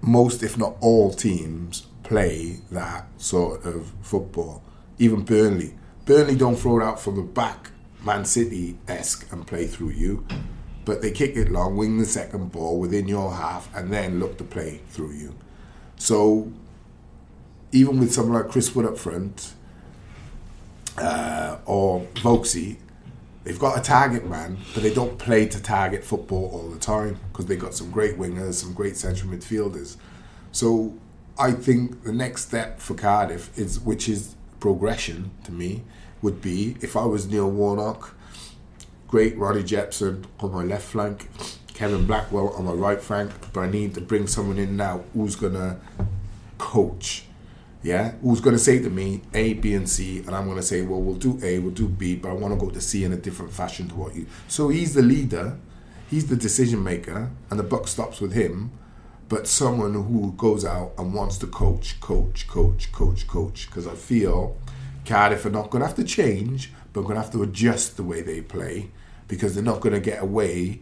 most, 0.01 0.43
if 0.43 0.59
not 0.59 0.77
all, 0.81 1.13
teams 1.13 1.87
play 2.03 2.59
that 2.73 3.07
sort 3.19 3.65
of 3.65 3.93
football. 4.03 4.63
Even 4.99 5.23
Burnley, 5.23 5.75
Burnley 6.07 6.35
don't 6.35 6.57
throw 6.57 6.81
it 6.81 6.83
out 6.83 7.01
from 7.01 7.17
the 7.17 7.23
back, 7.23 7.71
Man 8.05 8.25
City 8.25 8.79
esque, 8.89 9.31
and 9.33 9.47
play 9.47 9.67
through 9.67 9.91
you, 9.91 10.27
but 10.91 11.03
they 11.03 11.13
kick 11.13 11.37
it 11.37 11.53
long, 11.53 11.77
wing 11.77 11.99
the 11.99 12.05
second 12.05 12.51
ball 12.51 12.81
within 12.81 13.07
your 13.07 13.33
half, 13.33 13.73
and 13.77 13.93
then 13.93 14.19
look 14.19 14.37
to 14.37 14.43
play 14.43 14.81
through 14.89 15.13
you. 15.13 15.33
So 15.95 16.51
even 17.71 18.01
with 18.01 18.13
someone 18.13 18.43
like 18.43 18.51
Chris 18.51 18.75
Wood 18.75 18.87
up 18.87 18.99
front 18.99 19.53
uh, 20.99 21.59
or 21.65 22.09
Vokesy, 22.15 22.79
they've 23.45 23.57
got 23.57 23.79
a 23.79 23.81
target 23.81 24.27
man, 24.29 24.59
but 24.75 24.83
they 24.83 24.93
don't 24.93 25.17
play 25.17 25.47
to 25.47 25.63
target 25.63 26.03
football 26.03 26.51
all 26.53 26.69
the 26.69 26.81
time 26.81 27.21
because 27.31 27.47
they've 27.47 27.57
got 27.57 27.73
some 27.73 27.93
great 27.93 28.19
wingers, 28.19 28.55
some 28.55 28.73
great 28.73 28.97
central 28.97 29.31
midfielders. 29.31 29.97
So 30.51 30.95
I 31.39 31.53
think 31.53 32.03
the 32.03 32.13
next 32.13 32.49
step 32.49 32.81
for 32.81 32.95
Cardiff 32.95 33.57
is, 33.57 33.79
which 33.79 34.09
is 34.09 34.35
progression 34.59 35.31
to 35.45 35.53
me, 35.53 35.85
would 36.21 36.43
be 36.43 36.75
if 36.81 36.97
I 36.97 37.05
was 37.05 37.29
Neil 37.29 37.49
Warnock, 37.49 38.17
great 39.11 39.37
Ronnie 39.37 39.65
Jepson 39.65 40.25
on 40.39 40.53
my 40.53 40.63
left 40.63 40.85
flank, 40.85 41.29
Kevin 41.75 42.07
Blackwell 42.07 42.51
on 42.51 42.65
my 42.65 42.73
right 42.73 43.03
flank, 43.03 43.33
but 43.53 43.61
I 43.61 43.69
need 43.69 43.93
to 43.95 44.01
bring 44.01 44.29
someone 44.29 44.57
in 44.57 44.77
now 44.77 45.03
who's 45.13 45.35
gonna 45.35 45.81
coach. 46.59 47.25
Yeah, 47.83 48.13
who's 48.23 48.41
going 48.41 48.55
to 48.55 48.63
say 48.63 48.79
to 48.79 48.91
me 48.91 49.23
A, 49.33 49.55
B, 49.55 49.73
and 49.73 49.89
C, 49.89 50.19
and 50.19 50.37
I'm 50.37 50.45
going 50.45 50.59
to 50.59 50.63
say, 50.63 50.83
well, 50.83 51.01
we'll 51.01 51.15
do 51.15 51.41
A, 51.43 51.59
we'll 51.61 51.73
do 51.73 51.89
B, 51.89 52.15
but 52.15 52.29
I 52.29 52.35
want 52.35 52.53
to 52.53 52.61
go 52.61 52.71
to 52.71 52.79
C 52.79 53.05
in 53.05 53.13
a 53.15 53.17
different 53.17 53.55
fashion 53.55 53.89
to 53.89 53.95
what 53.95 54.15
you. 54.15 54.27
So 54.49 54.69
he's 54.69 54.93
the 54.93 55.01
leader, 55.01 55.57
he's 56.11 56.27
the 56.27 56.37
decision 56.37 56.85
maker, 56.85 57.31
and 57.49 57.59
the 57.59 57.63
buck 57.63 57.89
stops 57.89 58.21
with 58.21 58.35
him. 58.35 58.71
But 59.31 59.49
someone 59.49 59.95
who 59.95 60.35
goes 60.37 60.63
out 60.63 60.93
and 60.99 61.15
wants 61.15 61.39
to 61.39 61.47
coach, 61.47 61.99
coach, 62.01 62.47
coach, 62.47 62.93
coach, 62.93 63.27
coach, 63.27 63.67
because 63.69 63.87
I 63.87 63.95
feel 63.95 64.59
Cardiff 65.07 65.47
are 65.47 65.51
not 65.51 65.71
going 65.71 65.81
to 65.81 65.87
have 65.87 65.97
to 65.97 66.05
change, 66.05 66.75
but 66.93 67.01
going 67.01 67.15
to 67.15 67.23
have 67.23 67.33
to 67.33 67.43
adjust 67.43 67.97
the 67.97 68.03
way 68.03 68.21
they 68.21 68.43
play 68.43 68.91
because 69.31 69.55
they're 69.55 69.65
not 69.65 69.81
going 69.81 69.95
to 69.95 70.01
get 70.01 70.23
away 70.23 70.81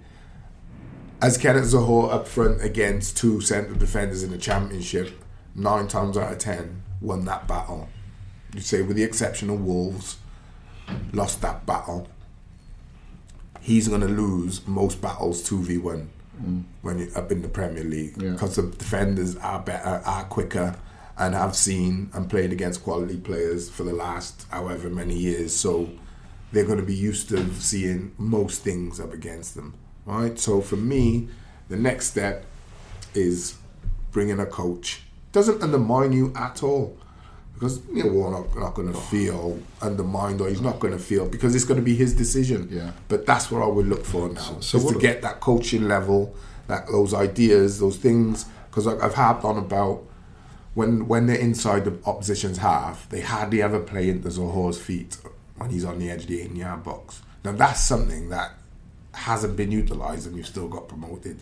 as 1.21 1.37
Kenneth 1.37 1.65
Zohore 1.67 2.13
up 2.13 2.27
front 2.27 2.63
against 2.63 3.17
two 3.17 3.41
central 3.41 3.77
defenders 3.77 4.23
in 4.23 4.31
the 4.31 4.39
championship, 4.39 5.13
nine 5.55 5.89
times 5.89 6.17
out 6.17 6.33
of 6.33 6.39
ten 6.39 6.83
won 7.01 7.25
that 7.27 7.47
battle. 7.47 7.89
You 8.55 8.61
say, 8.61 8.83
with 8.83 8.97
the 8.97 9.03
exception 9.03 9.51
of 9.51 9.65
Wolves, 9.65 10.17
lost 11.13 11.43
that 11.43 11.67
battle. 11.67 12.09
He's 13.61 13.89
going 13.89 14.01
to 14.01 14.09
lose 14.09 14.67
most 14.67 15.01
battles 15.03 15.43
two 15.43 15.61
v 15.63 15.77
one 15.79 16.11
mm. 16.43 16.63
when 16.83 16.99
you're 16.99 17.19
up 17.19 17.31
in 17.31 17.43
the 17.43 17.49
Premier 17.49 17.85
League 17.85 18.15
Yeah. 18.17 18.31
because 18.31 18.57
the 18.57 18.63
defenders 18.63 19.37
are 19.37 19.61
better, 19.61 20.01
are 20.07 20.25
quicker, 20.25 20.77
and 21.19 21.35
have 21.35 21.57
seen 21.57 22.11
and 22.15 22.31
played 22.31 22.53
against 22.53 22.85
quality 22.85 23.19
players 23.19 23.69
for 23.69 23.83
the 23.83 23.93
last 23.93 24.47
however 24.51 24.89
many 24.89 25.17
years. 25.17 25.55
So 25.55 25.91
they're 26.53 26.65
going 26.65 26.79
to 26.79 26.85
be 26.85 26.95
used 26.95 27.29
to 27.29 27.53
seeing 27.55 28.13
most 28.19 28.63
things 28.63 29.01
up 29.01 29.13
against 29.13 29.55
them, 29.55 29.75
right? 30.07 30.39
So 30.39 30.61
for 30.61 30.77
me, 30.77 31.29
the 31.69 31.77
next 31.77 32.09
step 32.09 32.47
is 33.15 33.57
bringing 34.11 34.41
a 34.41 34.47
coach. 34.47 35.03
Doesn't 35.33 35.63
undermine 35.63 36.13
you 36.13 36.33
at 36.35 36.63
all. 36.63 36.97
Because 37.53 37.85
Neil 37.89 38.11
Warnock 38.11 38.57
not 38.57 38.75
going 38.75 38.93
to 38.93 38.99
feel 38.99 39.59
undermined 39.83 40.41
or 40.41 40.49
he's 40.49 40.61
not 40.61 40.79
going 40.79 40.93
to 40.93 40.99
feel 40.99 41.29
because 41.29 41.57
it's 41.57 41.65
going 41.65 41.81
to 41.81 41.85
be 41.85 41.97
his 41.97 42.15
decision. 42.15 42.69
Yeah. 42.71 42.93
But 43.09 43.27
that's 43.27 43.51
what 43.51 43.63
I 43.63 43.67
would 43.67 43.89
look 43.89 44.05
for 44.05 44.29
now. 44.29 44.61
so 44.61 44.79
is 44.79 44.85
to 44.93 44.99
get 44.99 45.23
that 45.23 45.41
coaching 45.41 45.89
level, 45.89 46.37
that 46.69 46.87
those 46.87 47.13
ideas, 47.13 47.81
those 47.81 47.97
things. 47.97 48.47
Because 48.71 48.87
I've 48.87 49.15
harped 49.15 49.45
on 49.45 49.59
about 49.59 50.05
when 50.75 51.09
when 51.09 51.27
they're 51.27 51.37
inside 51.37 51.85
the 51.85 51.99
opposition's 52.07 52.59
half, 52.59 53.09
they 53.09 53.23
hardly 53.23 53.61
ever 53.61 53.81
play 53.81 54.09
into 54.09 54.29
Zohore's 54.29 54.81
feet 54.81 55.17
when 55.59 55.71
he's 55.71 55.85
on 55.85 55.99
the 55.99 56.11
edge 56.11 56.23
of 56.23 56.29
the 56.29 56.41
18 56.41 56.57
yard 56.57 56.85
box. 56.85 57.23
Now 57.45 57.53
that's 57.53 57.81
something 57.81 58.29
that 58.31 58.53
hasn't 59.13 59.57
been 59.57 59.73
utilised 59.73 60.27
and 60.27 60.37
you've 60.37 60.47
still 60.47 60.69
got 60.69 60.89
promoted. 60.89 61.41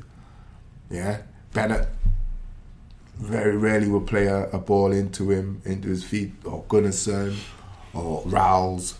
Yeah, 0.90 1.22
Bennett 1.52 1.88
very 3.18 3.56
rarely 3.56 3.88
will 3.88 4.00
play 4.00 4.26
a, 4.26 4.48
a 4.50 4.58
ball 4.58 4.92
into 4.92 5.30
him, 5.30 5.62
into 5.64 5.88
his 5.88 6.04
feet, 6.04 6.32
or 6.44 6.64
Gunnarsson, 6.64 7.36
or 7.94 8.22
Ralls. 8.26 8.98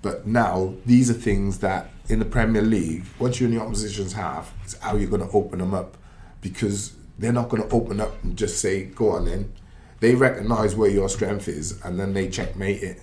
But 0.00 0.26
now 0.26 0.74
these 0.86 1.10
are 1.10 1.14
things 1.14 1.58
that 1.58 1.90
in 2.08 2.20
the 2.20 2.24
Premier 2.24 2.62
League, 2.62 3.04
once 3.18 3.40
you're 3.40 3.48
in 3.48 3.56
the 3.56 3.62
opposition's 3.62 4.12
half, 4.12 4.54
it's 4.64 4.78
how 4.78 4.96
you're 4.96 5.10
going 5.10 5.28
to 5.28 5.36
open 5.36 5.58
them 5.58 5.74
up, 5.74 5.96
because 6.40 6.94
they're 7.18 7.32
not 7.32 7.48
going 7.48 7.62
to 7.62 7.74
open 7.74 8.00
up 8.00 8.22
and 8.22 8.36
just 8.36 8.60
say, 8.60 8.84
"Go 8.84 9.10
on 9.10 9.24
then." 9.24 9.52
They 10.00 10.14
recognise 10.14 10.76
where 10.76 10.88
your 10.88 11.08
strength 11.08 11.48
is, 11.48 11.80
and 11.84 11.98
then 11.98 12.14
they 12.14 12.28
checkmate 12.28 12.82
it. 12.84 13.02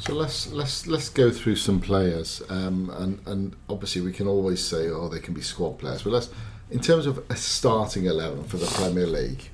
So 0.00 0.14
let's 0.14 0.50
let's 0.52 0.86
let's 0.86 1.10
go 1.10 1.30
through 1.30 1.56
some 1.56 1.78
players, 1.78 2.42
um, 2.48 2.90
and 2.96 3.20
and 3.26 3.54
obviously 3.68 4.00
we 4.00 4.12
can 4.12 4.26
always 4.26 4.64
say, 4.64 4.88
oh, 4.88 5.08
they 5.08 5.20
can 5.20 5.34
be 5.34 5.42
squad 5.42 5.78
players, 5.78 6.02
but 6.02 6.10
let's 6.14 6.30
in 6.70 6.80
terms 6.80 7.04
of 7.06 7.22
a 7.28 7.36
starting 7.36 8.06
eleven 8.06 8.44
for 8.44 8.56
the 8.56 8.66
Premier 8.66 9.06
League, 9.06 9.50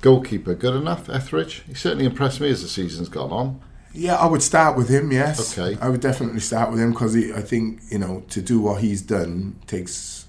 goalkeeper 0.00 0.54
good 0.54 0.74
enough. 0.74 1.10
Etheridge, 1.10 1.62
he 1.66 1.74
certainly 1.74 2.06
impressed 2.06 2.40
me 2.40 2.48
as 2.48 2.62
the 2.62 2.68
season's 2.68 3.10
gone 3.10 3.30
on. 3.30 3.60
Yeah, 3.92 4.14
I 4.14 4.26
would 4.26 4.42
start 4.42 4.76
with 4.76 4.88
him. 4.88 5.12
Yes, 5.12 5.58
Okay. 5.58 5.76
I 5.82 5.88
would 5.90 6.00
definitely 6.00 6.40
start 6.40 6.70
with 6.70 6.80
him 6.80 6.92
because 6.92 7.14
I 7.14 7.42
think 7.42 7.82
you 7.90 7.98
know 7.98 8.22
to 8.30 8.40
do 8.40 8.58
what 8.60 8.80
he's 8.80 9.02
done 9.02 9.56
takes 9.66 10.26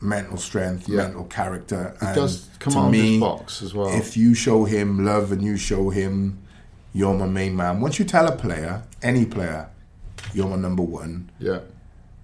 mental 0.00 0.36
strength, 0.36 0.88
Yeah. 0.88 0.98
mental 1.04 1.24
character. 1.24 1.96
He 1.98 2.06
and 2.06 2.14
does 2.14 2.46
to 2.46 2.58
command 2.58 2.94
his 2.94 3.20
box 3.20 3.62
as 3.62 3.74
well. 3.74 3.88
If 3.88 4.16
you 4.16 4.34
show 4.34 4.64
him 4.66 5.04
love 5.04 5.32
and 5.32 5.42
you 5.42 5.56
show 5.56 5.90
him 5.90 6.38
you're 6.92 7.14
my 7.14 7.26
main 7.26 7.56
man, 7.56 7.80
once 7.80 7.98
you 7.98 8.04
tell 8.04 8.26
a 8.26 8.36
player, 8.36 8.82
any 9.02 9.24
player, 9.24 9.68
you're 10.34 10.48
my 10.48 10.56
number 10.56 10.82
one, 10.82 11.30
yeah, 11.38 11.60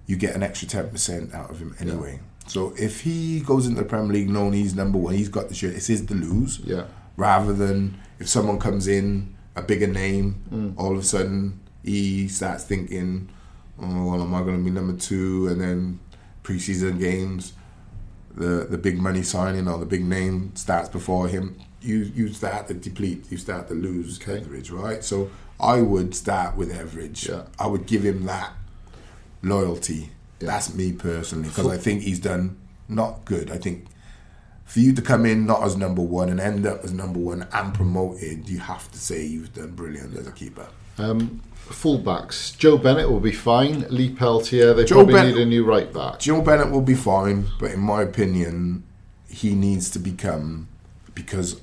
you 0.05 0.15
get 0.15 0.35
an 0.35 0.43
extra 0.43 0.67
ten 0.67 0.89
percent 0.89 1.33
out 1.33 1.49
of 1.49 1.59
him 1.59 1.75
anyway. 1.79 2.19
So 2.47 2.73
if 2.77 3.01
he 3.01 3.41
goes 3.41 3.67
into 3.67 3.81
the 3.81 3.87
Premier 3.87 4.11
League 4.13 4.29
knowing 4.29 4.53
he's 4.53 4.75
number 4.75 4.97
one, 4.97 5.13
he's 5.13 5.29
got 5.29 5.49
the 5.49 5.55
shirt. 5.55 5.75
It's 5.75 5.87
his 5.87 6.05
to 6.07 6.13
lose 6.15 6.59
yeah, 6.63 6.85
rather 7.17 7.53
than 7.53 7.99
if 8.19 8.27
someone 8.27 8.57
comes 8.59 8.87
in 8.87 9.35
a 9.55 9.61
bigger 9.61 9.87
name, 9.87 10.43
Mm. 10.51 10.73
all 10.77 10.93
of 10.93 10.99
a 10.99 11.03
sudden 11.03 11.59
he 11.83 12.27
starts 12.27 12.63
thinking, 12.63 13.29
"Oh, 13.79 14.09
well, 14.11 14.21
am 14.21 14.33
I 14.33 14.41
going 14.41 14.57
to 14.57 14.63
be 14.63 14.71
number 14.71 14.93
two? 14.93 15.47
And 15.47 15.61
then 15.61 15.99
preseason 16.43 16.99
games, 16.99 17.53
the 18.35 18.65
the 18.69 18.77
big 18.77 18.97
money 18.99 19.21
signing 19.23 19.67
or 19.67 19.77
the 19.77 19.85
big 19.85 20.03
name 20.05 20.51
starts 20.55 20.89
before 20.89 21.27
him. 21.27 21.55
You 21.81 22.11
you 22.13 22.33
start 22.33 22.67
to 22.67 22.73
deplete, 22.73 23.25
you 23.31 23.37
start 23.37 23.67
to 23.69 23.73
lose 23.73 24.19
Okay. 24.21 24.43
Right? 24.71 25.03
So 25.03 25.29
I 25.59 25.81
would 25.81 26.13
start 26.15 26.55
with 26.57 26.71
Etheridge. 26.71 27.27
Yeah. 27.29 27.43
I 27.57 27.67
would 27.67 27.85
give 27.85 28.03
him 28.03 28.25
that 28.25 28.51
loyalty. 29.41 30.09
Yeah. 30.39 30.47
That's 30.51 30.73
me 30.73 30.93
personally 30.93 31.49
because 31.49 31.67
I 31.67 31.77
think 31.77 32.01
he's 32.03 32.19
done 32.19 32.57
not 32.87 33.25
good. 33.25 33.51
I 33.51 33.57
think 33.57 33.85
for 34.65 34.79
you 34.79 34.93
to 34.93 35.01
come 35.01 35.25
in 35.25 35.45
not 35.45 35.63
as 35.63 35.75
number 35.75 36.01
one 36.01 36.29
and 36.29 36.39
end 36.39 36.65
up 36.65 36.83
as 36.83 36.91
number 36.93 37.19
one 37.19 37.47
and 37.51 37.73
promoted, 37.73 38.47
you 38.47 38.59
have 38.59 38.91
to 38.91 38.97
say 38.99 39.25
you've 39.25 39.53
done 39.53 39.71
brilliant 39.71 40.15
as 40.15 40.27
a 40.27 40.31
keeper. 40.31 40.67
Um, 40.97 41.41
fullbacks. 41.67 42.57
Joe 42.57 42.77
Bennett 42.77 43.09
will 43.09 43.19
be 43.19 43.31
fine. 43.31 43.85
Lee 43.89 44.09
Peltier, 44.13 44.73
they 44.73 44.85
Joe 44.85 44.95
probably 44.97 45.13
Bennett- 45.13 45.35
need 45.35 45.41
a 45.41 45.45
new 45.45 45.65
right 45.65 45.91
back. 45.91 46.19
Joe 46.19 46.41
Bennett 46.41 46.71
will 46.71 46.81
be 46.81 46.93
fine, 46.95 47.45
but 47.59 47.71
in 47.71 47.79
my 47.79 48.01
opinion, 48.01 48.83
he 49.27 49.55
needs 49.55 49.89
to 49.91 49.99
become 49.99 50.67
because 51.15 51.59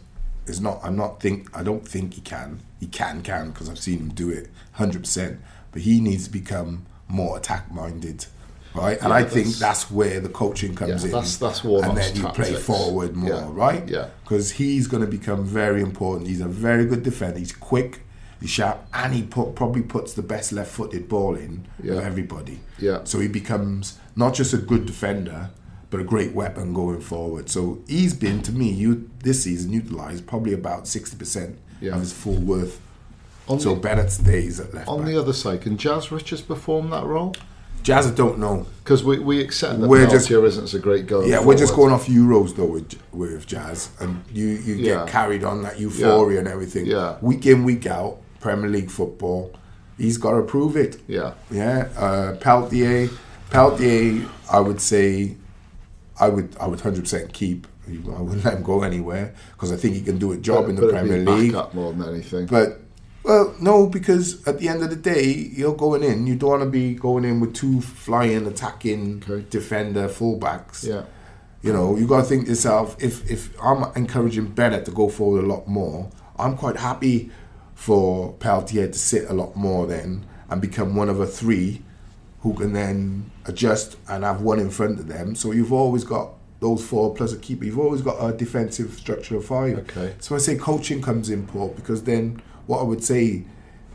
it's 0.46 0.60
not. 0.60 0.80
I'm 0.82 0.96
not 0.96 1.20
think. 1.20 1.48
I 1.56 1.62
don't 1.62 1.86
think 1.86 2.14
he 2.14 2.20
can. 2.20 2.60
He 2.80 2.86
can 2.86 3.22
can 3.22 3.50
because 3.50 3.68
I've 3.68 3.78
seen 3.78 3.98
him 3.98 4.08
do 4.10 4.30
it 4.30 4.48
hundred 4.72 5.02
percent. 5.02 5.40
But 5.72 5.82
he 5.82 6.00
needs 6.00 6.24
to 6.24 6.30
become 6.30 6.86
more 7.08 7.36
attack 7.36 7.70
minded. 7.72 8.26
Right, 8.74 8.98
and 9.00 9.08
Yeah, 9.08 9.14
I 9.14 9.22
think 9.24 9.46
that's- 9.46 9.58
that's 9.58 9.90
where 9.90 10.20
the 10.20 10.28
coaching 10.28 10.74
comes 10.74 10.90
Yeah, 11.02 11.06
in. 11.06 11.12
that's- 11.12 11.36
that's 11.38 11.64
Warnock's 11.64 11.88
and 11.88 11.96
then 11.96 12.16
you 12.26 12.28
play 12.32 12.54
forward 12.54 13.16
more, 13.16 13.30
Yeah, 13.30 13.48
right? 13.50 13.88
yeah. 13.88 14.08
because 14.22 14.50
he's 14.52 14.86
going 14.86 15.02
to 15.02 15.08
become 15.08 15.46
very 15.46 15.80
important. 15.80 16.28
He's 16.28 16.42
a 16.42 16.46
very 16.48 16.84
good 16.84 17.02
defender. 17.02 17.38
He's 17.38 17.52
quick, 17.52 18.02
he's 18.38 18.50
sharp, 18.50 18.84
and 18.92 19.14
he 19.14 19.22
put, 19.22 19.54
probably 19.54 19.80
puts 19.80 20.12
the 20.12 20.20
best 20.20 20.52
left-footed 20.52 21.08
ball 21.08 21.36
in 21.36 21.64
Yeah. 21.82 21.94
of 21.94 22.00
everybody. 22.04 22.60
Yeah. 22.78 22.98
So 23.04 23.18
he 23.20 23.28
becomes 23.28 23.96
not 24.14 24.34
just 24.34 24.52
a 24.52 24.58
good 24.58 24.84
defender, 24.84 25.48
but 25.90 26.00
a 26.00 26.04
great 26.04 26.32
weapon 26.34 26.72
going 26.74 27.00
forward. 27.00 27.48
So 27.48 27.78
he's 27.86 28.14
been, 28.14 28.42
to 28.42 28.52
me, 28.52 28.70
you 28.70 29.08
this 29.22 29.42
season 29.44 29.72
utilised 29.72 30.26
probably 30.26 30.52
about 30.52 30.86
sixty 30.88 31.16
percent 31.16 31.58
Yeah. 31.80 31.94
of 31.94 32.00
his 32.00 32.12
full 32.12 32.34
worth. 32.40 32.80
On 33.48 33.60
so 33.60 33.74
the- 33.74 33.80
Bennett 33.80 34.10
stays 34.10 34.58
at 34.58 34.74
left 34.74 34.88
On 34.88 34.98
back. 34.98 35.06
the 35.08 35.20
other 35.20 35.32
side, 35.32 35.60
can 35.62 35.76
Jazz 35.76 36.10
Richards 36.10 36.42
perform 36.42 36.90
that 36.90 37.04
role? 37.04 37.34
Jazz, 37.84 38.08
I 38.08 38.10
don't 38.10 38.40
know. 38.40 38.66
Because 38.82 39.04
we, 39.04 39.20
we 39.20 39.40
accept 39.40 39.80
that 39.80 39.86
We're 39.86 40.08
Peltier 40.08 40.40
just- 40.42 40.58
isn't 40.58 40.74
a 40.74 40.82
great 40.82 41.06
goal. 41.06 41.24
Yeah, 41.24 41.40
we're 41.44 41.56
just 41.56 41.72
going 41.76 41.92
off 41.92 42.06
Euros 42.06 42.56
though 42.56 42.64
with 42.64 42.96
with 43.12 43.46
Jazz, 43.46 43.90
and 44.00 44.24
you 44.32 44.46
you 44.46 44.74
Yeah. 44.74 44.94
get 45.04 45.06
carried 45.08 45.44
on 45.44 45.62
that 45.62 45.78
euphoria 45.78 46.40
and 46.40 46.48
everything. 46.48 46.86
Yeah. 46.86 47.16
Week 47.20 47.46
in, 47.46 47.62
week 47.62 47.86
out, 47.86 48.18
Premier 48.40 48.68
League 48.68 48.90
football. 48.90 49.52
He's 49.96 50.18
got 50.18 50.32
to 50.32 50.42
prove 50.42 50.76
it. 50.76 51.00
Yeah, 51.06 51.34
Yeah, 51.50 51.88
uh, 51.96 52.32
Peltier, 52.38 53.08
Peltier, 53.50 54.26
I 54.52 54.60
would 54.60 54.80
say, 54.80 55.36
I 56.18 56.28
would 56.28 56.56
I 56.60 56.66
would 56.66 56.80
hundred 56.80 57.02
percent 57.04 57.32
keep 57.32 57.66
I 57.88 58.20
wouldn't 58.20 58.44
let 58.44 58.54
him 58.54 58.62
go 58.62 58.82
anywhere 58.82 59.34
because 59.52 59.70
I 59.72 59.76
think 59.76 59.94
he 59.94 60.02
can 60.02 60.18
do 60.18 60.32
a 60.32 60.36
job 60.36 60.64
But- 60.64 60.70
in 60.70 60.76
the 60.76 60.82
but 60.82 60.94
it'd 60.94 61.04
be 61.04 61.08
Premier 61.24 61.36
League. 61.38 61.74
more 61.74 61.92
than 61.92 62.08
anything. 62.14 62.46
But 62.46 62.80
well, 63.22 63.54
no, 63.60 63.86
because 63.88 64.46
at 64.46 64.58
the 64.60 64.68
end 64.68 64.84
of 64.84 64.90
the 64.90 64.96
day, 64.96 65.24
you're 65.32 65.74
going 65.74 66.04
in. 66.04 66.28
You 66.28 66.36
don't 66.36 66.50
want 66.50 66.62
to 66.62 66.68
be 66.70 66.94
going 66.94 67.24
in 67.24 67.40
with 67.40 67.54
two 67.54 67.80
flying, 67.80 68.46
attacking 68.46 69.24
Okay. 69.28 69.44
defender 69.50 70.06
fullbacks. 70.08 70.84
yeah, 70.86 71.02
You 71.60 71.72
know, 71.72 71.96
you 71.96 72.06
got 72.06 72.18
to 72.18 72.22
think 72.24 72.44
to 72.44 72.50
yourself. 72.50 72.96
If 73.00 73.28
if 73.30 73.50
I'm 73.60 73.84
encouraging 73.96 74.46
Bennett 74.52 74.84
to 74.84 74.92
go 74.92 75.08
forward 75.08 75.42
a 75.44 75.46
lot 75.48 75.66
more, 75.66 76.08
I'm 76.38 76.56
quite 76.56 76.76
happy 76.76 77.30
for 77.74 78.32
Peltier 78.34 78.86
to 78.88 78.98
sit 78.98 79.28
a 79.28 79.32
lot 79.34 79.56
more 79.56 79.86
then 79.88 80.24
and 80.48 80.60
become 80.60 80.94
one 80.94 81.08
of 81.08 81.18
a 81.20 81.26
three 81.26 81.82
who 82.40 82.54
can 82.54 82.72
then 82.72 83.30
adjust 83.46 83.96
and 84.08 84.24
have 84.24 84.40
one 84.42 84.58
in 84.58 84.70
front 84.70 84.98
of 84.98 85.08
them. 85.08 85.34
So 85.34 85.52
you've 85.52 85.72
always 85.72 86.04
got 86.04 86.32
those 86.60 86.86
four 86.86 87.14
plus 87.14 87.32
a 87.32 87.38
keeper. 87.38 87.64
You've 87.64 87.78
always 87.78 88.02
got 88.02 88.16
a 88.18 88.36
defensive 88.36 88.94
structure 88.94 89.36
of 89.36 89.44
five. 89.44 89.78
Okay. 89.78 90.14
So 90.20 90.34
I 90.34 90.38
say 90.38 90.56
coaching 90.56 91.02
comes 91.02 91.28
in, 91.30 91.46
Paul, 91.46 91.74
because 91.76 92.04
then 92.04 92.40
what 92.66 92.80
I 92.80 92.82
would 92.84 93.04
say, 93.04 93.44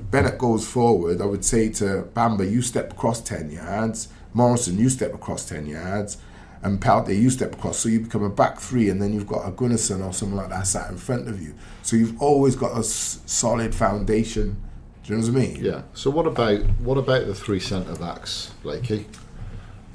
Bennett 0.09 0.37
goes 0.37 0.67
forward. 0.67 1.21
I 1.21 1.25
would 1.25 1.45
say 1.45 1.69
to 1.73 2.07
Bamba, 2.15 2.49
you 2.49 2.61
step 2.61 2.91
across 2.93 3.21
ten 3.21 3.51
yards. 3.51 4.09
Morrison, 4.33 4.77
you 4.77 4.89
step 4.89 5.13
across 5.13 5.47
ten 5.47 5.65
yards. 5.65 6.17
And 6.63 6.79
Peltier, 6.79 7.15
you 7.15 7.31
step 7.31 7.53
across. 7.55 7.79
So 7.79 7.89
you 7.89 8.01
become 8.01 8.23
a 8.23 8.29
back 8.29 8.59
three, 8.59 8.89
and 8.89 9.01
then 9.01 9.13
you've 9.13 9.25
got 9.27 9.47
a 9.47 9.51
Gunnarsson 9.51 10.05
or 10.05 10.13
something 10.13 10.37
like 10.37 10.49
that 10.49 10.67
sat 10.67 10.91
in 10.91 10.97
front 10.97 11.27
of 11.27 11.41
you. 11.41 11.55
So 11.81 11.95
you've 11.95 12.21
always 12.21 12.55
got 12.55 12.73
a 12.75 12.79
s- 12.79 13.19
solid 13.25 13.73
foundation. 13.73 14.60
Do 15.03 15.13
you 15.13 15.19
know 15.19 15.27
what 15.27 15.35
I 15.35 15.39
mean? 15.39 15.63
yeah. 15.63 15.81
So 15.93 16.09
what 16.11 16.27
about 16.27 16.59
what 16.79 16.97
about 16.97 17.25
the 17.25 17.33
three 17.35 17.59
centre 17.59 17.95
backs, 17.95 18.51
Blakey? 18.63 19.05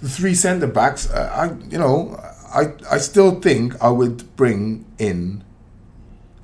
the 0.03 0.09
three 0.09 0.35
centre 0.35 0.67
backs, 0.67 1.09
uh, 1.11 1.31
I 1.35 1.71
you 1.71 1.79
know, 1.79 2.17
I 2.53 2.73
I 2.91 2.99
still 2.99 3.41
think 3.41 3.83
I 3.83 3.89
would 3.89 4.35
bring 4.37 4.85
in, 4.99 5.43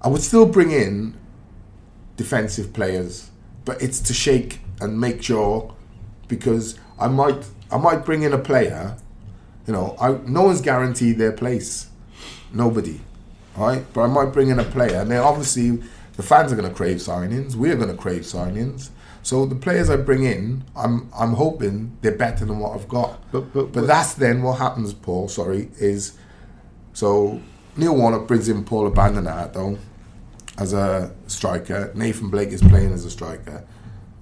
I 0.01 0.09
would 0.09 0.23
still 0.23 0.47
bring 0.47 0.71
in 0.71 1.15
defensive 2.17 2.73
players, 2.73 3.31
but 3.65 3.83
it's 3.83 4.01
to 4.01 4.15
shake 4.15 4.61
and 4.81 5.01
make 5.01 5.23
sure, 5.23 5.75
because 6.29 6.79
I 6.99 7.09
might 7.09 7.45
I 7.71 7.79
might 7.79 8.05
bring 8.05 8.23
in 8.23 8.33
a 8.33 8.39
player, 8.39 8.97
you 9.67 9.73
know, 9.73 9.97
I 10.01 10.19
no 10.25 10.43
one's 10.45 10.61
guaranteed 10.61 11.19
their 11.19 11.33
place, 11.33 11.89
nobody, 12.55 13.01
right? 13.57 13.85
But 13.93 14.03
I 14.03 14.07
might 14.07 14.33
bring 14.33 14.49
in 14.49 14.59
a 14.59 14.65
player, 14.65 15.01
and 15.01 15.11
then 15.11 15.21
obviously 15.21 15.83
the 16.23 16.29
fans 16.29 16.53
are 16.53 16.57
going 16.57 16.68
to 16.68 16.75
crave 16.75 16.99
signings, 16.99 17.55
we're 17.57 17.77
going 17.77 17.89
to 17.89 18.01
crave 18.07 18.23
signings. 18.23 18.91
So 19.25 19.47
the 19.47 19.55
players 19.55 19.89
I 19.91 19.97
bring 19.97 20.25
in, 20.25 20.64
I'm 20.77 21.09
I'm 21.16 21.35
hoping 21.35 21.97
they're 22.01 22.16
better 22.16 22.45
than 22.45 22.59
what 22.59 22.73
I've 22.75 22.89
got. 22.89 23.11
But- 23.33 23.53
but- 23.53 23.73
but 23.73 23.87
that's 23.87 24.14
then 24.14 24.43
what 24.43 24.59
happens, 24.59 24.93
Paul. 24.95 25.29
Sorry, 25.29 25.70
is 25.79 26.12
so 26.93 27.41
Neil 27.77 27.95
Warnock 27.97 28.27
brings 28.27 28.49
in 28.49 28.64
Paul 28.64 28.91
Abbandonato 28.91 29.53
though 29.53 29.79
as 30.59 30.73
a 30.73 31.12
striker. 31.27 31.91
Nathan 31.95 32.29
Blake 32.31 32.51
is 32.51 32.61
playing 32.62 32.93
as 32.93 33.05
a 33.05 33.11
striker. 33.11 33.64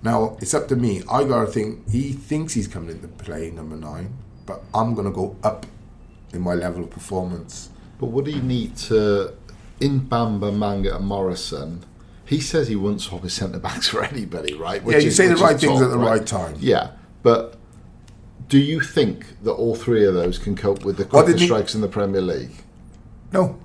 Now 0.02 0.36
it's 0.40 0.54
up 0.54 0.68
to 0.68 0.76
me. 0.76 1.02
I 1.10 1.24
gotta 1.24 1.50
think. 1.50 1.88
He 1.90 2.12
thinks 2.12 2.52
he's 2.54 2.68
coming 2.68 2.90
into 2.90 3.08
play 3.08 3.50
number 3.50 3.76
nine, 3.76 4.12
but 4.46 4.62
I'm 4.74 4.94
gonna 4.94 5.10
go 5.22 5.36
up 5.42 5.66
in 6.34 6.40
my 6.42 6.54
level 6.54 6.84
of 6.84 6.90
performance. 6.90 7.70
But 7.98 8.06
what 8.12 8.24
do 8.26 8.30
you 8.30 8.42
need 8.42 8.76
to 8.88 9.32
in 9.80 10.02
Bamba, 10.02 10.54
Manga, 10.54 10.96
and 10.96 11.06
Morrison? 11.06 11.84
He 12.30 12.40
says 12.40 12.68
he 12.68 12.76
wouldn't 12.76 13.00
swap 13.00 13.22
his 13.24 13.34
centre 13.34 13.58
backs 13.58 13.88
for 13.92 14.04
anybody, 14.04 14.54
right? 14.54 14.80
yeah, 14.86 14.98
you 14.98 15.08
is- 15.08 15.16
say 15.16 15.26
the 15.26 15.34
right 15.36 15.58
things 15.58 15.80
top, 15.80 15.82
at 15.82 15.90
the 15.90 15.98
right, 15.98 16.24
time. 16.24 16.54
Yeah, 16.60 16.92
but 17.24 17.56
do 18.48 18.58
you 18.58 18.80
think 18.80 19.26
that 19.42 19.52
all 19.52 19.74
three 19.74 20.04
of 20.06 20.14
those 20.14 20.38
can 20.38 20.54
cope 20.56 20.84
with 20.84 20.96
the 20.96 21.04
did 21.04 21.10
quickest 21.10 21.38
he- 21.40 21.46
strikes 21.46 21.74
in 21.74 21.80
the 21.80 21.88
Premier 21.88 22.20
League? 22.20 22.52
No, 23.32 23.58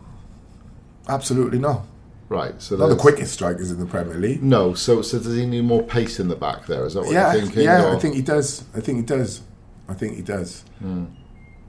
absolutely 1.07 1.59
no. 1.59 1.83
Right. 2.27 2.59
So 2.59 2.75
Not 2.75 2.87
the 2.87 2.95
quickest 2.95 3.33
strikers 3.33 3.69
in 3.69 3.79
the 3.79 3.85
Premier 3.85 4.15
League. 4.17 4.41
No. 4.41 4.73
So 4.73 5.03
so 5.03 5.19
does 5.19 5.35
he 5.35 5.45
need 5.45 5.61
more 5.63 5.83
pace 5.83 6.19
in 6.19 6.27
the 6.27 6.35
back 6.35 6.65
there? 6.65 6.83
Is 6.87 6.95
that 6.95 7.01
what 7.03 7.11
yeah, 7.13 7.33
you're 7.33 7.41
thinking? 7.43 7.63
yeah, 7.63 7.85
or- 7.85 7.95
I 7.95 7.99
think 7.99 8.15
he 8.15 8.23
does. 8.23 8.63
I 8.75 8.79
think 8.79 8.97
he 8.97 9.03
does. 9.03 9.41
I 9.87 9.93
think 9.93 10.15
he 10.15 10.23
does. 10.23 10.63
Hmm. 10.79 11.05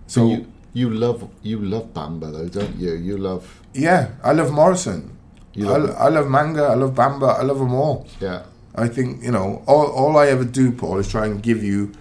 So 0.07 0.21
So 0.21 0.29
you 0.31 0.47
you 0.73 0.89
love 0.91 1.29
you 1.43 1.59
love 1.59 1.93
Bamba 1.93 2.33
though, 2.33 2.49
don't 2.49 2.77
you? 2.77 2.95
You 2.95 3.19
love 3.19 3.63
yeah, 3.75 4.13
I 4.25 4.33
love 4.33 4.51
Morrison. 4.51 5.16
I, 5.59 5.77
love- 5.77 5.97
I 5.99 6.09
love 6.09 6.29
Manga. 6.29 6.65
I 6.65 6.75
love 6.75 6.95
Bamba. 6.95 7.39
I 7.39 7.43
love 7.43 7.59
them 7.59 7.75
all. 7.75 8.07
yeah. 8.21 8.43
I 8.79 8.89
think 8.89 9.23
you 9.23 9.31
know 9.31 9.63
all, 9.67 9.87
all 9.87 10.19
I 10.19 10.27
ever 10.27 10.45
do, 10.45 10.71
Paul, 10.71 10.99
is 10.99 11.09
try 11.11 11.25
and 11.25 11.43
give 11.43 11.65
you, 11.65 11.93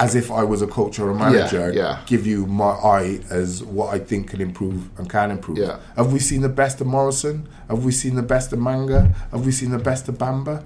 as 0.00 0.16
if 0.16 0.28
I 0.32 0.42
was 0.42 0.60
a 0.60 0.66
coach 0.66 0.98
or 0.98 1.08
a 1.10 1.14
manager, 1.14 1.72
yeah. 1.72 2.00
give 2.06 2.26
you 2.26 2.46
my 2.46 2.70
eye 2.70 3.20
as 3.30 3.62
what 3.62 3.94
I 3.94 4.00
think 4.00 4.30
can 4.30 4.40
improve 4.40 4.90
and 4.98 5.08
can 5.08 5.30
improve. 5.30 5.58
Yeah. 5.58 5.78
Have 5.96 6.12
we 6.12 6.18
seen 6.18 6.40
the 6.42 6.48
best 6.48 6.80
of 6.80 6.88
Morrison? 6.88 7.48
Have 7.70 7.84
we 7.84 7.92
seen 7.92 8.16
the 8.16 8.24
best 8.24 8.52
of 8.52 8.58
Manga? 8.58 9.14
Have 9.30 9.46
we 9.46 9.52
seen 9.52 9.70
the 9.70 9.78
best 9.78 10.08
of 10.08 10.18
Bamba? 10.18 10.64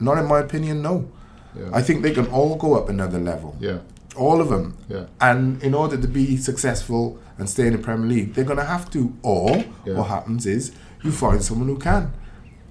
Not 0.00 0.18
in 0.18 0.26
my 0.26 0.40
opinion, 0.40 0.82
no. 0.82 1.08
Yeah. 1.56 1.70
I 1.72 1.80
think 1.80 2.02
they 2.02 2.10
can 2.12 2.26
all 2.26 2.56
go 2.56 2.74
up 2.74 2.88
another 2.88 3.20
level. 3.20 3.56
Yeah. 3.60 3.78
All 4.16 4.40
of 4.40 4.48
them. 4.48 4.76
Yeah. 4.88 5.04
And 5.20 5.62
in 5.62 5.72
order 5.72 5.96
to 5.96 6.08
be 6.08 6.36
successful 6.36 7.16
and 7.38 7.48
stay 7.48 7.68
in 7.68 7.74
the 7.74 7.78
Premier 7.78 8.08
League, 8.08 8.34
they're 8.34 8.44
going 8.44 8.58
to 8.58 8.64
have 8.64 8.90
to. 8.90 9.14
Or 9.22 9.64
Yeah. 9.86 9.94
what 9.98 10.08
happens 10.08 10.46
is 10.46 10.72
you 11.02 11.12
find 11.12 11.42
someone 11.42 11.68
who 11.68 11.78
can. 11.78 12.12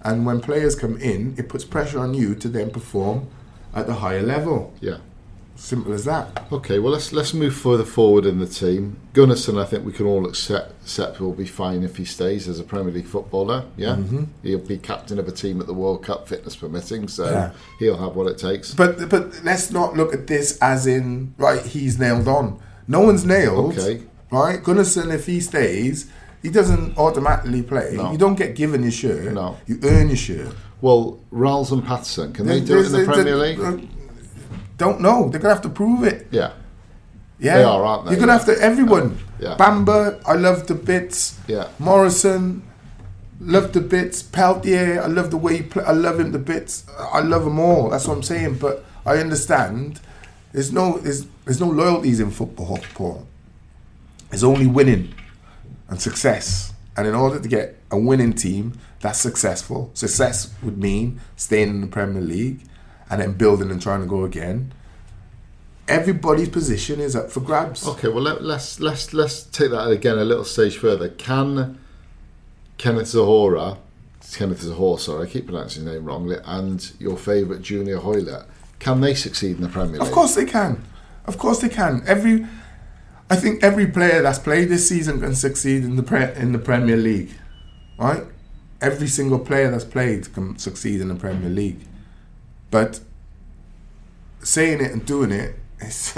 And 0.01 0.25
when 0.25 0.39
players 0.41 0.75
come 0.75 0.97
in, 0.97 1.35
it 1.37 1.49
puts 1.49 1.65
pressure 1.65 1.99
on 1.99 2.13
you 2.13 2.35
to 2.35 2.47
then 2.47 2.69
perform 2.71 3.27
at 3.73 3.87
the 3.87 3.95
higher 3.95 4.21
level. 4.21 4.73
Yeah. 4.79 4.97
Simple 5.55 5.91
as 5.93 6.05
that. 6.05 6.45
Okay, 6.51 6.77
well 6.77 6.91
let's 6.93 7.11
let's 7.11 7.33
move 7.33 7.55
further 7.55 7.83
forward 7.83 8.27
in 8.27 8.37
the 8.37 8.45
team. 8.45 8.97
Gunnarsson, 9.13 9.59
I 9.59 9.65
think 9.65 9.83
we 9.87 9.91
can 9.91 10.05
all 10.05 10.27
accept, 10.27 10.69
accept 10.83 11.19
will 11.19 11.33
be 11.33 11.47
fine 11.47 11.81
if 11.81 11.97
he 11.97 12.05
stays 12.05 12.47
as 12.47 12.59
a 12.59 12.63
Premier 12.63 12.93
League 12.93 13.07
footballer. 13.07 13.65
Yeah, 13.75 13.95
Mm-hmm. 13.95 14.23
he'll 14.43 14.59
be 14.59 14.77
captain 14.77 15.17
of 15.17 15.27
a 15.27 15.31
team 15.31 15.59
at 15.59 15.65
the 15.65 15.73
World 15.73 16.03
Cup, 16.03 16.27
fitness 16.27 16.55
permitting, 16.55 17.07
so 17.07 17.25
Yeah. 17.25 17.51
he'll 17.79 17.97
have 17.97 18.15
what 18.15 18.27
it 18.27 18.37
takes. 18.37 18.75
But 18.75 19.09
but 19.09 19.43
let's 19.43 19.71
not 19.71 19.95
look 19.97 20.13
at 20.13 20.27
this 20.27 20.59
as 20.61 20.85
in 20.85 21.33
right. 21.37 21.65
He's 21.65 21.97
nailed 21.97 22.27
on. 22.27 22.59
No 22.87 23.01
one's 23.01 23.25
nailed. 23.25 23.75
Okay. 23.79 24.03
Right. 24.31 24.61
Gunnarsson, 24.61 25.11
if 25.11 25.25
he 25.25 25.39
stays, 25.39 26.07
he 26.47 26.53
doesn't 26.53 26.97
automatically 26.97 27.61
play. 27.61 27.91
No. 27.97 28.09
You 28.13 28.17
don't 28.17 28.35
get 28.35 28.55
given 28.55 28.81
your 28.81 28.91
shirt. 28.91 29.33
No. 29.33 29.57
You 29.65 29.79
earn 29.83 30.07
your 30.07 30.15
shirt. 30.15 30.55
Well, 30.79 31.19
Ralls 31.29 31.73
and 31.73 31.85
Patterson, 31.85 32.31
can 32.31 32.47
they 32.47 32.61
do 32.61 32.79
it 32.79 32.85
in 32.85 32.91
the 32.93 33.03
Premier 33.03 33.35
League? 33.35 33.59
Uh, 33.59 33.79
don't 34.77 35.01
know. 35.01 35.27
They're 35.27 35.41
gonna 35.41 35.53
have 35.53 35.63
to 35.63 35.69
prove 35.69 36.05
it. 36.05 36.27
Yeah, 36.31 36.53
Yeah, 37.37 37.57
They 37.57 37.63
are, 37.63 37.83
aren't 37.83 38.05
they? 38.05 38.11
You're 38.11 38.21
gonna 38.21 38.31
have 38.31 38.45
to. 38.45 38.57
Everyone. 38.61 39.19
Yeah. 39.41 39.57
Bamba, 39.59 40.21
I 40.25 40.35
love 40.35 40.67
the 40.67 40.75
bits. 40.75 41.37
Yeah. 41.49 41.67
Morrison, 41.79 42.63
love 43.41 43.73
the 43.73 43.81
bits. 43.81 44.23
Peltier, 44.23 45.01
I 45.03 45.07
love 45.07 45.31
the 45.31 45.37
way 45.37 45.57
he 45.57 45.63
play. 45.63 45.83
I 45.83 45.91
love 45.91 46.17
him 46.17 46.31
the 46.31 46.39
bits. 46.39 46.85
I 47.11 47.19
love 47.19 47.43
them 47.43 47.59
all. 47.59 47.89
That's 47.89 48.07
what 48.07 48.15
I'm 48.15 48.23
saying. 48.23 48.59
But 48.59 48.85
I 49.05 49.17
understand. 49.17 49.99
There's 50.53 50.71
no 50.71 50.97
there's 50.99 51.25
there's 51.43 51.59
no 51.59 51.67
loyalties 51.67 52.21
in 52.21 52.31
football, 52.31 52.79
Paul. 52.93 53.27
There's 54.29 54.45
only 54.45 54.67
winning 54.67 55.13
and 55.89 56.01
success. 56.01 56.73
And 56.95 57.07
in 57.07 57.13
order 57.13 57.39
to 57.39 57.47
get 57.47 57.77
a 57.91 57.97
winning 57.97 58.33
team 58.33 58.79
that's 58.99 59.19
successful, 59.19 59.91
success 59.93 60.53
would 60.63 60.77
mean 60.77 61.21
staying 61.35 61.69
in 61.69 61.81
the 61.81 61.87
Premier 61.87 62.21
League 62.21 62.61
and 63.09 63.21
then 63.21 63.33
building 63.33 63.71
and 63.71 63.81
trying 63.81 64.01
to 64.01 64.07
go 64.07 64.23
again. 64.23 64.73
Everybody's 65.87 66.49
position 66.49 66.99
is 66.99 67.15
up 67.15 67.31
for 67.31 67.39
grabs. 67.39 67.87
Okay, 67.87 68.09
well 68.09 68.23
let, 68.23 68.43
let's 68.43 68.79
let's 68.81 69.13
let's 69.13 69.43
take 69.43 69.71
that 69.71 69.89
again 69.89 70.17
a 70.17 70.25
little 70.25 70.43
stage 70.43 70.77
further. 70.77 71.07
Can 71.07 71.77
Kenneth 72.77 73.07
Zahora, 73.07 73.77
Kenneth 74.33 74.61
Zahor, 74.61 74.99
sorry, 74.99 75.27
I 75.27 75.29
keep 75.29 75.45
pronouncing 75.45 75.85
his 75.85 75.93
name 75.93 76.05
wrongly, 76.05 76.37
and 76.43 76.91
your 76.99 77.15
favourite 77.17 77.61
Junior 77.61 77.99
Hoylett, 77.99 78.45
can 78.79 79.01
they 79.01 79.13
succeed 79.13 79.55
in 79.55 79.61
the 79.61 79.69
Premier 79.69 79.93
League? 79.93 80.01
Of 80.01 80.11
course 80.11 80.35
they 80.35 80.45
can. 80.45 80.83
Of 81.25 81.37
course 81.37 81.59
they 81.59 81.69
can. 81.69 82.03
Every, 82.05 82.45
I 83.29 83.35
think 83.35 83.61
every 83.61 83.87
player 83.87 84.21
that's 84.21 84.39
played 84.39 84.69
this 84.69 84.87
season 84.87 85.19
can 85.19 85.35
succeed 85.35 85.83
in 85.83 85.97
the 85.97 86.03
pre, 86.03 86.31
in 86.35 86.53
the 86.53 86.59
Premier 86.59 86.95
League, 86.95 87.31
right? 87.97 88.23
Every 88.79 89.07
single 89.07 89.39
player 89.39 89.69
that's 89.69 89.83
played 89.83 90.33
can 90.33 90.57
succeed 90.57 91.01
in 91.01 91.09
the 91.09 91.15
Premier 91.15 91.49
League, 91.49 91.81
but 92.71 93.01
saying 94.41 94.79
it 94.79 94.91
and 94.91 95.05
doing 95.05 95.31
it 95.31 95.55
is 95.81 96.13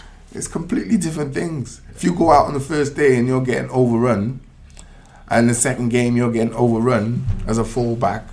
it's 0.34 0.46
completely 0.46 0.98
different 0.98 1.32
things. 1.32 1.80
If 1.94 2.04
you 2.04 2.14
go 2.14 2.30
out 2.30 2.46
on 2.46 2.54
the 2.54 2.60
first 2.60 2.96
day 2.96 3.16
and 3.16 3.26
you're 3.26 3.40
getting 3.40 3.70
overrun, 3.70 4.40
and 5.28 5.48
the 5.48 5.54
second 5.54 5.88
game 5.88 6.16
you're 6.16 6.32
getting 6.32 6.54
overrun 6.54 7.24
as 7.46 7.56
a 7.56 7.64
fullback, 7.64 8.28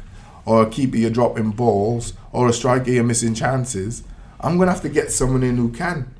or 0.45 0.63
a 0.63 0.69
keeper 0.69 0.97
you're 0.97 1.09
dropping 1.09 1.51
balls, 1.51 2.13
or 2.33 2.49
a 2.49 2.53
striker 2.53 2.91
you're 2.91 3.03
missing 3.05 3.33
chances, 3.33 4.03
I'm 4.41 4.57
gonna 4.57 4.71
have 4.71 4.81
to 4.81 4.89
get 4.89 5.13
someone 5.13 5.43
in 5.43 5.55
who 5.55 5.69
can. 5.69 6.13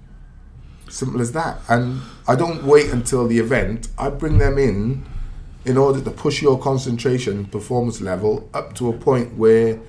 Simple 0.90 1.22
as 1.22 1.32
that. 1.34 1.60
And 1.70 2.02
I 2.28 2.36
don't 2.36 2.64
wait 2.64 2.90
until 2.90 3.28
the 3.28 3.40
event. 3.40 3.90
I 3.98 4.10
bring 4.10 4.38
them 4.38 4.58
in 4.58 5.06
in 5.66 5.78
order 5.78 6.02
to 6.02 6.12
push 6.12 6.42
your 6.42 6.60
concentration 6.60 7.46
performance 7.46 8.02
level 8.02 8.50
up 8.54 8.74
to 8.76 8.90
a 8.90 8.94
point 8.94 9.36
where 9.36 9.80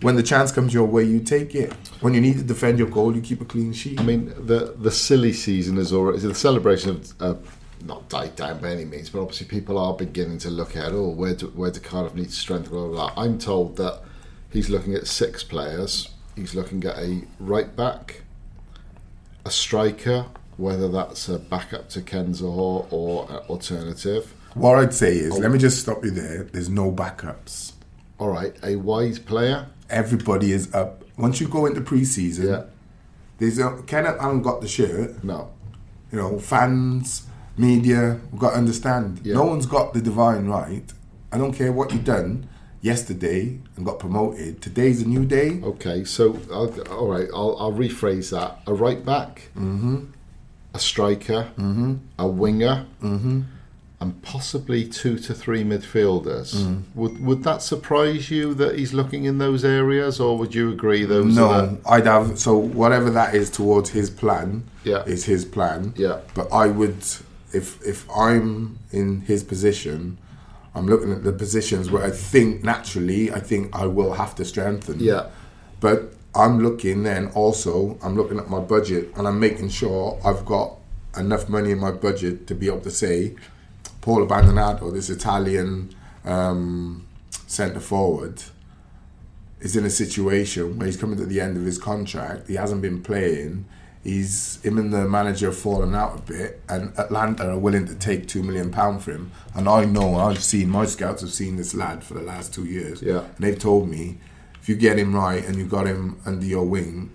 when 0.00 0.16
the 0.16 0.22
chance 0.22 0.52
comes 0.52 0.72
your 0.72 0.84
way 0.84 1.02
you 1.02 1.20
take 1.20 1.54
it. 1.54 1.72
When 2.00 2.14
you 2.14 2.20
need 2.20 2.36
to 2.38 2.44
defend 2.44 2.78
your 2.78 2.88
goal, 2.88 3.14
you 3.14 3.20
keep 3.20 3.40
a 3.40 3.44
clean 3.44 3.72
sheet. 3.72 4.00
I 4.00 4.04
mean, 4.04 4.32
the 4.38 4.74
the 4.78 4.90
silly 4.90 5.32
season 5.32 5.78
is 5.78 5.92
already 5.92 6.18
is 6.18 6.22
the 6.24 6.34
celebration 6.34 6.90
of 6.90 7.12
uh, 7.20 7.34
not 7.84 8.08
died 8.08 8.36
down 8.36 8.60
by 8.60 8.70
any 8.70 8.84
means, 8.84 9.10
but 9.10 9.20
obviously 9.20 9.46
people 9.46 9.78
are 9.78 9.94
beginning 9.94 10.38
to 10.38 10.50
look 10.50 10.76
at 10.76 10.92
oh 10.92 11.08
where 11.08 11.34
do, 11.34 11.46
where 11.48 11.70
do 11.70 11.80
Cardiff 11.80 12.14
need 12.14 12.26
to 12.26 12.30
strengthen? 12.30 12.70
Blah, 12.72 12.86
blah, 12.86 13.12
blah. 13.12 13.22
I'm 13.22 13.38
told 13.38 13.76
that 13.76 14.02
he's 14.52 14.70
looking 14.70 14.94
at 14.94 15.06
six 15.06 15.42
players. 15.42 16.10
He's 16.36 16.54
looking 16.54 16.84
at 16.84 16.96
a 16.98 17.22
right 17.40 17.74
back, 17.74 18.22
a 19.48 19.50
striker, 19.50 20.26
whether 20.58 20.88
that's 20.88 21.26
a 21.30 21.38
backup 21.38 21.88
to 21.88 22.02
Kenzo 22.02 22.86
or 22.92 23.26
an 23.30 23.36
alternative. 23.48 24.34
What 24.52 24.78
I'd 24.78 24.92
say 24.92 25.16
is, 25.16 25.32
oh. 25.32 25.38
let 25.38 25.50
me 25.50 25.58
just 25.58 25.80
stop 25.80 26.04
you 26.04 26.10
there. 26.10 26.44
There's 26.44 26.68
no 26.68 26.92
backups. 26.92 27.72
All 28.18 28.28
right, 28.28 28.54
a 28.62 28.76
wide 28.76 29.24
player. 29.24 29.66
Everybody 29.88 30.52
is 30.52 30.74
up. 30.74 31.02
Once 31.16 31.40
you 31.40 31.48
go 31.48 31.64
into 31.64 31.80
pre-season, 31.80 32.46
Yeah. 32.46 32.62
there's 33.38 33.58
a, 33.58 33.82
Kenneth 33.86 34.20
hasn't 34.20 34.42
got 34.42 34.60
the 34.60 34.68
shirt. 34.68 35.24
No. 35.24 35.50
You 36.12 36.18
know, 36.18 36.38
fans, 36.38 37.26
media, 37.56 38.20
we've 38.30 38.40
got 38.40 38.50
to 38.50 38.56
understand. 38.58 39.20
Yeah. 39.24 39.34
No 39.34 39.44
one's 39.44 39.66
got 39.66 39.94
the 39.94 40.02
divine 40.02 40.46
right. 40.46 40.92
I 41.32 41.38
don't 41.38 41.54
care 41.54 41.72
what 41.72 41.90
you've 41.92 42.04
done 42.04 42.48
yesterday 42.80 43.58
and 43.76 43.84
got 43.84 43.98
promoted. 43.98 44.62
Today's 44.62 45.02
a 45.02 45.08
new 45.08 45.24
day. 45.24 45.60
Okay, 45.62 46.04
so 46.04 46.38
I'll, 46.52 46.80
all 46.90 47.08
right, 47.08 47.28
I'll, 47.34 47.56
I'll 47.58 47.72
rephrase 47.72 48.30
that: 48.30 48.60
a 48.66 48.74
right 48.74 49.04
back, 49.04 49.48
mm-hmm. 49.56 50.04
a 50.74 50.78
striker, 50.78 51.50
mm-hmm. 51.56 51.96
a 52.18 52.26
winger, 52.26 52.86
mm-hmm. 53.02 53.42
and 54.00 54.22
possibly 54.22 54.86
two 54.86 55.18
to 55.18 55.34
three 55.34 55.64
midfielders. 55.64 56.54
Mm. 56.54 56.82
Would 56.94 57.24
would 57.24 57.44
that 57.44 57.62
surprise 57.62 58.30
you 58.30 58.54
that 58.54 58.78
he's 58.78 58.92
looking 58.92 59.24
in 59.24 59.38
those 59.38 59.64
areas, 59.64 60.20
or 60.20 60.38
would 60.38 60.54
you 60.54 60.70
agree 60.70 61.04
those? 61.04 61.36
are 61.38 61.66
No, 61.66 61.78
I'd 61.86 62.06
have 62.06 62.38
so 62.38 62.56
whatever 62.56 63.10
that 63.10 63.34
is 63.34 63.50
towards 63.50 63.90
his 63.90 64.10
plan. 64.10 64.64
Yeah. 64.84 65.04
is 65.04 65.26
his 65.26 65.44
plan. 65.44 65.92
Yeah. 65.96 66.20
but 66.34 66.50
I 66.50 66.68
would 66.68 67.04
if 67.52 67.84
if 67.86 68.08
I'm 68.10 68.78
in 68.90 69.22
his 69.22 69.44
position, 69.44 70.18
I'm 70.74 70.86
looking 70.86 71.12
at 71.12 71.24
the 71.24 71.32
positions 71.32 71.90
where 71.90 72.04
I 72.04 72.10
think 72.10 72.62
naturally 72.62 73.32
I 73.32 73.40
think 73.40 73.74
I 73.74 73.86
will 73.86 74.14
have 74.14 74.34
to 74.36 74.44
strengthen. 74.44 75.00
Yeah. 75.00 75.26
but 75.80 76.12
I'm 76.34 76.60
looking 76.60 77.02
then 77.02 77.28
also 77.28 77.98
I'm 78.02 78.14
looking 78.16 78.38
at 78.38 78.48
my 78.48 78.60
budget 78.60 79.10
and 79.16 79.26
I'm 79.26 79.40
making 79.40 79.70
sure 79.70 80.20
I've 80.24 80.44
got 80.44 80.76
enough 81.16 81.48
money 81.48 81.70
in 81.72 81.78
my 81.78 81.90
budget 81.90 82.46
to 82.48 82.54
be 82.54 82.66
able 82.66 82.80
to 82.82 82.90
say 82.90 83.34
Paul 84.00 84.26
Abbandonato, 84.26 84.92
this 84.92 85.10
Italian 85.10 85.94
um, 86.24 87.06
centre 87.46 87.80
forward 87.80 88.42
is 89.60 89.74
in 89.76 89.84
a 89.84 89.90
situation 89.90 90.78
where 90.78 90.86
he's 90.86 90.96
coming 90.96 91.18
to 91.18 91.26
the 91.26 91.40
end 91.40 91.56
of 91.56 91.64
his 91.64 91.78
contract. 91.78 92.48
He 92.48 92.54
hasn't 92.54 92.82
been 92.82 93.02
playing. 93.02 93.64
He's 94.04 94.60
him 94.62 94.78
and 94.78 94.92
the 94.92 95.06
manager 95.08 95.46
have 95.46 95.58
fallen 95.58 95.94
out 95.94 96.18
a 96.18 96.22
bit, 96.32 96.60
and 96.68 96.96
Atalanta 96.98 97.48
are 97.50 97.58
willing 97.58 97.86
to 97.86 97.94
take 97.94 98.26
two 98.28 98.42
million 98.42 98.70
pound 98.70 99.02
for 99.02 99.10
him. 99.12 99.32
And 99.54 99.68
I 99.68 99.84
know 99.84 100.14
I've 100.16 100.42
seen 100.42 100.70
my 100.70 100.86
scouts 100.86 101.20
have 101.22 101.32
seen 101.32 101.56
this 101.56 101.74
lad 101.74 102.02
for 102.04 102.14
the 102.14 102.22
last 102.22 102.54
two 102.54 102.64
years. 102.64 103.02
Yeah. 103.02 103.20
and 103.24 103.38
they've 103.38 103.58
told 103.58 103.88
me 103.88 104.18
if 104.62 104.68
you 104.68 104.76
get 104.76 104.98
him 104.98 105.14
right 105.14 105.44
and 105.44 105.56
you 105.56 105.64
got 105.66 105.86
him 105.86 106.20
under 106.24 106.46
your 106.46 106.64
wing, 106.64 107.10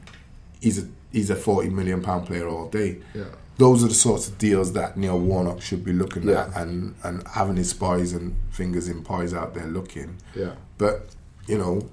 he's 0.61 0.84
a 0.84 0.88
he's 1.11 1.29
a 1.29 1.36
forty 1.36 1.69
million 1.69 2.01
pound 2.01 2.25
player 2.27 2.47
all 2.47 2.67
day. 2.67 2.99
Yeah. 3.15 3.25
Those 3.57 3.84
are 3.84 3.88
the 3.88 3.93
sorts 3.93 4.27
of 4.27 4.38
deals 4.39 4.73
that 4.73 4.97
Neil 4.97 5.19
Warnock 5.19 5.61
should 5.61 5.86
be 5.86 5.93
looking 5.93 6.23
Yeah. 6.27 6.47
at 6.47 6.57
and, 6.63 6.95
and 7.03 7.25
having 7.27 7.55
his 7.55 7.69
spies 7.69 8.11
and 8.11 8.36
fingers 8.49 8.89
in 8.89 9.03
pies 9.03 9.31
out 9.34 9.53
there 9.53 9.67
looking. 9.67 10.17
Yeah. 10.36 10.53
But, 10.79 11.09
you 11.47 11.59
know, 11.59 11.88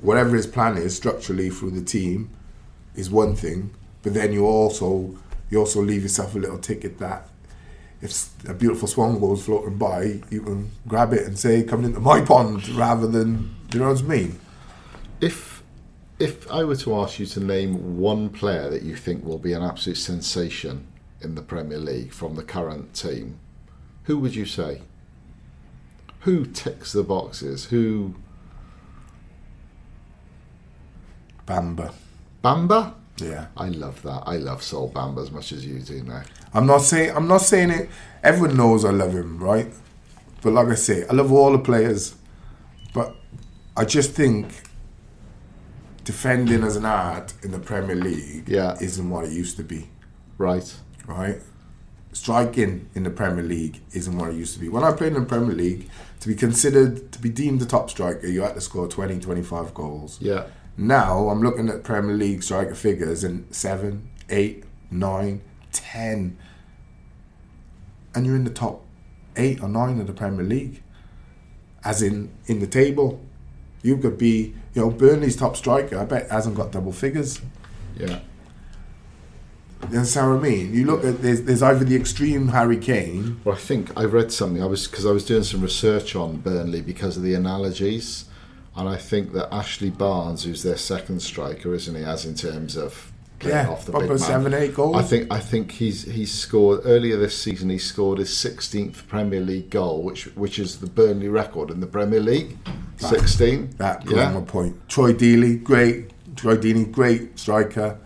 whatever 0.00 0.34
his 0.34 0.46
plan 0.46 0.78
is 0.78 0.96
structurally 0.96 1.50
through 1.50 1.72
the 1.72 1.82
team 1.82 2.30
is 2.94 3.10
one 3.10 3.36
thing, 3.36 3.70
but 4.04 4.14
then 4.14 4.32
you 4.32 4.46
also 4.46 5.16
you 5.50 5.58
also 5.58 5.82
leave 5.82 6.02
yourself 6.02 6.34
a 6.34 6.38
little 6.38 6.58
ticket 6.58 6.98
that 6.98 7.28
if 8.00 8.28
a 8.46 8.52
beautiful 8.52 8.86
swan 8.86 9.18
goes 9.18 9.44
floating 9.44 9.78
by, 9.78 10.20
you 10.30 10.42
can 10.42 10.70
grab 10.86 11.14
it 11.14 11.26
and 11.26 11.38
say, 11.38 11.62
coming 11.62 11.86
into 11.86 12.00
my 12.00 12.20
pond 12.20 12.68
rather 12.68 13.06
than 13.06 13.54
do 13.68 13.78
you 13.78 13.84
know 13.84 13.90
what 13.90 14.02
I 14.02 14.06
mean? 14.06 14.38
If 15.20 15.62
if 16.18 16.48
I 16.50 16.62
were 16.64 16.76
to 16.76 17.00
ask 17.00 17.18
you 17.18 17.26
to 17.26 17.40
name 17.40 17.98
one 17.98 18.28
player 18.28 18.70
that 18.70 18.82
you 18.82 18.94
think 18.94 19.24
will 19.24 19.38
be 19.38 19.52
an 19.52 19.62
absolute 19.62 19.96
sensation 19.96 20.86
in 21.20 21.34
the 21.34 21.42
Premier 21.42 21.78
League 21.78 22.12
from 22.12 22.36
the 22.36 22.44
current 22.44 22.94
team, 22.94 23.38
who 24.04 24.18
would 24.18 24.34
you 24.34 24.44
say? 24.44 24.82
Who 26.20 26.44
ticks 26.44 26.92
the 26.92 27.02
boxes? 27.02 27.66
Who 27.66 28.14
Bamba. 31.46 31.92
Bamba? 32.42 32.94
Yeah. 33.18 33.46
I 33.56 33.68
love 33.68 34.02
that. 34.02 34.22
I 34.26 34.36
love 34.38 34.62
Sol 34.62 34.90
Bamba 34.90 35.22
as 35.22 35.30
much 35.30 35.52
as 35.52 35.64
you 35.64 35.78
do 35.80 36.02
now. 36.02 36.22
I'm 36.52 36.66
not 36.66 36.78
saying 36.82 37.14
I'm 37.16 37.28
not 37.28 37.42
saying 37.42 37.70
it. 37.70 37.88
Everyone 38.22 38.56
knows 38.56 38.84
I 38.84 38.90
love 38.90 39.12
him, 39.14 39.38
right? 39.42 39.72
But 40.42 40.52
like 40.52 40.68
I 40.68 40.74
say, 40.74 41.06
I 41.08 41.12
love 41.14 41.30
all 41.32 41.52
the 41.52 41.58
players. 41.58 42.14
But 42.92 43.14
I 43.76 43.84
just 43.84 44.12
think 44.12 44.48
defending 46.04 46.62
as 46.64 46.76
an 46.76 46.84
art 46.84 47.32
in 47.42 47.50
the 47.50 47.58
Premier 47.58 47.96
League 47.96 48.48
Yeah. 48.48 48.76
isn't 48.80 49.08
what 49.08 49.24
it 49.24 49.32
used 49.32 49.56
to 49.56 49.62
be, 49.62 49.88
Right. 50.36 50.74
right? 51.06 51.40
Striking 52.12 52.88
in 52.94 53.02
the 53.04 53.10
Premier 53.10 53.42
League 53.42 53.80
isn't 53.92 54.16
what 54.16 54.30
it 54.30 54.36
used 54.36 54.54
to 54.54 54.60
be. 54.60 54.68
When 54.68 54.84
I 54.84 54.92
played 54.92 55.14
in 55.14 55.20
the 55.20 55.26
Premier 55.26 55.54
League, 55.54 55.88
to 56.20 56.28
be 56.28 56.34
considered 56.34 57.10
to 57.12 57.18
be 57.18 57.28
deemed 57.28 57.60
a 57.62 57.66
top 57.66 57.90
striker, 57.90 58.26
you 58.26 58.42
had 58.42 58.54
to 58.54 58.60
score 58.60 58.86
20, 58.86 59.18
25 59.18 59.72
goals. 59.74 60.18
Yeah. 60.20 60.44
Now 60.76 61.28
I'm 61.28 61.42
looking 61.42 61.68
at 61.68 61.84
Premier 61.84 62.16
League 62.16 62.42
striker 62.42 62.74
figures 62.74 63.22
and 63.22 63.52
seven, 63.54 64.10
eight, 64.28 64.64
nine, 64.90 65.42
ten, 65.72 66.36
and 68.14 68.26
you're 68.26 68.36
in 68.36 68.44
the 68.44 68.50
top 68.50 68.84
eight 69.36 69.62
or 69.62 69.68
nine 69.68 70.00
of 70.00 70.06
the 70.06 70.12
Premier 70.12 70.44
League, 70.44 70.82
as 71.84 72.02
in 72.02 72.30
in 72.46 72.60
the 72.60 72.66
table. 72.66 73.20
You 73.82 73.98
could 73.98 74.16
be, 74.16 74.54
you 74.72 74.82
know, 74.82 74.90
Burnley's 74.90 75.36
top 75.36 75.56
striker. 75.56 75.98
I 75.98 76.06
bet 76.06 76.30
hasn't 76.30 76.56
got 76.56 76.72
double 76.72 76.92
figures. 76.92 77.40
Yeah. 77.96 78.20
You 79.90 79.98
understand 79.98 80.30
what 80.30 80.38
I 80.38 80.48
mean? 80.48 80.72
You 80.72 80.86
look 80.86 81.04
at 81.04 81.20
there's, 81.20 81.42
there's 81.42 81.62
either 81.62 81.84
the 81.84 81.94
extreme 81.94 82.48
Harry 82.48 82.78
Kane. 82.78 83.40
Well, 83.44 83.54
I 83.54 83.58
think 83.58 83.96
I 83.98 84.04
read 84.04 84.32
something. 84.32 84.62
I 84.62 84.66
was 84.66 84.88
because 84.88 85.04
I 85.04 85.10
was 85.10 85.26
doing 85.26 85.42
some 85.44 85.60
research 85.60 86.16
on 86.16 86.38
Burnley 86.38 86.80
because 86.80 87.18
of 87.18 87.22
the 87.22 87.34
analogies, 87.34 88.24
and 88.76 88.88
I 88.88 88.96
think 88.96 89.32
that 89.32 89.52
Ashley 89.54 89.90
Barnes, 89.90 90.44
who's 90.44 90.62
their 90.62 90.76
second 90.76 91.20
striker, 91.20 91.74
isn't 91.74 91.94
he? 91.94 92.02
As 92.02 92.24
in 92.26 92.34
terms 92.34 92.76
of 92.76 93.12
playing 93.38 93.56
Yeah, 93.56 93.70
off 93.70 93.86
the 93.86 93.92
big 93.92 94.08
man. 94.08 94.18
seven, 94.18 94.54
eight 94.54 94.74
goals. 94.74 94.96
I 94.96 95.02
think 95.02 95.32
I 95.32 95.38
think 95.38 95.72
he's 95.72 96.02
he's 96.04 96.32
scored 96.32 96.80
earlier 96.84 97.16
this 97.16 97.36
season. 97.36 97.70
He 97.70 97.78
scored 97.78 98.18
his 98.18 98.30
16th 98.30 99.06
Premier 99.06 99.40
League 99.40 99.70
goal, 99.70 100.02
which 100.02 100.24
which 100.36 100.58
is 100.58 100.78
the 100.78 100.86
Burnley 100.88 101.28
record 101.28 101.70
in 101.70 101.80
the 101.80 101.86
Premier 101.86 102.20
League. 102.20 102.58
16. 102.96 103.70
That 103.78 104.08
yeah. 104.08 104.30
my 104.30 104.40
point. 104.40 104.88
Troy 104.88 105.12
Deeney, 105.12 105.62
great. 105.62 106.10
Troy 106.36 106.56
Deeney, 106.56 106.90
great 106.90 107.38
striker. 107.38 107.98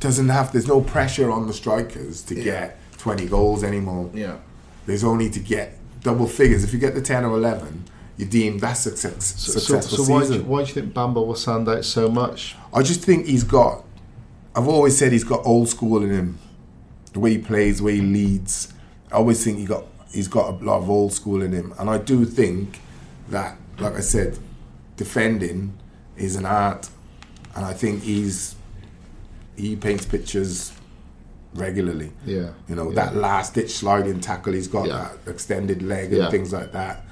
Doesn't 0.00 0.28
have. 0.28 0.52
There's 0.52 0.66
no 0.66 0.80
pressure 0.80 1.30
on 1.30 1.46
the 1.46 1.52
strikers 1.52 2.22
to 2.22 2.34
get 2.34 2.78
20 2.98 3.26
goals 3.26 3.62
anymore. 3.64 4.10
Yeah. 4.12 4.38
There's 4.86 5.04
only 5.04 5.30
to 5.30 5.38
get 5.38 5.78
double 6.02 6.26
figures. 6.26 6.64
If 6.64 6.72
you 6.72 6.80
get 6.80 6.94
the 6.94 7.00
10 7.00 7.24
or 7.24 7.36
11, 7.36 7.84
you're 8.16 8.28
deemed 8.28 8.60
that's 8.60 8.80
success, 8.80 9.24
So, 9.38 9.52
so, 9.52 9.58
successful 9.58 10.04
so 10.04 10.12
why, 10.12 10.26
do, 10.26 10.34
you- 10.34 10.42
why 10.42 10.62
do 10.62 10.68
you 10.68 10.74
think 10.74 10.94
Bamba 10.94 11.26
will 11.26 11.34
stand 11.34 11.68
out 11.68 11.84
so 11.84 12.08
much? 12.08 12.56
I 12.74 12.82
just 12.82 13.00
think 13.02 13.26
he's 13.26 13.44
got. 13.44 13.84
I've 14.54 14.68
always 14.68 14.96
said 14.98 15.12
he's 15.12 15.24
got 15.24 15.46
old 15.46 15.68
school 15.68 16.02
in 16.02 16.10
him. 16.10 16.38
The 17.14 17.20
way 17.20 17.30
he 17.32 17.38
plays, 17.38 17.78
the 17.78 17.84
way 17.84 17.96
he 17.96 18.00
leads. 18.02 18.72
I 19.10 19.16
always 19.16 19.42
think 19.44 19.58
he 19.58 19.64
got 19.64 19.84
he's 20.10 20.28
got 20.28 20.48
a 20.60 20.64
lot 20.64 20.78
of 20.78 20.90
old 20.90 21.12
school 21.12 21.42
in 21.42 21.52
him, 21.52 21.74
and 21.78 21.88
I 21.88 21.98
do 21.98 22.24
think 22.26 22.80
that, 23.30 23.56
like 23.78 23.94
I 23.94 24.00
said, 24.00 24.38
defending 24.96 25.78
is 26.16 26.36
an 26.36 26.44
art, 26.44 26.88
and 27.56 27.64
I 27.64 27.72
think 27.72 28.02
he's 28.02 28.54
he 29.56 29.76
paints 29.76 30.04
pictures 30.06 30.72
regularly. 31.54 32.12
Yeah, 32.24 32.50
you 32.68 32.74
know 32.74 32.88
yeah. 32.90 32.94
that 32.96 33.16
last 33.16 33.54
ditch 33.54 33.70
sliding 33.70 34.20
tackle. 34.20 34.52
He's 34.54 34.68
got 34.68 34.86
Yeah. 34.88 35.10
that 35.24 35.30
extended 35.30 35.82
leg 35.82 36.12
and 36.12 36.22
Yeah. 36.22 36.30
things 36.30 36.52
like 36.52 36.72
that. 36.72 37.04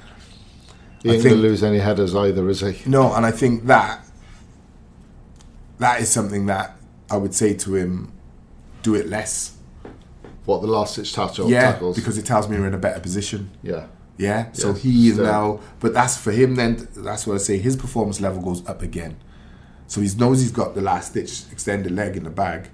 He 1.02 1.10
I 1.10 1.14
ain't 1.14 1.24
gonna 1.24 1.36
lose 1.36 1.62
any 1.62 1.78
headers 1.78 2.14
either, 2.14 2.48
is 2.48 2.60
he? 2.60 2.78
No, 2.88 3.14
and 3.14 3.24
I 3.24 3.30
think 3.30 3.66
that 3.66 4.04
that 5.78 6.00
is 6.00 6.10
something 6.10 6.46
that 6.46 6.76
I 7.10 7.16
would 7.16 7.34
say 7.34 7.54
to 7.54 7.74
him: 7.74 8.12
do 8.82 8.94
it 8.94 9.08
less. 9.08 9.56
What 10.44 10.62
the 10.62 10.68
last 10.68 10.96
ditch 10.96 11.12
tackle 11.12 11.50
yeah, 11.50 11.72
tackles? 11.72 11.96
because 11.96 12.18
it 12.18 12.24
tells 12.26 12.48
me 12.48 12.58
we're 12.58 12.66
in 12.66 12.74
a 12.74 12.78
better 12.78 12.98
position. 13.00 13.50
yeah, 13.62 13.86
Yeah, 14.16 14.50
so 14.52 14.68
Yeah, 14.68 14.74
he 14.78 15.08
is 15.08 15.16
so- 15.16 15.22
now, 15.22 15.60
but 15.80 15.92
that's 15.92 16.16
for 16.16 16.32
him. 16.32 16.56
Then 16.56 16.88
that's 16.96 17.26
what 17.26 17.34
I 17.34 17.38
say. 17.38 17.58
His 17.58 17.76
performance 17.76 18.20
level 18.20 18.42
goes 18.42 18.66
up 18.66 18.82
again. 18.82 19.16
So 19.86 20.00
he 20.00 20.08
knows 20.16 20.40
he's 20.40 20.52
got 20.52 20.74
the 20.74 20.80
last 20.80 21.14
ditch 21.14 21.42
extended 21.52 21.92
leg 21.92 22.16
in 22.16 22.24
the 22.24 22.30
bag, 22.30 22.68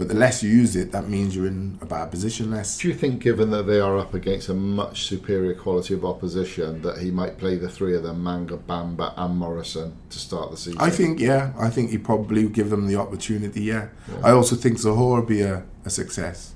but 0.00 0.08
the 0.08 0.14
less 0.14 0.42
you 0.42 0.48
use 0.48 0.76
it, 0.76 0.92
that 0.92 1.08
means 1.10 1.36
you're 1.36 1.46
in 1.46 1.78
a 1.82 1.84
bad 1.84 2.10
position 2.10 2.50
less. 2.50 2.78
Do 2.78 2.88
you 2.88 2.94
think, 2.94 3.22
given 3.22 3.50
that 3.50 3.64
they 3.66 3.80
are 3.80 3.98
up 3.98 4.14
against 4.14 4.48
a 4.48 4.54
much 4.54 5.02
superior 5.04 5.52
quality 5.54 5.92
of 5.92 6.06
opposition, 6.06 6.80
that 6.80 6.96
he 6.98 7.10
might 7.10 7.36
play 7.36 7.56
the 7.56 7.68
three 7.68 7.94
of 7.94 8.02
them, 8.02 8.24
Manga, 8.24 8.56
Bamba, 8.56 9.12
and 9.18 9.36
Morrison, 9.36 9.92
to 10.08 10.18
start 10.18 10.50
the 10.52 10.56
season? 10.56 10.80
I 10.80 10.88
think, 10.88 11.20
yeah, 11.20 11.52
I 11.58 11.68
think 11.68 11.90
he 11.90 11.98
probably 11.98 12.48
give 12.48 12.70
them 12.70 12.86
the 12.86 12.96
opportunity. 12.96 13.60
Yeah, 13.60 13.88
I 14.24 14.30
also 14.30 14.56
think 14.56 14.78
Zohor 14.78 15.18
would 15.18 15.26
be 15.28 15.42
a, 15.42 15.64
a 15.84 15.90
success. 15.90 16.54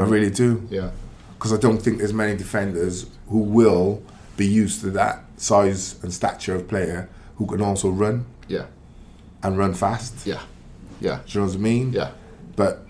I 0.00 0.04
really 0.04 0.30
do. 0.30 0.66
Yeah. 0.70 0.90
because 1.34 1.52
I 1.52 1.56
don't 1.56 1.78
think 1.82 1.98
there's 1.98 2.12
many 2.14 2.36
defenders 2.36 3.06
who 3.30 3.38
will 3.40 4.00
be 4.36 4.46
used 4.46 4.80
to 4.82 4.90
that 4.92 5.24
size 5.38 6.00
and 6.04 6.12
stature 6.14 6.54
of 6.54 6.68
player 6.68 7.08
who 7.36 7.46
can 7.46 7.60
also 7.62 7.88
run 7.90 8.26
Yeah. 8.46 8.66
and 9.42 9.58
run 9.58 9.74
fast. 9.74 10.24
Yeah. 10.24 10.42
Yeah. 11.00 11.20
Do 11.26 11.32
you 11.32 11.40
know 11.40 11.46
what 11.48 11.56
I 11.56 11.58
mean? 11.58 11.92
Yeah. 11.94 12.10
But 12.56 12.86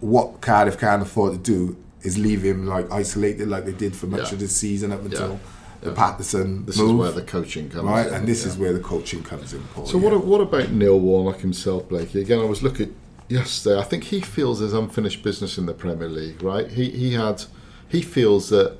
what 0.00 0.40
Cardiff 0.40 0.78
can't 0.78 1.02
afford 1.02 1.32
to 1.32 1.38
do 1.38 1.76
is 2.02 2.18
leave 2.18 2.42
him 2.42 2.66
like 2.66 2.90
isolated, 2.92 3.48
like 3.48 3.64
they 3.64 3.72
did 3.72 3.96
for 3.96 4.06
much 4.06 4.28
Yeah. 4.28 4.34
of 4.34 4.40
the 4.40 4.48
season 4.48 4.92
up 4.92 5.04
until 5.04 5.40
the 5.80 5.90
Yeah. 5.90 5.94
Patterson 5.96 6.64
This 6.66 6.78
move. 6.78 6.90
is 6.90 6.96
where 6.96 7.12
the 7.12 7.22
coaching 7.22 7.68
comes 7.68 7.84
right, 7.84 8.06
in. 8.06 8.14
and 8.14 8.28
this 8.28 8.44
is 8.44 8.56
where 8.56 8.72
the 8.72 8.80
coaching 8.80 9.22
comes 9.22 9.52
in. 9.52 9.62
Paul, 9.74 9.86
So 9.86 9.98
what? 9.98 10.24
What 10.24 10.40
about 10.40 10.70
Neil 10.72 10.98
Warnock 10.98 11.40
himself, 11.40 11.88
Blakey? 11.88 12.20
Again, 12.20 12.38
I 12.40 12.44
was 12.44 12.62
looking 12.62 12.94
yesterday. 13.28 13.78
I 13.78 13.82
think 13.84 14.04
he 14.04 14.20
feels 14.20 14.60
there's 14.60 14.72
unfinished 14.72 15.22
business 15.22 15.58
in 15.58 15.66
the 15.66 15.74
Premier 15.74 16.08
League. 16.08 16.42
Right? 16.42 16.68
He 16.70 16.90
he 16.90 17.12
had 17.14 17.44
he 17.88 18.02
feels 18.02 18.48
that 18.50 18.76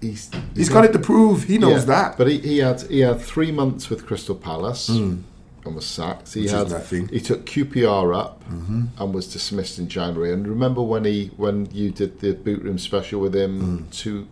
he's 0.00 0.30
He's 0.54 0.68
got 0.68 0.84
it 0.84 0.92
to 0.92 0.98
prove. 0.98 1.44
He 1.44 1.58
knows 1.58 1.80
Yeah, 1.80 1.94
that. 1.96 2.18
But 2.18 2.28
he, 2.28 2.38
he 2.38 2.58
had 2.58 2.82
he 2.82 3.00
had 3.00 3.20
three 3.20 3.50
months 3.52 3.90
with 3.90 4.06
Crystal 4.06 4.34
Palace 4.34 4.88
mm. 4.90 5.18
And 5.64 5.74
was 5.74 5.86
sacked. 5.86 6.32
He. 6.34 6.42
Which 6.42 6.50
had 6.50 6.70
nothing. 6.70 7.08
he 7.08 7.20
took 7.20 7.46
QPR 7.46 8.16
up 8.16 8.42
and 8.48 9.14
was 9.14 9.32
dismissed 9.32 9.78
in 9.78 9.88
January. 9.88 10.32
And 10.32 10.46
remember 10.46 10.82
when 10.82 11.04
he 11.04 11.30
when 11.36 11.66
you 11.72 11.90
did 11.90 12.20
the 12.20 12.32
boot 12.34 12.62
room 12.62 12.78
special 12.78 13.20
with 13.20 13.34
him 13.34 13.60
Hmm. 13.60 13.90
two 13.90 14.28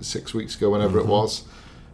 six 0.00 0.32
weeks 0.34 0.56
ago, 0.56 0.70
whenever 0.70 0.98
Mm-hmm. 0.98 1.08
it 1.08 1.12
was. 1.12 1.44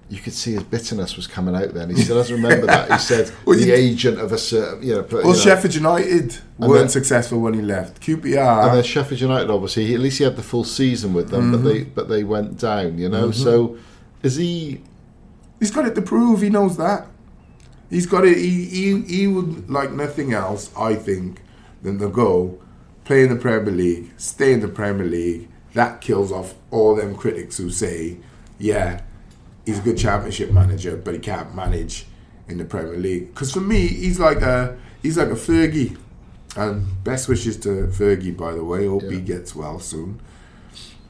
You 0.08 0.20
could 0.20 0.34
see 0.34 0.52
his 0.52 0.62
bitterness 0.62 1.16
was 1.16 1.26
coming 1.26 1.56
out 1.56 1.74
then. 1.74 1.90
He 1.90 1.96
still 2.00 2.14
doesn't 2.14 2.36
remember 2.36 2.66
that. 2.66 2.92
He 2.92 2.98
said 3.12 3.32
Well, 3.44 3.58
the 3.58 3.72
agent 3.72 4.20
of 4.20 4.30
a 4.30 4.38
certain, 4.38 4.80
you 4.86 4.94
know, 4.94 5.04
well, 5.10 5.22
you 5.22 5.28
know, 5.32 5.34
Sheffield 5.34 5.74
United 5.74 6.36
weren't 6.58 6.72
then- 6.82 6.88
successful 6.88 7.40
when 7.40 7.54
he 7.54 7.60
left. 7.60 8.00
QPR. 8.00 8.68
and 8.68 8.76
then 8.76 8.84
Sheffield 8.84 9.20
United, 9.20 9.50
obviously, 9.50 9.86
he, 9.86 9.94
at 9.94 10.00
least 10.00 10.18
he 10.18 10.22
had 10.24 10.36
the 10.36 10.44
full 10.44 10.62
season 10.62 11.12
with 11.12 11.30
them, 11.30 11.50
but 11.50 11.58
Mm-hmm. 11.58 11.66
they 11.66 11.82
but 11.82 12.08
they 12.08 12.22
went 12.22 12.56
down. 12.56 12.98
You 12.98 13.08
know, 13.08 13.32
so 13.32 13.78
is 14.22 14.36
he? 14.36 14.80
He's 15.58 15.72
got 15.72 15.86
it 15.86 15.96
to 15.96 16.02
prove. 16.02 16.40
He 16.40 16.50
knows 16.50 16.76
that. 16.76 17.08
He's 17.90 18.06
got 18.06 18.24
it. 18.24 18.36
He, 18.36 18.64
he, 18.64 19.00
he 19.02 19.26
would 19.26 19.70
like 19.70 19.92
nothing 19.92 20.32
else, 20.32 20.70
I 20.76 20.94
think, 20.94 21.40
than 21.82 21.98
to 21.98 22.08
go 22.08 22.58
play 23.04 23.22
in 23.22 23.28
the 23.28 23.36
Premier 23.36 23.72
League, 23.72 24.12
stay 24.16 24.52
in 24.52 24.60
the 24.60 24.68
Premier 24.68 25.06
League. 25.06 25.48
That 25.74 26.00
kills 26.00 26.32
off 26.32 26.54
all 26.70 26.96
them 26.96 27.14
critics 27.14 27.58
who 27.58 27.70
say, 27.70 28.16
yeah, 28.58 29.02
he's 29.64 29.78
a 29.78 29.82
good 29.82 29.98
championship 29.98 30.50
manager, 30.50 30.96
but 30.96 31.14
he 31.14 31.20
can't 31.20 31.54
manage 31.54 32.06
in 32.48 32.58
the 32.58 32.64
Premier 32.64 32.96
League. 32.96 33.28
Because 33.34 33.52
for 33.52 33.60
me, 33.60 33.86
he's 33.86 34.18
like 34.18 34.40
a 34.40 34.76
he's 35.02 35.16
like 35.18 35.28
a 35.28 35.32
Fergie. 35.32 35.96
And 36.56 37.04
best 37.04 37.28
wishes 37.28 37.58
to 37.58 37.68
Fergie, 37.88 38.34
by 38.34 38.52
the 38.52 38.64
way. 38.64 38.86
Hope 38.86 39.02
he 39.02 39.20
gets 39.20 39.54
well 39.54 39.78
soon. 39.78 40.20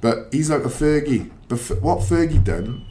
But 0.01 0.29
he's 0.33 0.51
like 0.51 0.65
a 0.65 0.69
Fergie. 0.69 1.31
But 1.49 1.61
f- 1.61 1.81
what 1.81 2.01
Fergie 2.01 2.43
done 2.43 2.85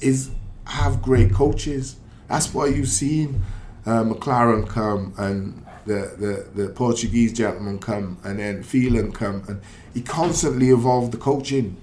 is 0.00 0.30
have 0.66 1.00
great 1.00 1.32
coaches. 1.32 1.96
That's 2.32 2.54
why 2.54 2.68
you've 2.68 2.88
seen 2.88 3.42
uh, 3.84 4.04
McClaren 4.04 4.66
come 4.66 5.12
and 5.18 5.66
the, 5.84 6.46
the, 6.54 6.62
the 6.62 6.68
Portuguese 6.70 7.30
gentleman 7.30 7.78
come 7.78 8.16
and 8.24 8.38
then 8.38 8.62
Phelan 8.62 9.12
come 9.12 9.44
and 9.48 9.60
he 9.92 10.00
constantly 10.00 10.70
evolved 10.70 11.12
the 11.12 11.18
coaching 11.18 11.76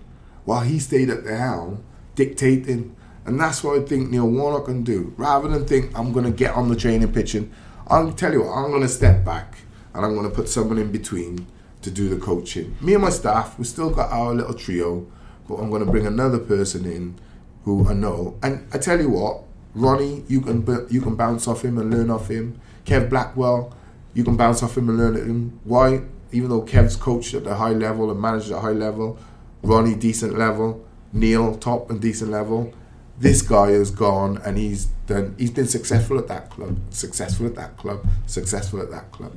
while 0.45 0.62
he 0.62 0.80
stayed 0.80 1.12
at 1.12 1.24
the 1.24 1.38
helm 1.38 1.84
dictating. 2.16 2.95
And 3.28 3.39
that's 3.39 3.64
what 3.64 3.80
I 3.80 3.86
think 3.86 4.10
Neil 4.10 4.28
Warnock 4.28 4.66
can 4.66 4.82
do. 4.82 5.14
Rather 5.18 5.47
than 5.50 5.68
think 5.68 5.95
I'm 5.95 6.12
going 6.12 6.26
to 6.26 6.32
get 6.32 6.56
on 6.56 6.68
the 6.68 6.76
training 6.76 7.14
pitch 7.14 7.36
and 7.36 7.54
I'll 7.86 8.12
tell 8.12 8.34
you 8.34 8.41
what, 8.41 8.54
I'm 8.54 8.72
going 8.72 8.82
to 8.82 8.89
step 8.89 9.24
back 9.24 9.60
and 9.93 10.04
I'm 10.04 10.16
going 10.16 10.28
to 10.28 10.36
put 10.36 10.50
someone 10.50 10.80
in 10.80 10.91
between 10.91 11.45
to 11.84 11.91
do 11.91 12.10
the 12.10 12.18
coaching. 12.18 12.76
Me 12.82 12.95
and 12.95 13.04
my 13.04 13.12
staff, 13.12 13.60
we 13.60 13.66
still 13.66 13.91
got 13.91 14.10
our 14.12 14.34
little 14.34 14.56
trio, 14.56 15.06
but 15.47 15.58
I'm 15.58 15.70
going 15.70 15.86
to 15.86 15.91
bring 15.91 16.08
another 16.08 16.39
person 16.39 16.86
in 16.86 17.20
who 17.66 17.88
I 17.88 17.93
know. 17.93 18.39
And 18.41 18.68
I 18.74 18.80
tell 18.80 19.00
you 19.00 19.12
what, 19.12 19.43
Ronnie, 19.76 20.24
you 20.28 20.42
can 20.42 20.66
you 20.90 21.02
can 21.02 21.16
bounce 21.16 21.48
off 21.48 21.64
him 21.64 21.78
and 21.78 21.92
learn 21.92 22.10
off 22.10 22.30
him. 22.30 22.60
Kev 22.86 23.10
Blackwell, 23.10 23.76
you 24.14 24.24
can 24.24 24.36
bounce 24.36 24.64
off 24.64 24.78
him 24.78 24.90
and 24.90 24.98
learn 24.98 25.16
at 25.16 25.24
him. 25.24 25.60
Why? 25.64 26.02
Even 26.32 26.50
though 26.50 26.62
Kev's 26.62 26.96
coached 26.96 27.34
at 27.34 27.48
a 27.48 27.56
high 27.56 27.72
level 27.72 28.12
and 28.12 28.20
managed 28.20 28.52
at 28.52 28.58
a 28.58 28.62
high 28.62 28.72
level, 28.72 29.18
Ronnie 29.64 29.96
decent 29.96 30.38
level, 30.38 30.86
Neil 31.14 31.56
top 31.58 31.90
and 31.90 32.02
decent 32.02 32.32
level. 32.32 32.74
This 33.20 33.42
guy 33.42 33.72
has 33.72 33.92
gone 33.92 34.38
and 34.46 34.58
he's 34.58 34.86
done. 35.08 35.36
He's 35.38 35.52
been 35.52 35.68
successful 35.68 36.18
at 36.20 36.28
that 36.28 36.50
club, 36.50 36.80
successful 36.90 37.48
at 37.48 37.56
that 37.56 37.78
club, 37.78 38.06
successful 38.28 38.82
at 38.82 38.90
that 38.92 39.12
club. 39.12 39.34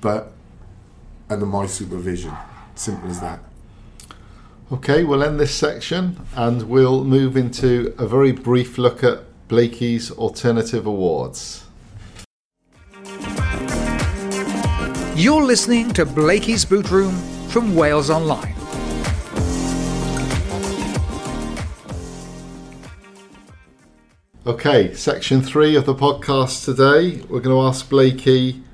But 0.00 0.32
under 1.30 1.46
my 1.46 1.66
supervision, 1.66 2.32
simple 2.74 3.08
as 3.08 3.20
that. 3.20 3.40
Okay, 4.72 5.04
we'll 5.04 5.22
end 5.22 5.38
this 5.38 5.54
section 5.54 6.18
and 6.34 6.62
we'll 6.62 7.04
move 7.04 7.36
into 7.36 7.94
a 7.98 8.06
very 8.08 8.32
brief 8.32 8.78
look 8.78 9.04
at 9.04 9.22
Blakey's 9.46 10.10
alternative 10.10 10.86
awards. 10.86 11.64
You're 15.14 15.44
listening 15.44 15.92
to 15.92 16.04
Blakey's 16.04 16.64
Boot 16.64 16.90
Room 16.90 17.14
from 17.46 17.76
Wales 17.76 18.10
Online. 18.10 18.56
Okay, 24.48 24.92
section 24.94 25.42
three 25.42 25.76
of 25.76 25.86
the 25.86 25.94
podcast 25.94 26.64
today. 26.64 27.22
We're 27.28 27.38
going 27.38 27.56
to 27.56 27.68
ask 27.68 27.88
Blakey 27.88 28.64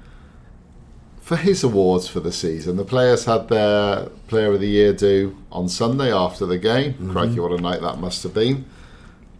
for 1.23 1.37
his 1.37 1.62
awards 1.62 2.09
for 2.09 2.18
the 2.20 2.33
season. 2.33 2.77
The 2.77 2.85
players 2.85 3.25
had 3.25 3.49
their 3.49 4.07
Player 4.27 4.53
of 4.53 4.61
the 4.61 4.68
Year 4.68 4.93
due 4.93 5.37
on 5.53 5.68
Sunday 5.68 6.12
after 6.12 6.45
the 6.45 6.59
game. 6.59 6.95
Mm-hmm. 6.95 7.12
Crikey, 7.12 7.41
what 7.41 7.53
a 7.53 7.62
night 7.62 7.81
that 7.81 7.99
must 7.99 8.25
have 8.25 8.35
been. 8.35 8.66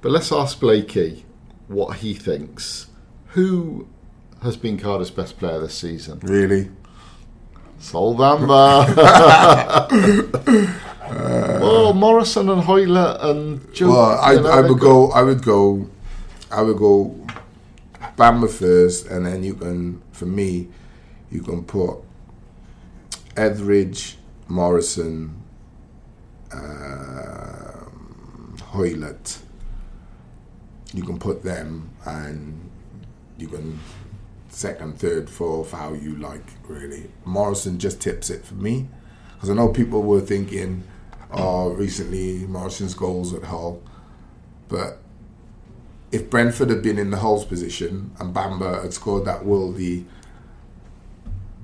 But 0.01 0.13
let's 0.13 0.31
ask 0.33 0.59
Blakey 0.61 1.25
what 1.67 1.97
he 1.97 2.15
thinks. 2.15 2.87
Who 3.31 3.89
has 4.43 4.57
been 4.57 4.79
Cardiff's 4.79 5.11
best 5.11 5.39
player 5.39 5.59
this 5.61 5.77
season? 5.77 6.21
Really? 6.23 6.71
Sol 7.81 8.17
Bamba. 8.17 8.87
well, 11.61 11.93
Morrison 11.95 12.49
and 12.49 12.63
Hoyler 12.63 13.23
and 13.25 13.75
Joe. 13.75 13.89
Well, 13.91 14.21
I, 14.21 14.35
know, 14.37 14.47
I 14.51 14.61
would 14.61 14.79
got- 14.79 14.81
go. 14.81 15.11
I 15.11 15.23
would 15.23 15.43
go. 15.43 15.91
I 16.51 16.63
would 16.63 16.79
go. 16.79 17.19
Bamba 18.17 18.49
first, 18.49 19.07
and 19.07 19.27
then 19.27 19.43
you 19.43 19.55
can. 19.55 20.01
For 20.13 20.27
me, 20.27 20.69
you 21.33 21.41
can 21.41 21.65
put 21.65 21.99
Etheridge, 23.37 24.19
Morrison, 24.49 25.43
um, 26.53 28.57
Hoylett. 28.73 29.39
You 30.93 31.03
can 31.03 31.19
put 31.19 31.43
them, 31.43 31.91
and 32.05 32.71
you 33.39 33.49
can 33.49 33.81
second, 34.51 34.99
third, 34.99 35.31
fourth, 35.31 35.73
how 35.73 35.95
you 35.95 36.17
like. 36.17 36.45
Really, 36.69 37.11
Morrison 37.25 37.79
just 37.79 38.01
tips 38.01 38.29
it 38.29 38.45
for 38.45 38.55
me, 38.55 38.89
because 39.35 39.49
I 39.49 39.55
know 39.55 39.69
people 39.69 40.03
were 40.03 40.21
thinking, 40.21 40.85
"Oh, 41.33 41.73
recently 41.73 42.47
Morrison's 42.47 42.93
goals 42.93 43.33
at 43.33 43.45
Hull," 43.45 43.81
but 44.69 44.99
if 46.11 46.29
Brentford 46.29 46.69
had 46.69 46.83
been 46.83 46.99
in 46.99 47.11
the 47.11 47.17
Hull's 47.17 47.47
position 47.47 48.11
and 48.19 48.35
Bamba 48.35 48.83
had 48.83 48.93
scored 48.93 49.25
that 49.25 49.47
worldie 49.47 50.05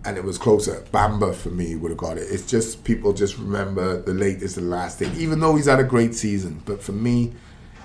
and 0.05 0.17
it 0.17 0.25
was 0.25 0.39
closer, 0.39 0.85
Bamba 0.93 1.35
for 1.35 1.51
me 1.51 1.77
would 1.77 1.91
have 1.91 1.99
got 1.99 2.19
it. 2.19 2.27
It's 2.31 2.47
just 2.47 2.85
people 2.85 3.13
just 3.13 3.37
remember 3.37 4.01
the 4.01 4.15
latest 4.15 4.57
and 4.57 4.71
last 4.71 4.99
thing, 4.99 5.13
even 5.17 5.41
though 5.41 5.57
he's 5.57 5.67
had 5.67 5.81
a 5.81 5.85
great 5.85 6.15
season. 6.15 6.63
But 6.65 6.83
for 6.83 6.93
me, 6.93 7.33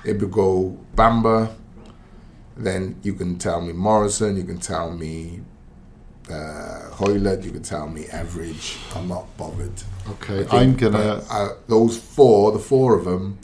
it 0.06 0.20
would 0.20 0.32
go 0.32 0.78
Bamba. 0.96 1.56
Then 2.56 2.98
you 3.02 3.14
can 3.14 3.38
tell 3.40 3.62
me 3.62 3.74
Morrison, 3.74 4.38
you 4.38 4.44
can 4.44 4.60
tell 4.60 4.92
me 4.92 5.42
uh, 6.30 6.90
Hoylett, 6.92 7.44
you 7.44 7.52
can 7.52 7.64
tell 7.64 7.88
me 7.88 8.06
Average. 8.08 8.78
I'm 8.96 9.08
not 9.08 9.36
bothered. 9.38 9.74
Okay, 10.12 10.46
I'm 10.52 10.76
gonna. 10.76 11.24
those 11.68 11.98
four, 11.98 12.52
the 12.52 12.60
four 12.60 12.98
of 12.98 13.06
them, 13.06 13.40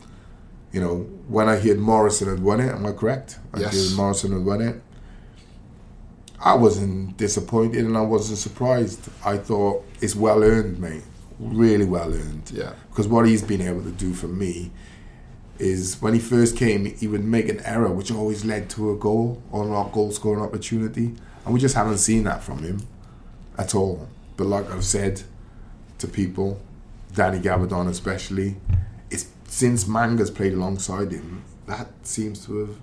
you 0.71 0.79
know, 0.79 0.97
when 1.27 1.49
I 1.49 1.57
heard 1.57 1.79
Morrison 1.79 2.29
had 2.29 2.39
won 2.41 2.59
it, 2.59 2.71
am 2.71 2.85
I 2.85 2.91
correct? 2.91 3.39
I 3.53 3.61
Yes. 3.61 3.93
Morrison 3.95 4.31
had 4.31 4.45
won 4.45 4.61
it. 4.61 4.81
I 6.41 6.53
wasn't 6.55 7.17
disappointed 7.17 7.85
and 7.85 7.97
I 7.97 8.01
wasn't 8.01 8.39
surprised. 8.39 9.09
I 9.25 9.37
thought 9.37 9.85
it's 10.01 10.15
well 10.15 10.43
earned, 10.43 10.79
mate. 10.79 11.03
Really 11.37 11.85
well 11.85 12.13
earned. 12.13 12.51
Yeah. 12.53 12.73
Because 12.89 13.07
what 13.07 13.27
he's 13.27 13.41
been 13.41 13.61
able 13.61 13.83
to 13.83 13.91
do 13.91 14.13
for 14.13 14.27
me 14.27 14.71
is 15.57 16.01
when 16.01 16.13
he 16.13 16.19
first 16.19 16.55
came, 16.55 16.85
he 16.85 17.07
would 17.07 17.23
make 17.23 17.49
an 17.49 17.59
error 17.61 17.91
which 17.91 18.11
always 18.11 18.45
led 18.45 18.69
to 18.71 18.91
a 18.91 18.95
goal 18.95 19.41
or 19.51 19.65
a 19.65 19.89
goal 19.91 20.11
scoring 20.11 20.41
opportunity. 20.41 21.13
And 21.45 21.53
we 21.53 21.59
just 21.59 21.75
haven't 21.75 21.97
seen 21.97 22.23
that 22.23 22.43
from 22.43 22.59
him 22.59 22.87
at 23.57 23.75
all. 23.75 24.07
But 24.37 24.47
like 24.47 24.69
I've 24.71 24.85
said 24.85 25.23
to 25.97 26.07
people, 26.07 26.61
Danny 27.13 27.39
Gabbidon 27.39 27.89
especially, 27.89 28.55
it's 29.09 29.27
since 29.47 29.85
Manga's 29.85 30.31
played 30.31 30.53
alongside 30.53 31.11
him, 31.11 31.43
that 31.65 31.89
seems 32.03 32.45
to 32.45 32.59
have 32.59 32.75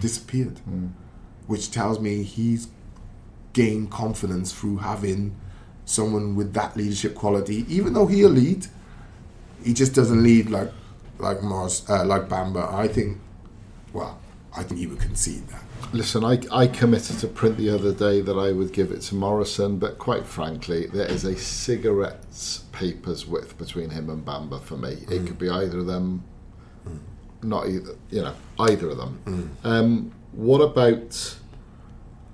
disappeared. 0.00 0.60
Mm. 0.68 0.90
Which 1.48 1.72
tells 1.72 1.98
me 1.98 2.22
he's 2.22 2.68
gained 3.52 3.90
confidence 3.90 4.52
through 4.52 4.76
having 4.76 5.34
someone 5.84 6.36
with 6.36 6.52
that 6.52 6.76
leadership 6.76 7.14
quality. 7.16 7.64
Even 7.68 7.94
though 7.94 8.06
he'll 8.06 8.30
lead, 8.30 8.66
he 9.64 9.72
just 9.74 9.94
doesn't 9.94 10.22
lead 10.22 10.48
like 10.50 10.70
like 11.18 11.42
Mars, 11.42 11.84
uh, 11.90 12.04
like 12.04 12.28
Bamba. 12.28 12.72
I 12.72 12.86
think, 12.86 13.18
well, 13.92 14.20
I 14.56 14.62
think 14.62 14.78
he 14.78 14.86
would 14.86 15.00
concede 15.00 15.48
that. 15.48 15.62
Listen, 15.92 16.24
I, 16.24 16.40
I 16.52 16.66
committed 16.66 17.18
to 17.20 17.26
print 17.26 17.56
the 17.56 17.70
other 17.70 17.92
day 17.92 18.20
that 18.20 18.38
I 18.38 18.52
would 18.52 18.72
give 18.72 18.92
it 18.92 19.00
to 19.02 19.14
Morrison, 19.14 19.78
but 19.78 19.98
quite 19.98 20.26
frankly, 20.26 20.86
there 20.86 21.06
is 21.06 21.24
a 21.24 21.36
cigarette's 21.36 22.64
paper's 22.72 23.26
width 23.26 23.58
between 23.58 23.90
him 23.90 24.10
and 24.10 24.24
Bamba 24.24 24.62
for 24.62 24.76
me. 24.76 24.98
It 25.10 25.26
could 25.26 25.38
be 25.38 25.48
either 25.48 25.78
of 25.78 25.86
them, 25.86 26.22
not 27.42 27.68
either, 27.68 27.96
you 28.10 28.22
know, 28.22 28.34
either 28.60 28.90
of 28.90 28.98
them. 28.98 29.56
Um, 29.64 30.12
what 30.32 30.60
about 30.60 31.36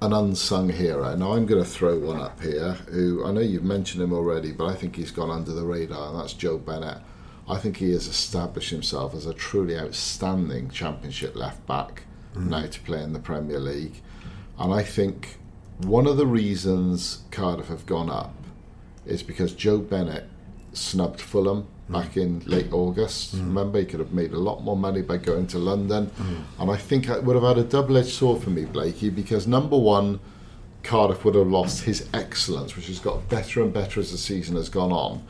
an 0.03 0.13
unsung 0.13 0.71
hero? 0.71 1.15
Now, 1.17 1.33
I'm 1.33 1.47
going 1.47 1.63
to 1.63 1.69
throw 1.69 1.99
one 1.99 2.21
up 2.21 2.41
here 2.41 2.73
who 2.91 3.25
I 3.25 3.33
know 3.33 3.41
you've 3.41 3.65
mentioned 3.65 4.03
him 4.03 4.13
already, 4.13 4.53
but 4.53 4.67
I 4.67 4.75
think 4.75 4.97
he's 4.97 5.11
gone 5.11 5.31
under 5.31 5.53
the 5.53 5.65
radar, 5.65 6.11
and 6.11 6.19
that's 6.19 6.33
Joe 6.33 6.59
Bennett. 6.59 6.99
I 7.49 7.59
think 7.59 7.77
he 7.77 7.93
has 7.93 8.07
established 8.07 8.71
himself 8.71 9.15
as 9.15 9.27
a 9.27 9.35
truly 9.35 9.79
outstanding 9.79 10.71
championship 10.71 11.37
left 11.37 11.67
back 11.67 12.05
mm. 12.35 12.49
now 12.49 12.67
to 12.67 12.81
play 12.81 13.03
in 13.03 13.13
the 13.13 13.19
Premier 13.19 13.61
League. 13.61 14.01
And 14.59 14.73
I 14.73 14.83
think 14.83 15.39
one 15.79 16.07
of 16.07 16.17
the 16.17 16.27
reasons 16.27 17.23
Cardiff 17.31 17.69
have 17.69 17.87
gone 17.87 18.09
up 18.09 18.35
is 19.05 19.23
because 19.23 19.53
Joe 19.53 19.79
Bennett 19.79 20.29
snubbed 20.73 21.21
Fulham 21.21 21.67
back 21.89 22.17
in 22.17 22.41
late 22.47 22.73
August. 22.73 23.37
Mm. 23.37 23.41
Remember, 23.41 23.79
he 23.79 23.85
could 23.85 24.01
have 24.01 24.13
made 24.13 24.33
a 24.33 24.39
lot 24.39 24.63
more 24.63 24.77
money 24.77 25.03
by 25.03 25.17
going 25.17 25.47
to 25.49 25.59
London. 25.59 26.07
Mm. 26.07 26.43
And 26.61 26.71
I 26.71 26.77
think 26.77 27.09
it 27.09 27.23
would 27.23 27.37
have 27.37 27.45
had 27.45 27.59
a 27.59 27.65
double 27.65 27.97
edged 27.97 28.13
sword 28.13 28.43
for 28.43 28.51
me, 28.51 28.65
Blakey, 28.65 29.11
because 29.11 29.47
number 29.47 29.77
one, 29.77 30.21
Cardiff 30.83 31.25
would 31.25 31.35
have 31.35 31.47
lost 31.47 31.85
his 31.85 32.09
excellence, 32.13 32.77
which 32.77 32.87
has 32.87 32.99
got 32.99 33.29
better 33.29 33.63
and 33.63 33.73
better 33.73 34.01
as 34.01 34.13
the 34.13 34.19
season 34.19 34.57
has 34.57 34.69
gone 34.69 34.93
on. 34.93 35.27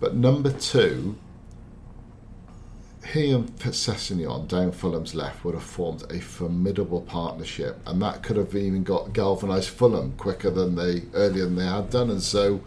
But 0.00 0.14
number 0.14 0.52
two, 0.52 1.16
he 3.12 3.30
and 3.30 3.48
Sessegnon 3.56 4.48
down 4.48 4.72
Fulham's 4.72 5.14
left 5.14 5.44
would 5.44 5.54
have 5.54 5.62
formed 5.62 6.04
a 6.10 6.20
formidable 6.20 7.00
partnership, 7.00 7.80
and 7.86 8.02
that 8.02 8.22
could 8.22 8.36
have 8.36 8.54
even 8.54 8.82
got 8.82 9.14
galvanised 9.14 9.70
Fulham 9.70 10.12
quicker 10.18 10.50
than 10.50 10.74
they 10.74 11.02
earlier 11.14 11.44
than 11.46 11.56
they 11.56 11.64
had 11.64 11.90
done, 11.90 12.10
and 12.10 12.22
so 12.22 12.60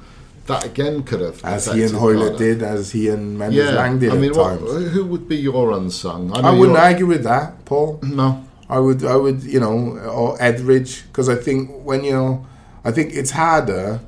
that 0.52 0.66
again 0.66 1.04
could 1.04 1.22
have 1.22 1.44
As 1.44 1.66
he 1.66 1.84
and 1.84 1.94
Hoylett 1.94 2.38
did, 2.38 2.62
as 2.62 2.92
he 2.92 3.10
and 3.10 3.38
Mendes 3.38 3.58
Yeah, 3.58 3.72
Lang 3.72 4.00
did 4.00 4.12
I 4.12 4.16
mean, 4.16 4.32
at 4.32 4.38
what, 4.38 4.60
times. 4.60 4.92
who 4.92 5.06
would 5.06 5.28
be 5.28 5.38
your 5.38 5.72
unsung? 5.72 6.32
I 6.38 6.42
know 6.42 6.58
wouldn't 6.58 6.78
argue 6.78 7.08
with 7.08 7.24
that, 7.24 7.66
Paul. 7.66 8.00
No, 8.04 8.46
I 8.70 8.80
would, 8.80 9.04
I 9.04 9.16
would, 9.16 9.44
you 9.44 9.60
know, 9.60 9.98
or 10.00 10.42
Etheridge, 10.42 11.04
because 11.08 11.28
I 11.30 11.36
think 11.36 11.84
when 11.84 12.04
you 12.04 12.14
know, 12.14 12.46
I 12.84 12.92
think 12.92 13.14
it's 13.14 13.32
harder 13.32 14.00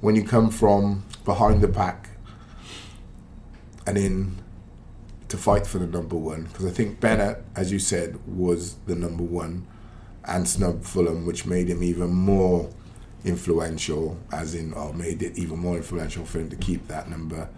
when 0.00 0.16
you 0.16 0.24
come 0.24 0.50
from 0.50 1.04
behind 1.24 1.62
the 1.62 1.68
pack 1.68 2.10
and 3.86 3.96
in 3.96 4.36
to 5.28 5.36
fight 5.36 5.66
for 5.66 5.78
the 5.78 5.86
number 5.86 6.16
one. 6.16 6.44
Because 6.44 6.66
I 6.66 6.70
think 6.70 7.00
Bennett, 7.00 7.42
as 7.54 7.72
you 7.72 7.78
said, 7.78 8.18
was 8.26 8.76
the 8.86 8.94
number 8.94 9.22
one 9.22 9.66
and 10.24 10.48
snubbed 10.48 10.84
Fulham, 10.84 11.24
which 11.26 11.46
made 11.46 11.68
him 11.68 11.82
even 11.82 12.10
more 12.10 12.70
influential, 13.24 14.18
as 14.32 14.54
in, 14.54 14.72
or 14.72 14.92
made 14.92 15.22
it 15.22 15.36
even 15.36 15.58
more 15.58 15.76
influential 15.76 16.24
for 16.24 16.40
him 16.40 16.48
to 16.50 16.56
keep 16.56 16.88
that 16.88 17.08
number 17.08 17.48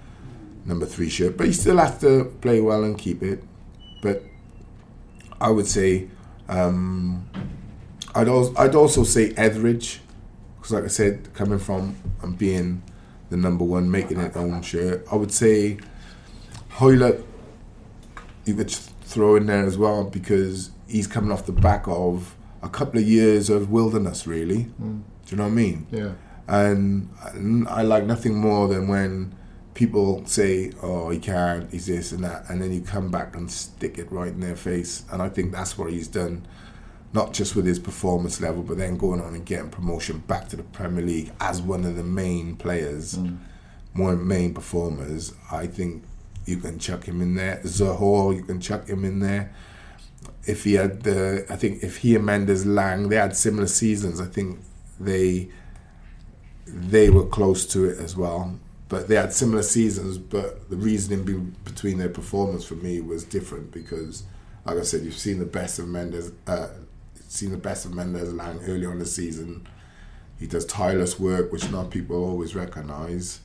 number 0.65 0.87
three 0.87 1.09
shirt. 1.09 1.37
But 1.37 1.47
he 1.47 1.53
still 1.53 1.79
has 1.79 1.99
to 2.01 2.25
play 2.41 2.61
well 2.61 2.85
and 2.85 2.97
keep 2.97 3.23
it. 3.23 3.43
But 4.03 4.23
I 5.41 5.51
would 5.51 5.67
say 5.67 6.09
um, 6.49 7.29
I'd 8.15 8.29
also 8.29 8.55
I'd 8.57 8.75
also 8.75 9.05
say 9.05 9.33
Etheridge 9.37 10.01
because, 10.57 10.73
like 10.73 10.85
I 10.85 10.89
said, 10.89 11.33
coming 11.35 11.59
from 11.59 11.97
and 12.23 12.37
being 12.37 12.83
the 13.31 13.37
number 13.37 13.65
one, 13.65 13.91
making 13.91 14.21
it 14.21 14.37
own 14.37 14.63
shirt. 14.63 15.05
I 15.11 15.17
would 15.17 15.33
say 15.33 15.79
Hoylett. 16.73 17.25
You 18.45 18.55
could 18.55 18.71
throw 18.71 19.37
in 19.37 19.47
there 19.47 19.65
as 19.65 19.79
well 19.79 20.03
because 20.03 20.73
he's 20.89 21.07
coming 21.07 21.31
off 21.31 21.47
the 21.47 21.53
back 21.53 21.85
of 21.87 22.35
a 22.61 22.69
couple 22.69 22.99
of 23.01 23.07
years 23.07 23.49
of 23.51 23.71
wilderness. 23.71 24.27
Really, 24.27 24.67
do 25.27 25.31
you 25.31 25.37
know 25.37 25.45
what 25.45 25.53
I 25.53 25.55
mean? 25.55 25.87
yeah. 25.91 26.13
And 26.49 27.09
I 27.69 27.83
like 27.83 28.05
nothing 28.05 28.35
more 28.37 28.69
than 28.69 28.89
when 28.89 29.35
people 29.75 30.27
say, 30.27 30.73
"Oh, 30.83 31.11
he 31.11 31.19
can't, 31.19 31.71
he's 31.71 31.87
this 31.87 32.13
and 32.13 32.25
that," 32.25 32.49
and 32.51 32.61
then 32.61 32.73
you 32.73 32.81
come 32.83 33.11
back 33.11 33.37
and 33.37 33.51
stick 33.51 33.99
it 33.99 34.11
right 34.11 34.33
in 34.33 34.41
their 34.41 34.57
face. 34.57 35.05
And 35.11 35.23
I 35.23 35.29
think 35.29 35.53
that's 35.53 35.79
what 35.79 35.91
he's 35.93 36.09
done, 36.09 36.47
not 37.13 37.33
just 37.33 37.57
with 37.57 37.65
his 37.65 37.79
performance 37.79 38.41
level, 38.41 38.63
but 38.63 38.77
then 38.77 38.97
going 38.97 39.21
on 39.21 39.35
and 39.35 39.47
getting 39.47 39.71
promotion 39.71 40.19
back 40.19 40.49
to 40.49 40.57
the 40.57 40.63
Premier 40.63 41.05
League 41.05 41.33
as 41.41 41.63
one 41.63 41.85
of 41.85 41.97
the 41.97 42.05
main 42.05 42.57
players, 42.57 43.15
mm. 43.15 43.39
more 43.95 44.17
main 44.17 44.53
performers. 44.53 45.33
I 45.51 45.67
think 45.69 46.05
you 46.45 46.57
can 46.57 46.79
chuck 46.79 47.05
him 47.05 47.23
in 47.23 47.35
there. 47.37 47.63
Zahor, 47.65 48.35
you 48.35 48.43
can 48.43 48.61
chuck 48.61 48.89
him 48.89 49.05
in 49.05 49.21
there. 49.21 49.55
If 50.45 50.65
he 50.65 50.75
had 50.75 51.03
the, 51.05 51.47
I 51.49 51.57
think 51.57 51.85
if 51.85 51.99
he 51.99 52.17
and 52.17 52.27
Mendez-Laing, 52.27 53.09
they 53.09 53.17
had 53.17 53.37
similar 53.37 53.69
seasons. 53.69 54.21
I 54.21 54.27
think 54.27 54.59
they 55.01 55.49
they 56.67 57.11
were 57.11 57.27
close 57.27 57.67
to 57.67 57.85
it 57.85 57.99
as 57.99 58.17
well. 58.17 58.59
But 58.89 59.09
they 59.09 59.15
had 59.17 59.33
similar 59.33 59.63
seasons, 59.63 60.19
but 60.19 60.69
the 60.69 60.77
reasoning 60.77 61.25
be, 61.25 61.33
between 61.65 61.97
their 61.99 62.11
performance 62.11 62.63
for 62.65 62.75
me 62.75 63.01
was 63.01 63.25
different 63.25 63.73
because, 63.73 64.25
like 64.67 64.77
I 64.77 64.83
said, 64.83 65.03
you've 65.03 65.17
seen 65.17 65.39
the 65.39 65.47
best 65.47 65.79
of 65.79 65.89
Mendez, 65.89 66.31
uh, 66.47 66.69
seen 67.27 67.53
the 67.53 67.57
best 67.57 67.87
of 67.87 67.95
Mendez-Laing 67.95 68.61
early 68.67 68.85
on 68.85 68.99
the 68.99 69.07
season. 69.07 69.67
He 70.39 70.47
does 70.47 70.67
tireless 70.67 71.19
work, 71.19 71.51
which 71.53 71.71
not 71.71 71.91
people 71.91 72.23
always 72.23 72.55
recognise, 72.55 73.41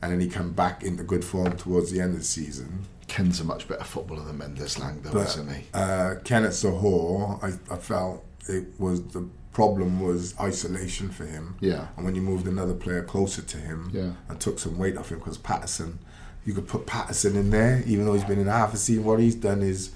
and 0.00 0.12
then 0.12 0.20
he 0.20 0.28
come 0.28 0.52
back 0.52 0.84
into 0.84 1.02
good 1.02 1.24
form 1.24 1.56
towards 1.56 1.90
the 1.90 2.00
end 2.00 2.12
of 2.12 2.20
the 2.20 2.24
season. 2.24 2.84
Ken's 3.08 3.40
a 3.40 3.44
much 3.44 3.66
better 3.66 3.82
footballer 3.84 4.22
than 4.24 4.38
Mendez-Laing, 4.38 5.02
though, 5.02 5.12
But 5.12 5.26
isn't 5.28 5.52
he? 5.52 5.64
uh, 5.74 6.14
Kenneth 6.22 6.54
Sahor, 6.54 7.40
I, 7.42 7.74
I 7.74 7.78
felt 7.78 8.24
it 8.48 8.78
was 8.78 9.02
the 9.08 9.28
problem 9.54 10.00
was 10.00 10.34
isolation 10.38 11.08
for 11.08 11.24
him. 11.24 11.56
Yeah. 11.60 11.86
And 11.96 12.04
when 12.04 12.14
you 12.14 12.20
moved 12.20 12.46
another 12.46 12.74
player 12.74 13.02
closer 13.02 13.40
to 13.40 13.56
him 13.56 13.90
Yeah. 13.94 14.12
and 14.28 14.38
took 14.38 14.58
some 14.58 14.76
weight 14.76 14.98
off 14.98 15.10
him, 15.10 15.20
because 15.20 15.38
Patterson, 15.38 16.00
you 16.44 16.52
could 16.52 16.68
put 16.68 16.84
Patterson 16.84 17.36
in 17.36 17.48
there, 17.50 17.82
even 17.86 18.04
though 18.04 18.12
he's 18.14 18.24
been 18.24 18.40
in 18.40 18.48
half 18.48 18.74
a 18.74 18.76
season. 18.76 19.04
What 19.04 19.20
he's 19.20 19.36
done 19.36 19.62
is, 19.62 19.90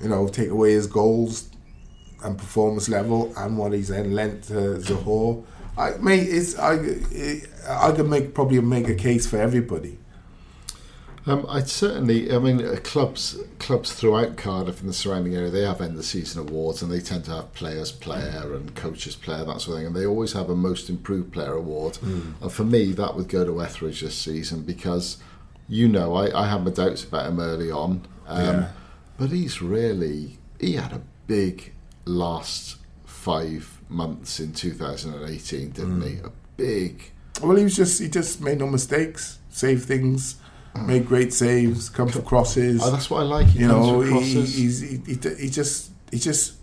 you 0.00 0.08
know, 0.08 0.26
take 0.26 0.48
away 0.48 0.72
his 0.72 0.88
goals 0.88 1.50
and 2.24 2.36
performance 2.36 2.88
level, 2.88 3.32
and 3.36 3.56
what 3.58 3.72
he's 3.72 3.88
then 3.88 4.12
lent 4.14 4.44
to 4.44 4.80
Zahor. 4.80 5.44
I 5.76 5.92
mate, 6.00 6.28
it's 6.28 6.58
I, 6.58 6.72
I 7.68 7.92
could 7.92 8.08
make 8.08 8.34
probably 8.34 8.60
make 8.60 8.88
a 8.88 8.94
case 8.94 9.26
for 9.26 9.38
everybody. 9.38 9.98
Um, 11.24 11.46
I'd 11.48 11.68
certainly. 11.68 12.32
I 12.34 12.38
mean, 12.40 12.64
uh, 12.64 12.76
clubs 12.82 13.38
clubs 13.60 13.92
throughout 13.92 14.36
Cardiff 14.36 14.80
and 14.80 14.88
the 14.88 14.92
surrounding 14.94 15.36
area 15.36 15.50
they 15.50 15.62
have 15.64 15.80
end 15.80 15.96
of 15.96 16.04
season 16.04 16.40
awards, 16.48 16.82
and 16.82 16.90
they 16.90 17.00
tend 17.00 17.26
to 17.26 17.30
have 17.30 17.54
players 17.54 17.92
player 17.92 18.54
and 18.54 18.74
coaches 18.74 19.14
player 19.14 19.44
that 19.44 19.60
sort 19.60 19.74
of 19.74 19.78
thing, 19.78 19.86
and 19.86 19.94
they 19.96 20.04
always 20.06 20.32
have 20.32 20.50
a 20.50 20.56
most 20.56 20.90
improved 20.90 21.32
player 21.32 21.52
award. 21.54 21.98
And 22.02 22.50
for 22.50 22.64
me, 22.64 22.92
that 22.92 23.14
would 23.14 23.28
go 23.28 23.44
to 23.44 23.62
Etheridge 23.62 24.00
this 24.00 24.16
season 24.16 24.62
because, 24.62 25.18
you 25.68 25.86
know, 25.88 26.14
I, 26.14 26.42
I 26.42 26.48
had 26.48 26.64
my 26.64 26.72
doubts 26.72 27.04
about 27.04 27.26
him 27.30 27.38
early 27.38 27.70
on, 27.70 28.04
um, 28.26 28.44
Yeah. 28.44 28.68
but 29.16 29.30
he's 29.30 29.62
really 29.62 30.38
he 30.58 30.72
had 30.74 30.92
a 30.92 31.02
big 31.28 31.72
last 32.04 32.78
five 33.04 33.78
months 33.88 34.40
in 34.40 34.52
2018, 34.52 35.70
didn't 35.70 36.02
he? 36.02 36.16
A 36.18 36.32
big. 36.56 37.12
Well, 37.40 37.56
he 37.56 37.62
was 37.62 37.76
just 37.76 38.00
he 38.00 38.08
just 38.08 38.40
made 38.40 38.58
no 38.58 38.66
mistakes, 38.66 39.38
saved 39.50 39.84
things, 39.84 40.36
made 40.80 41.06
great 41.06 41.32
saves, 41.32 41.88
come 41.88 42.08
for 42.08 42.22
crosses. 42.22 42.82
Oh, 42.82 42.90
that's 42.90 43.10
what 43.10 43.20
I 43.20 43.24
like. 43.24 43.46
He 43.48 43.60
you 43.60 43.68
comes 43.68 43.86
know, 43.86 44.00
he, 44.00 44.20
he's, 44.22 44.80
he, 44.80 45.00
he, 45.06 45.50
just 45.50 45.90
he 46.10 46.18
just 46.18 46.54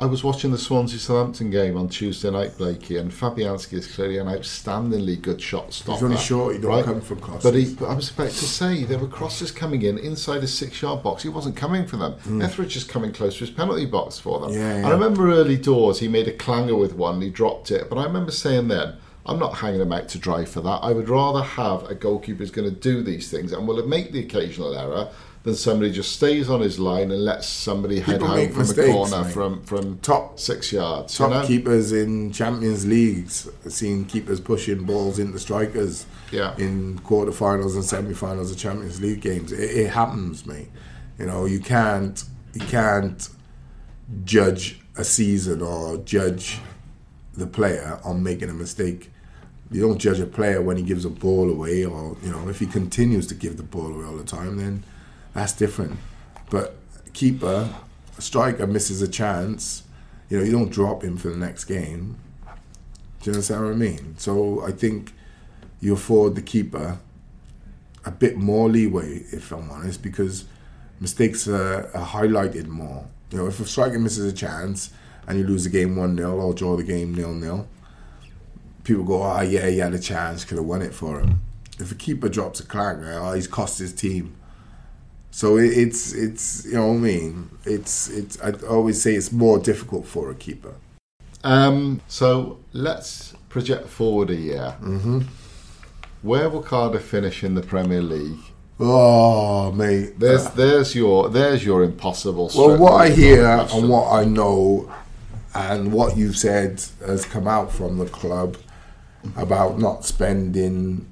I 0.00 0.06
was 0.06 0.24
watching 0.24 0.50
the 0.50 0.58
Swansea 0.58 0.98
Southampton 0.98 1.50
game 1.50 1.76
on 1.76 1.88
Tuesday 1.88 2.28
night, 2.28 2.58
Blakey, 2.58 2.96
and 2.96 3.12
Fabianski 3.12 3.74
is 3.74 3.86
clearly 3.86 4.18
an 4.18 4.26
outstandingly 4.26 5.20
good 5.22 5.40
shot 5.40 5.72
stopper. 5.72 5.92
He's 5.92 6.02
only 6.02 6.16
short, 6.16 6.56
he 6.56 6.60
don't 6.60 6.84
come 6.84 7.00
for 7.00 7.14
crosses. 7.14 7.44
But, 7.44 7.54
he, 7.54 7.74
but 7.74 7.86
I 7.86 7.94
was 7.94 8.10
about 8.10 8.30
to 8.30 8.44
say 8.44 8.82
there 8.82 8.98
were 8.98 9.06
crosses 9.06 9.52
coming 9.52 9.82
in 9.82 9.98
inside 9.98 10.40
his 10.40 10.52
six-yard 10.52 11.04
box. 11.04 11.22
He 11.22 11.28
wasn't 11.28 11.56
coming 11.56 11.86
for 11.86 11.96
them. 11.96 12.14
Hmm. 12.14 12.42
Etheridge 12.42 12.76
is 12.76 12.82
coming 12.82 13.12
close 13.12 13.34
to 13.34 13.40
his 13.40 13.50
penalty 13.50 13.86
box 13.86 14.18
for 14.18 14.40
them. 14.40 14.52
Yeah, 14.52 14.80
yeah. 14.80 14.88
I 14.88 14.90
remember 14.90 15.30
early 15.32 15.56
doors 15.56 16.00
he 16.00 16.08
made 16.08 16.26
a 16.26 16.32
clanger 16.32 16.76
with 16.76 16.94
one, 16.94 17.20
he 17.20 17.30
dropped 17.30 17.70
it. 17.70 17.88
But 17.88 17.98
I 17.98 18.04
remember 18.04 18.32
saying 18.32 18.68
then. 18.68 18.96
I'm 19.26 19.38
not 19.38 19.54
hanging 19.54 19.80
him 19.80 19.92
out 19.92 20.08
to 20.10 20.18
dry 20.18 20.44
for 20.44 20.60
that. 20.60 20.80
I 20.82 20.92
would 20.92 21.08
rather 21.08 21.42
have 21.42 21.84
a 21.90 21.94
goalkeeper 21.94 22.38
who's 22.40 22.50
going 22.50 22.68
to 22.68 22.74
do 22.78 23.02
these 23.02 23.30
things 23.30 23.52
and 23.52 23.66
will 23.66 23.86
make 23.86 24.12
the 24.12 24.20
occasional 24.20 24.76
error 24.76 25.08
than 25.44 25.54
somebody 25.54 25.92
just 25.92 26.12
stays 26.12 26.48
on 26.48 26.60
his 26.60 26.78
line 26.78 27.10
and 27.10 27.22
lets 27.24 27.46
somebody 27.46 28.00
head 28.00 28.20
People 28.20 28.28
home 28.28 28.48
from 28.48 28.58
mistakes, 28.58 28.88
a 28.88 28.92
corner 28.92 29.24
mate. 29.24 29.32
from 29.32 29.62
from 29.62 29.98
Top- 29.98 30.38
six 30.38 30.72
yards. 30.72 31.16
top 31.16 31.30
you 31.30 31.34
know? 31.36 31.46
keepers 31.46 31.92
in 31.92 32.32
Champions 32.32 32.86
Leagues. 32.86 33.48
Seen 33.68 34.04
keepers 34.06 34.40
pushing 34.40 34.84
balls 34.84 35.18
into 35.18 35.38
strikers. 35.38 36.06
Yeah. 36.32 36.54
In 36.56 36.98
quarterfinals 37.00 37.74
and 37.74 37.84
semi-finals 37.84 38.50
of 38.50 38.56
Champions 38.58 39.00
League 39.00 39.20
games, 39.20 39.52
it, 39.52 39.60
it 39.70 39.90
happens, 39.90 40.46
mate. 40.46 40.68
You 41.18 41.26
know, 41.26 41.44
you 41.44 41.60
can't 41.60 42.24
you 42.54 42.60
can't 42.62 43.28
judge 44.24 44.80
a 44.96 45.04
season 45.04 45.60
or 45.62 45.98
judge 45.98 46.58
the 47.34 47.46
player 47.46 47.98
on 48.04 48.22
making 48.22 48.48
a 48.48 48.54
mistake 48.54 49.10
You 49.70 49.80
don't 49.80 49.98
judge 49.98 50.20
a 50.20 50.26
player 50.26 50.60
when 50.60 50.76
he 50.76 50.82
gives 50.82 51.04
a 51.04 51.10
ball 51.10 51.50
away, 51.50 51.84
or 51.84 52.16
you 52.22 52.30
know, 52.30 52.48
if 52.48 52.60
he 52.60 52.66
continues 52.66 53.26
to 53.28 53.34
give 53.34 53.56
the 53.56 53.62
ball 53.62 53.92
away 53.94 54.04
all 54.04 54.16
the 54.16 54.24
time, 54.24 54.56
then 54.56 54.84
that's 55.32 55.52
different. 55.52 55.98
But 56.50 56.76
keeper, 57.12 57.74
striker 58.18 58.66
misses 58.66 59.02
a 59.02 59.08
chance, 59.08 59.84
you 60.28 60.38
know, 60.38 60.44
you 60.44 60.52
don't 60.52 60.70
drop 60.70 61.02
him 61.02 61.16
for 61.16 61.28
the 61.28 61.36
next 61.36 61.64
game. 61.64 62.16
Do 62.44 63.30
you 63.30 63.32
understand 63.32 63.64
what 63.64 63.72
I 63.72 63.76
mean? 63.76 64.16
So 64.18 64.62
I 64.64 64.70
think 64.70 65.12
you 65.80 65.94
afford 65.94 66.34
the 66.34 66.42
keeper 66.42 66.98
a 68.04 68.10
bit 68.10 68.36
more 68.36 68.68
leeway, 68.68 69.24
if 69.32 69.50
I'm 69.50 69.70
honest, 69.70 70.02
because 70.02 70.44
mistakes 71.00 71.48
are, 71.48 71.90
are 71.94 72.06
highlighted 72.06 72.66
more. 72.66 73.06
You 73.30 73.38
know, 73.38 73.46
if 73.46 73.60
a 73.60 73.64
striker 73.64 73.98
misses 73.98 74.30
a 74.30 74.34
chance 74.34 74.90
and 75.26 75.38
you 75.38 75.46
lose 75.46 75.64
the 75.64 75.70
game 75.70 75.96
1 75.96 76.16
0 76.16 76.40
or 76.40 76.54
draw 76.54 76.76
the 76.76 76.82
game 76.82 77.14
0 77.14 77.40
0, 77.40 77.68
people 78.84 79.04
go, 79.04 79.22
oh, 79.22 79.40
yeah, 79.40 79.66
he 79.68 79.78
had 79.78 79.94
a 79.94 79.98
chance, 79.98 80.44
could 80.44 80.58
have 80.58 80.66
won 80.66 80.82
it 80.82 80.94
for 80.94 81.20
him. 81.20 81.40
If 81.78 81.90
a 81.90 81.94
keeper 81.94 82.28
drops 82.28 82.60
a 82.60 82.66
clanger, 82.66 83.18
oh, 83.20 83.32
he's 83.32 83.48
cost 83.48 83.78
his 83.78 83.92
team. 83.92 84.36
So 85.30 85.56
it, 85.56 85.76
it's, 85.76 86.12
it's 86.12 86.64
you 86.66 86.74
know 86.74 86.88
what 86.88 86.94
I 86.94 86.98
mean? 86.98 87.50
It's, 87.64 88.08
it's, 88.08 88.40
I 88.40 88.52
always 88.68 89.02
say 89.02 89.14
it's 89.14 89.32
more 89.32 89.58
difficult 89.58 90.06
for 90.06 90.30
a 90.30 90.34
keeper. 90.34 90.74
Um, 91.42 92.00
so 92.08 92.60
let's 92.72 93.34
project 93.48 93.88
forward 93.88 94.30
a 94.30 94.36
year. 94.36 94.76
Mm-hmm. 94.80 95.20
Where 96.22 96.48
will 96.48 96.62
Cardiff 96.62 97.04
finish 97.04 97.44
in 97.44 97.54
the 97.54 97.62
Premier 97.62 98.00
League? 98.00 98.40
Oh, 98.80 99.70
mate. 99.72 100.18
There's 100.18 100.48
there's 100.50 100.94
your 100.94 101.28
there's 101.28 101.64
your 101.64 101.84
impossible. 101.84 102.50
Well, 102.56 102.78
what 102.78 102.94
I 102.94 103.10
hear 103.10 103.46
and 103.46 103.88
what 103.88 104.10
I 104.10 104.24
know, 104.24 104.92
and 105.54 105.92
what 105.92 106.16
you've 106.16 106.38
said 106.38 106.82
has 107.06 107.24
come 107.24 107.46
out 107.46 107.70
from 107.70 107.98
the 107.98 108.06
club 108.06 108.56
about 109.36 109.78
not 109.78 110.04
spending 110.04 111.06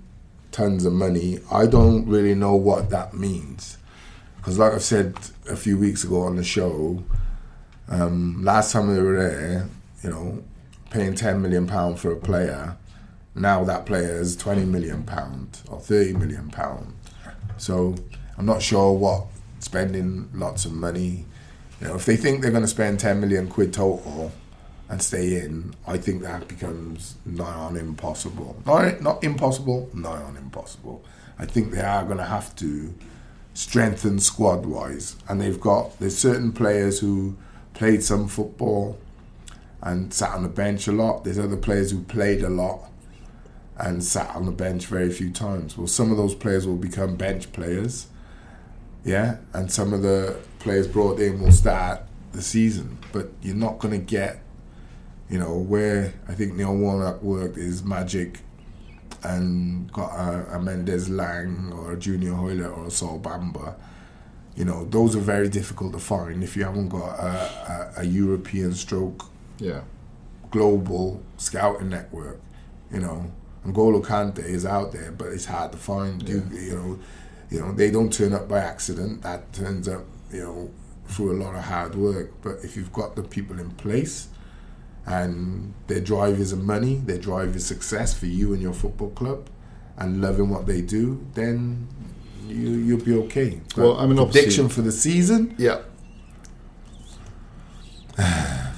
tons 0.51 0.85
of 0.85 0.93
money. 0.93 1.39
I 1.51 1.67
don't 1.67 2.07
really 2.07 2.35
know 2.35 2.55
what 2.55 2.91
that 2.91 3.15
means, 3.15 3.79
because 4.37 4.59
like 4.59 4.73
I 4.73 4.79
said 4.79 5.15
a 5.49 5.57
few 5.57 5.79
weeks 5.79 6.05
ago 6.05 6.23
on 6.23 6.37
the 6.37 6.45
show, 6.45 7.03
um, 7.89 8.43
last 8.45 8.73
time 8.73 8.95
they 8.95 9.03
were 9.03 9.17
there, 9.17 9.69
you 10.03 10.11
know, 10.11 10.43
paying 10.91 11.15
ten 11.15 11.43
million 11.43 11.67
pound 11.67 11.99
for 11.99 12.13
a 12.13 12.17
player. 12.17 12.77
Now 13.35 13.65
that 13.65 13.87
player 13.87 14.21
is 14.21 14.37
twenty 14.37 14.65
million 14.65 15.05
pound 15.05 15.61
or 15.69 15.81
thirty 15.81 16.13
million 16.13 16.51
pound. 16.51 16.95
So 17.57 17.95
I'm 18.37 18.47
not 18.47 18.63
sure 18.63 18.93
what 18.93 19.27
spending 19.61 20.29
lots 20.35 20.65
of 20.65 20.73
money. 20.73 21.25
You 21.81 21.89
know, 21.89 21.95
if 21.97 22.07
they 22.07 22.17
think 22.17 22.43
they're 22.43 22.51
going 22.51 22.63
to 22.63 22.69
spend 22.69 23.01
10 23.01 23.21
million 23.21 23.49
quid 23.49 23.73
total 23.73 24.33
and 24.93 25.01
stay 25.03 25.41
in, 25.41 25.75
I 25.87 25.97
think 25.97 26.21
that 26.23 26.49
becomes 26.49 27.17
nigh 27.25 27.55
on 27.55 27.79
impossible. 27.79 28.63
Not, 28.67 29.01
not 29.01 29.25
impossible, 29.25 29.89
nigh 29.95 30.21
on 30.21 30.37
impossible. 30.37 31.03
I 31.39 31.47
think 31.47 31.73
they 31.73 31.81
are 31.81 32.05
going 32.05 32.19
to 32.19 32.25
have 32.25 32.55
to 32.57 32.93
strengthen 33.55 34.19
squad 34.19 34.67
wise. 34.67 35.17
And 35.31 35.41
they've 35.41 35.59
got, 35.59 35.99
there's 35.99 36.19
certain 36.19 36.53
players 36.53 37.01
who 37.01 37.39
played 37.73 38.03
some 38.03 38.29
football 38.29 38.99
and 39.81 40.13
sat 40.13 40.35
on 40.35 40.43
the 40.43 40.51
bench 40.51 40.87
a 40.87 40.93
lot. 40.93 41.25
There's 41.25 41.39
other 41.39 41.57
players 41.57 41.91
who 41.91 42.03
played 42.03 42.43
a 42.43 42.51
lot 42.51 42.91
and 43.79 44.05
sat 44.05 44.29
on 44.37 44.45
the 44.45 44.53
bench 44.53 44.85
very 44.85 45.11
few 45.11 45.31
times. 45.31 45.79
Well, 45.79 45.87
some 45.87 46.11
of 46.11 46.19
those 46.19 46.35
players 46.35 46.67
will 46.67 46.77
become 46.77 47.17
bench 47.17 47.51
players, 47.53 48.09
yeah, 49.05 49.39
and 49.55 49.73
some 49.73 49.95
of 49.95 50.03
the 50.03 50.37
players 50.59 50.87
brought 50.87 51.19
in 51.19 51.41
will 51.41 51.51
start 51.51 52.03
the 52.33 52.43
season. 52.43 52.99
But 53.11 53.31
you're 53.41 53.57
not 53.57 53.79
going 53.79 53.99
to 53.99 54.05
get, 54.05 54.42
you 55.33 55.39
know, 55.39 55.57
where 55.57 56.13
I 56.29 56.35
think 56.35 56.55
Neil 56.57 56.77
Warnock 56.77 57.23
worked 57.23 57.57
is 57.57 57.83
magic 57.83 58.41
and 59.23 59.91
got 59.91 60.11
a, 60.11 60.57
a 60.57 60.61
Mendez-Laing 60.61 61.73
or 61.73 61.93
a 61.93 61.99
Junior 61.99 62.33
Hoilett 62.33 62.77
or 62.77 62.87
a 62.87 62.91
Sol 62.91 63.19
Bamba. 63.19 63.75
You 64.55 64.67
know, 64.67 64.85
those 64.85 65.17
are 65.17 65.21
very 65.21 65.49
difficult 65.49 65.95
to 65.95 65.99
find 65.99 66.45
if 66.45 66.55
you 66.55 66.65
haven't 66.65 66.91
got 66.91 67.19
a, 67.19 67.93
a, 67.97 68.03
a 68.03 68.05
European 68.05 68.75
stroke 68.75 69.25
yeah. 69.59 69.81
global 70.51 71.23
scouting 71.39 71.89
network. 71.89 72.39
You 72.93 73.01
know, 73.01 73.33
N'Golo 73.67 74.05
Kante 74.05 74.45
is 74.45 74.67
out 74.67 74.93
there, 74.93 75.13
but 75.13 75.29
it's 75.29 75.47
hard 75.47 75.73
to 75.73 75.79
find. 75.79 76.29
You, 76.29 76.47
you 76.53 76.75
know, 76.75 76.99
you 77.49 77.61
know 77.61 77.73
they 77.73 77.91
don't 77.91 78.13
turn 78.13 78.35
up 78.35 78.49
by 78.49 78.59
accident. 78.59 79.23
That 79.23 79.51
turns 79.55 79.89
up, 79.89 80.05
you 80.31 80.43
know, 80.43 80.71
through 81.07 81.33
a 81.33 81.39
lot 81.43 81.55
of 81.55 81.63
hard 81.63 81.95
work. 81.95 82.33
But 82.43 82.59
if 82.63 82.77
you've 82.77 82.93
got 82.93 83.17
the 83.17 83.23
people 83.23 83.59
in 83.59 83.71
place, 83.71 84.29
and 85.07 85.75
their 85.89 86.01
drive 86.01 86.39
is 86.41 86.55
money, 86.55 86.97
their 86.97 87.19
drive 87.19 87.57
is 87.57 87.67
success 87.67 88.15
for 88.15 88.27
you 88.27 88.53
and 88.53 88.63
your 88.63 88.73
football 88.73 89.11
club, 89.11 89.49
and 89.97 90.21
loving 90.21 90.49
what 90.49 90.67
they 90.67 90.81
do, 90.81 91.25
then 91.35 91.87
you 92.49 92.71
you'll 92.71 93.05
be 93.05 93.15
okay. 93.15 93.61
But 93.75 93.83
Well, 93.83 93.97
I 93.99 94.07
mean, 94.07 94.19
obviously- 94.19 94.43
prediction 94.43 94.69
for 94.69 94.83
the 94.83 94.93
season. 94.93 95.55
Yeah. 95.59 95.81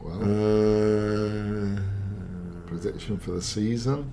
well, 0.00 0.22
Uh, 0.22 1.80
prediction 2.66 3.18
for 3.18 3.32
the 3.32 3.42
season 3.42 4.10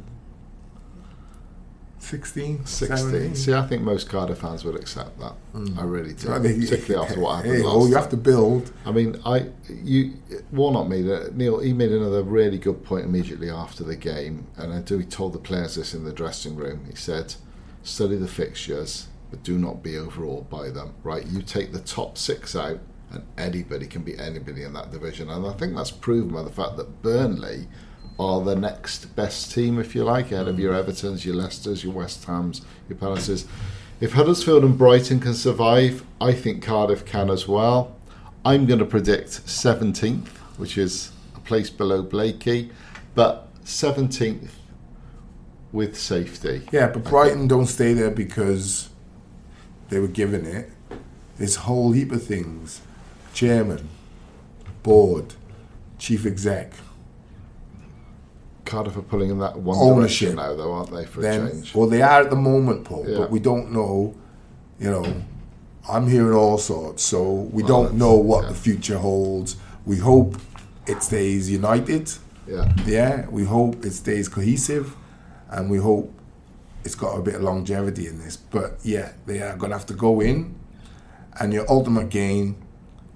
16, 2.09 2.65
16. 2.65 2.97
17? 2.97 3.35
See, 3.35 3.53
I 3.53 3.67
think 3.67 3.83
most 3.83 4.09
Cardiff 4.09 4.39
fans 4.39 4.65
would 4.65 4.75
accept 4.75 5.19
that. 5.19 5.33
Mm. 5.53 5.77
I 5.77 5.83
really 5.83 6.13
do. 6.13 6.31
I 6.31 6.39
think- 6.39 6.61
Particularly 6.69 7.05
after 7.07 7.19
what 7.19 7.35
happened 7.37 7.53
Hey, 7.55 7.63
last 7.63 7.75
oh, 7.75 7.85
you 7.85 7.93
time. 7.93 8.01
have 8.01 8.09
to 8.11 8.17
build. 8.17 8.71
I 8.85 8.91
mean, 8.91 9.19
I 9.25 9.47
you 9.69 10.13
Warnock 10.51 10.87
made 10.87 11.05
a, 11.05 11.31
Neil. 11.35 11.59
He 11.59 11.73
made 11.73 11.91
another 11.91 12.23
really 12.23 12.57
good 12.57 12.83
point 12.83 13.05
immediately 13.05 13.49
after 13.49 13.83
the 13.83 13.95
game, 13.95 14.47
and 14.57 14.73
I 14.73 14.79
do. 14.81 14.97
He 14.97 15.05
told 15.05 15.33
the 15.33 15.39
players 15.39 15.75
this 15.75 15.93
in 15.93 16.03
the 16.03 16.11
dressing 16.13 16.55
room. 16.55 16.85
He 16.89 16.95
said, 16.95 17.35
"Study 17.83 18.15
the 18.15 18.27
fixtures, 18.27 19.07
but 19.29 19.43
do 19.43 19.57
not 19.59 19.83
be 19.83 19.95
overawed 19.97 20.49
by 20.49 20.69
them. 20.71 20.95
Right? 21.03 21.25
You 21.27 21.41
take 21.43 21.71
the 21.73 21.79
top 21.79 22.17
six 22.17 22.55
out, 22.55 22.79
and 23.11 23.23
anybody 23.37 23.85
can 23.85 24.01
beat 24.01 24.19
anybody 24.19 24.63
in 24.63 24.73
that 24.73 24.91
division. 24.91 25.29
And 25.29 25.45
I 25.45 25.53
think 25.53 25.75
that's 25.75 25.91
proven 25.91 26.33
by 26.33 26.41
the 26.43 26.49
fact 26.51 26.77
that 26.77 27.01
Burnley." 27.03 27.67
Are 28.19 28.41
the 28.41 28.55
next 28.55 29.15
best 29.15 29.53
team, 29.53 29.79
if 29.79 29.95
you 29.95 30.03
like, 30.03 30.33
out 30.33 30.49
of 30.49 30.59
your 30.59 30.73
mm. 30.73 30.83
Evertons, 30.83 31.23
your 31.23 31.35
Leicesters, 31.35 31.83
your 31.83 31.93
West 31.93 32.25
Hams, 32.25 32.61
your 32.89 32.97
Palaces. 32.97 33.47
If 34.01 34.13
Huddersfield 34.13 34.63
and 34.65 34.77
Brighton 34.77 35.21
can 35.21 35.33
survive, 35.33 36.03
I 36.19 36.33
think 36.33 36.61
Cardiff 36.61 37.05
can 37.05 37.29
as 37.29 37.47
well. 37.47 37.95
I'm 38.43 38.65
going 38.65 38.79
to 38.79 38.85
predict 38.85 39.45
17th, 39.45 40.27
which 40.57 40.77
is 40.77 41.11
a 41.35 41.39
place 41.39 41.69
below 41.69 42.01
Blakey, 42.01 42.71
but 43.15 43.47
17th 43.63 44.49
with 45.71 45.97
safety. 45.97 46.67
Yeah, 46.71 46.87
but 46.87 47.05
Brighton 47.05 47.47
don't 47.47 47.67
stay 47.67 47.93
there 47.93 48.11
because 48.11 48.89
they 49.89 49.99
were 49.99 50.07
given 50.07 50.45
it. 50.45 50.69
There's 51.37 51.55
a 51.57 51.61
whole 51.61 51.91
heap 51.93 52.11
of 52.11 52.23
things. 52.23 52.81
Chairman, 53.33 53.87
board, 54.83 55.35
chief 55.97 56.25
exec. 56.25 56.73
Cardiff 58.69 58.95
are 58.97 59.01
pulling 59.01 59.29
in 59.31 59.39
that 59.39 59.57
one 59.57 59.77
Ownership. 59.79 60.35
now, 60.35 60.55
though, 60.55 60.71
aren't 60.71 60.91
they, 60.91 61.05
for 61.05 61.21
a 61.21 61.23
change? 61.49 61.73
well, 61.75 61.87
they 61.87 62.01
are 62.01 62.21
at 62.21 62.29
the 62.29 62.35
moment, 62.35 62.85
Paul, 62.85 63.05
Yeah. 63.07 63.17
but 63.19 63.31
we 63.31 63.39
don't 63.39 63.71
know. 63.71 64.15
You 64.79 64.91
know, 64.91 65.05
I'm 65.89 66.07
hearing 66.07 66.33
all 66.35 66.57
sorts, 66.57 67.03
so 67.03 67.19
we 67.51 67.63
Well, 67.63 67.83
don't 67.83 67.95
know 67.97 68.13
what 68.15 68.43
yeah. 68.43 68.49
the 68.49 68.55
future 68.55 68.97
holds. 68.99 69.55
We 69.85 69.97
hope 69.97 70.37
it 70.85 71.01
stays 71.03 71.49
united. 71.49 72.11
Yeah. 72.47 72.71
Yeah, 72.85 73.25
we 73.29 73.43
hope 73.45 73.83
it 73.85 73.93
stays 73.93 74.29
cohesive, 74.29 74.95
and 75.49 75.69
we 75.69 75.77
hope 75.79 76.13
it's 76.85 76.95
got 76.95 77.17
a 77.17 77.21
bit 77.21 77.35
of 77.35 77.41
longevity 77.43 78.07
in 78.07 78.19
this. 78.19 78.37
But 78.37 78.77
yeah, 78.83 79.09
they 79.25 79.41
are 79.41 79.57
going 79.57 79.71
to 79.71 79.77
have 79.77 79.85
to 79.87 79.93
go 79.93 80.21
in, 80.21 80.55
and 81.39 81.51
your 81.53 81.65
ultimate 81.69 82.09
gain 82.09 82.55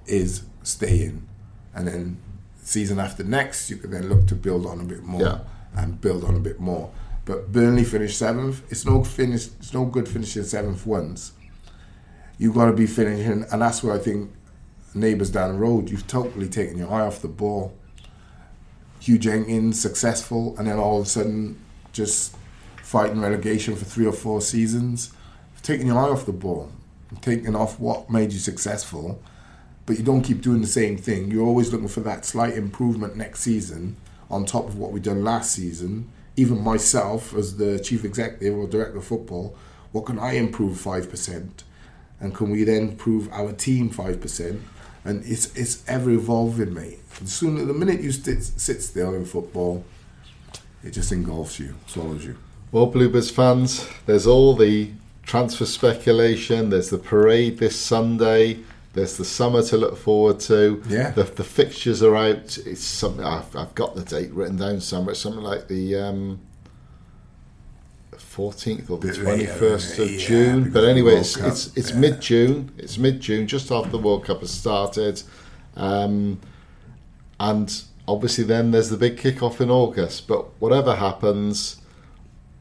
is 0.05 0.43
staying, 0.63 1.27
and 1.75 1.87
then 1.87 2.17
season 2.63 2.99
after 2.99 3.23
next, 3.23 3.69
you 3.69 3.77
can 3.77 3.91
then 3.91 4.09
look 4.09 4.27
to 4.27 4.35
build 4.35 4.65
on 4.65 4.79
a 4.79 4.83
bit 4.83 5.03
more 5.03 5.21
Yeah. 5.21 5.39
and 5.75 5.99
build 6.01 6.23
on 6.23 6.35
a 6.35 6.39
bit 6.39 6.59
more. 6.59 6.91
But 7.25 7.51
Burnley 7.51 7.83
finished 7.83 8.17
seventh. 8.17 8.61
It's 8.69 8.85
no 8.85 9.03
finish. 9.03 9.47
It's 9.59 9.73
no 9.73 9.85
good 9.85 10.07
finishing 10.09 10.43
seventh 10.43 10.85
once. 10.85 11.31
You've 12.37 12.55
got 12.55 12.65
to 12.65 12.73
be 12.73 12.87
finishing, 12.87 13.45
and 13.51 13.61
that's 13.61 13.83
where 13.83 13.93
I 13.95 13.99
think 13.99 14.31
neighbours 14.93 15.29
down 15.29 15.53
the 15.53 15.59
road. 15.59 15.89
You've 15.89 16.07
totally 16.07 16.49
taken 16.49 16.77
your 16.77 16.91
eye 16.91 17.01
off 17.01 17.21
the 17.21 17.27
ball. 17.27 17.73
Hugh 18.99 19.17
Jenkins 19.17 19.79
successful, 19.81 20.55
and 20.57 20.67
then 20.67 20.77
all 20.79 20.99
of 20.99 21.05
a 21.05 21.09
sudden 21.09 21.57
just 21.91 22.35
fighting 22.81 23.21
relegation 23.21 23.75
for 23.75 23.85
three 23.85 24.05
or 24.05 24.13
four 24.13 24.41
seasons. 24.41 25.11
You've 25.53 25.63
your 25.87 25.97
eye 25.97 26.09
off 26.09 26.25
the 26.25 26.31
ball, 26.33 26.71
You've 27.21 27.55
off 27.55 27.79
what 27.79 28.09
made 28.09 28.31
you 28.33 28.39
successful, 28.39 29.21
but 29.85 29.97
you 29.97 30.03
don't 30.03 30.21
keep 30.21 30.41
doing 30.41 30.61
the 30.61 30.67
same 30.67 30.97
thing. 30.97 31.31
You're 31.31 31.45
always 31.45 31.71
looking 31.71 31.87
for 31.87 32.01
that 32.01 32.25
slight 32.25 32.55
improvement 32.55 33.15
next 33.15 33.41
season 33.41 33.97
on 34.29 34.45
top 34.45 34.67
of 34.67 34.77
what 34.77 34.91
we 34.91 34.99
done 34.99 35.23
last 35.23 35.53
season. 35.53 36.09
Even 36.35 36.63
myself, 36.63 37.33
as 37.35 37.57
the 37.57 37.79
chief 37.79 38.03
executive 38.03 38.57
or 38.57 38.67
director 38.67 38.97
of 38.97 39.05
football, 39.05 39.55
what 39.91 40.05
can 40.05 40.17
I 40.17 40.33
improve 40.33 40.79
five 40.79 41.09
percent? 41.09 41.63
And 42.19 42.33
can 42.33 42.49
we 42.49 42.63
then 42.63 42.89
improve 42.89 43.31
our 43.31 43.51
team 43.51 43.89
five 43.89 44.21
percent? 44.21 44.61
and 45.05 45.23
it's 45.25 45.55
it's 45.55 45.87
ever 45.87 46.11
evolving, 46.11 46.73
mate. 46.73 46.99
The 47.19 47.27
sooner 47.27 47.65
the 47.65 47.73
minute 47.73 48.01
you 48.01 48.11
sit, 48.11 48.43
sit 48.43 48.81
still 48.81 49.13
in 49.13 49.25
football, 49.25 49.83
it 50.83 50.91
just 50.91 51.11
engulfs 51.11 51.59
you, 51.59 51.75
swallows 51.87 52.25
you. 52.25 52.37
Well, 52.71 52.87
Bluebirds 52.87 53.29
fans, 53.29 53.87
there's 54.05 54.25
all 54.25 54.55
the 54.55 54.91
transfer 55.23 55.65
speculation. 55.65 56.69
There's 56.69 56.89
the 56.89 56.97
parade 56.97 57.59
this 57.59 57.79
Sunday. 57.79 58.59
There's 58.93 59.17
the 59.17 59.25
summer 59.25 59.63
to 59.63 59.77
look 59.77 59.97
forward 59.97 60.39
to. 60.41 60.81
Yeah. 60.87 61.09
The, 61.11 61.23
the 61.23 61.43
fixtures 61.43 62.03
are 62.03 62.15
out. 62.15 62.57
It's 62.59 62.83
something 62.83 63.25
I've, 63.25 63.55
I've 63.55 63.73
got 63.73 63.95
the 63.95 64.03
date 64.03 64.31
written 64.31 64.57
down 64.57 64.81
somewhere. 64.81 65.13
It's 65.13 65.21
something 65.21 65.41
like 65.41 65.67
the 65.67 65.95
um, 65.95 66.39
14th 68.11 68.89
or 68.91 68.99
the 68.99 69.07
21st 69.09 69.19
later, 69.19 70.03
of 70.03 70.11
yeah, 70.11 70.27
June. 70.27 70.71
But 70.71 70.83
anyway, 70.85 71.15
it's 71.15 71.35
Cup, 71.35 71.47
it's, 71.47 71.75
it's 71.75 71.91
yeah. 71.91 71.99
mid 71.99 72.21
June. 72.21 72.71
It's 72.77 72.99
mid 72.99 73.19
June, 73.19 73.47
just 73.47 73.71
after 73.71 73.89
the 73.89 73.97
World 73.97 74.25
Cup 74.25 74.41
has 74.41 74.51
started. 74.51 75.23
Um, 75.75 76.39
and 77.39 77.83
obviously, 78.07 78.43
then 78.43 78.71
there's 78.71 78.89
the 78.89 78.97
big 78.97 79.17
kick-off 79.17 79.59
in 79.59 79.71
August. 79.71 80.27
But 80.27 80.45
whatever 80.61 80.95
happens, 80.95 81.81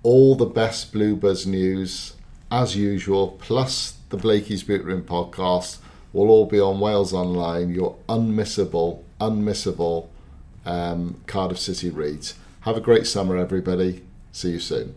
all 0.03 0.35
the 0.35 0.47
best 0.47 0.93
Bluebirds 0.93 1.47
news, 1.47 2.15
as 2.51 2.75
usual, 2.75 3.37
plus 3.41 3.99
the 4.09 4.17
Blakey's 4.17 4.63
Boot 4.63 4.83
Room 4.85 5.03
podcast, 5.03 5.79
will 6.13 6.31
all 6.31 6.47
be 6.47 6.61
on 6.61 6.81
Wales 6.81 7.13
Online, 7.13 7.71
your 7.71 7.97
unmissable, 8.09 9.03
unmissable 9.21 10.09
um, 10.65 11.21
Cardiff 11.27 11.59
City 11.59 11.91
reads. 11.91 12.35
Have 12.61 12.77
a 12.77 12.81
great 12.81 13.07
summer, 13.07 13.37
everybody. 13.37 14.03
See 14.31 14.51
you 14.51 14.61
soon. 14.61 14.95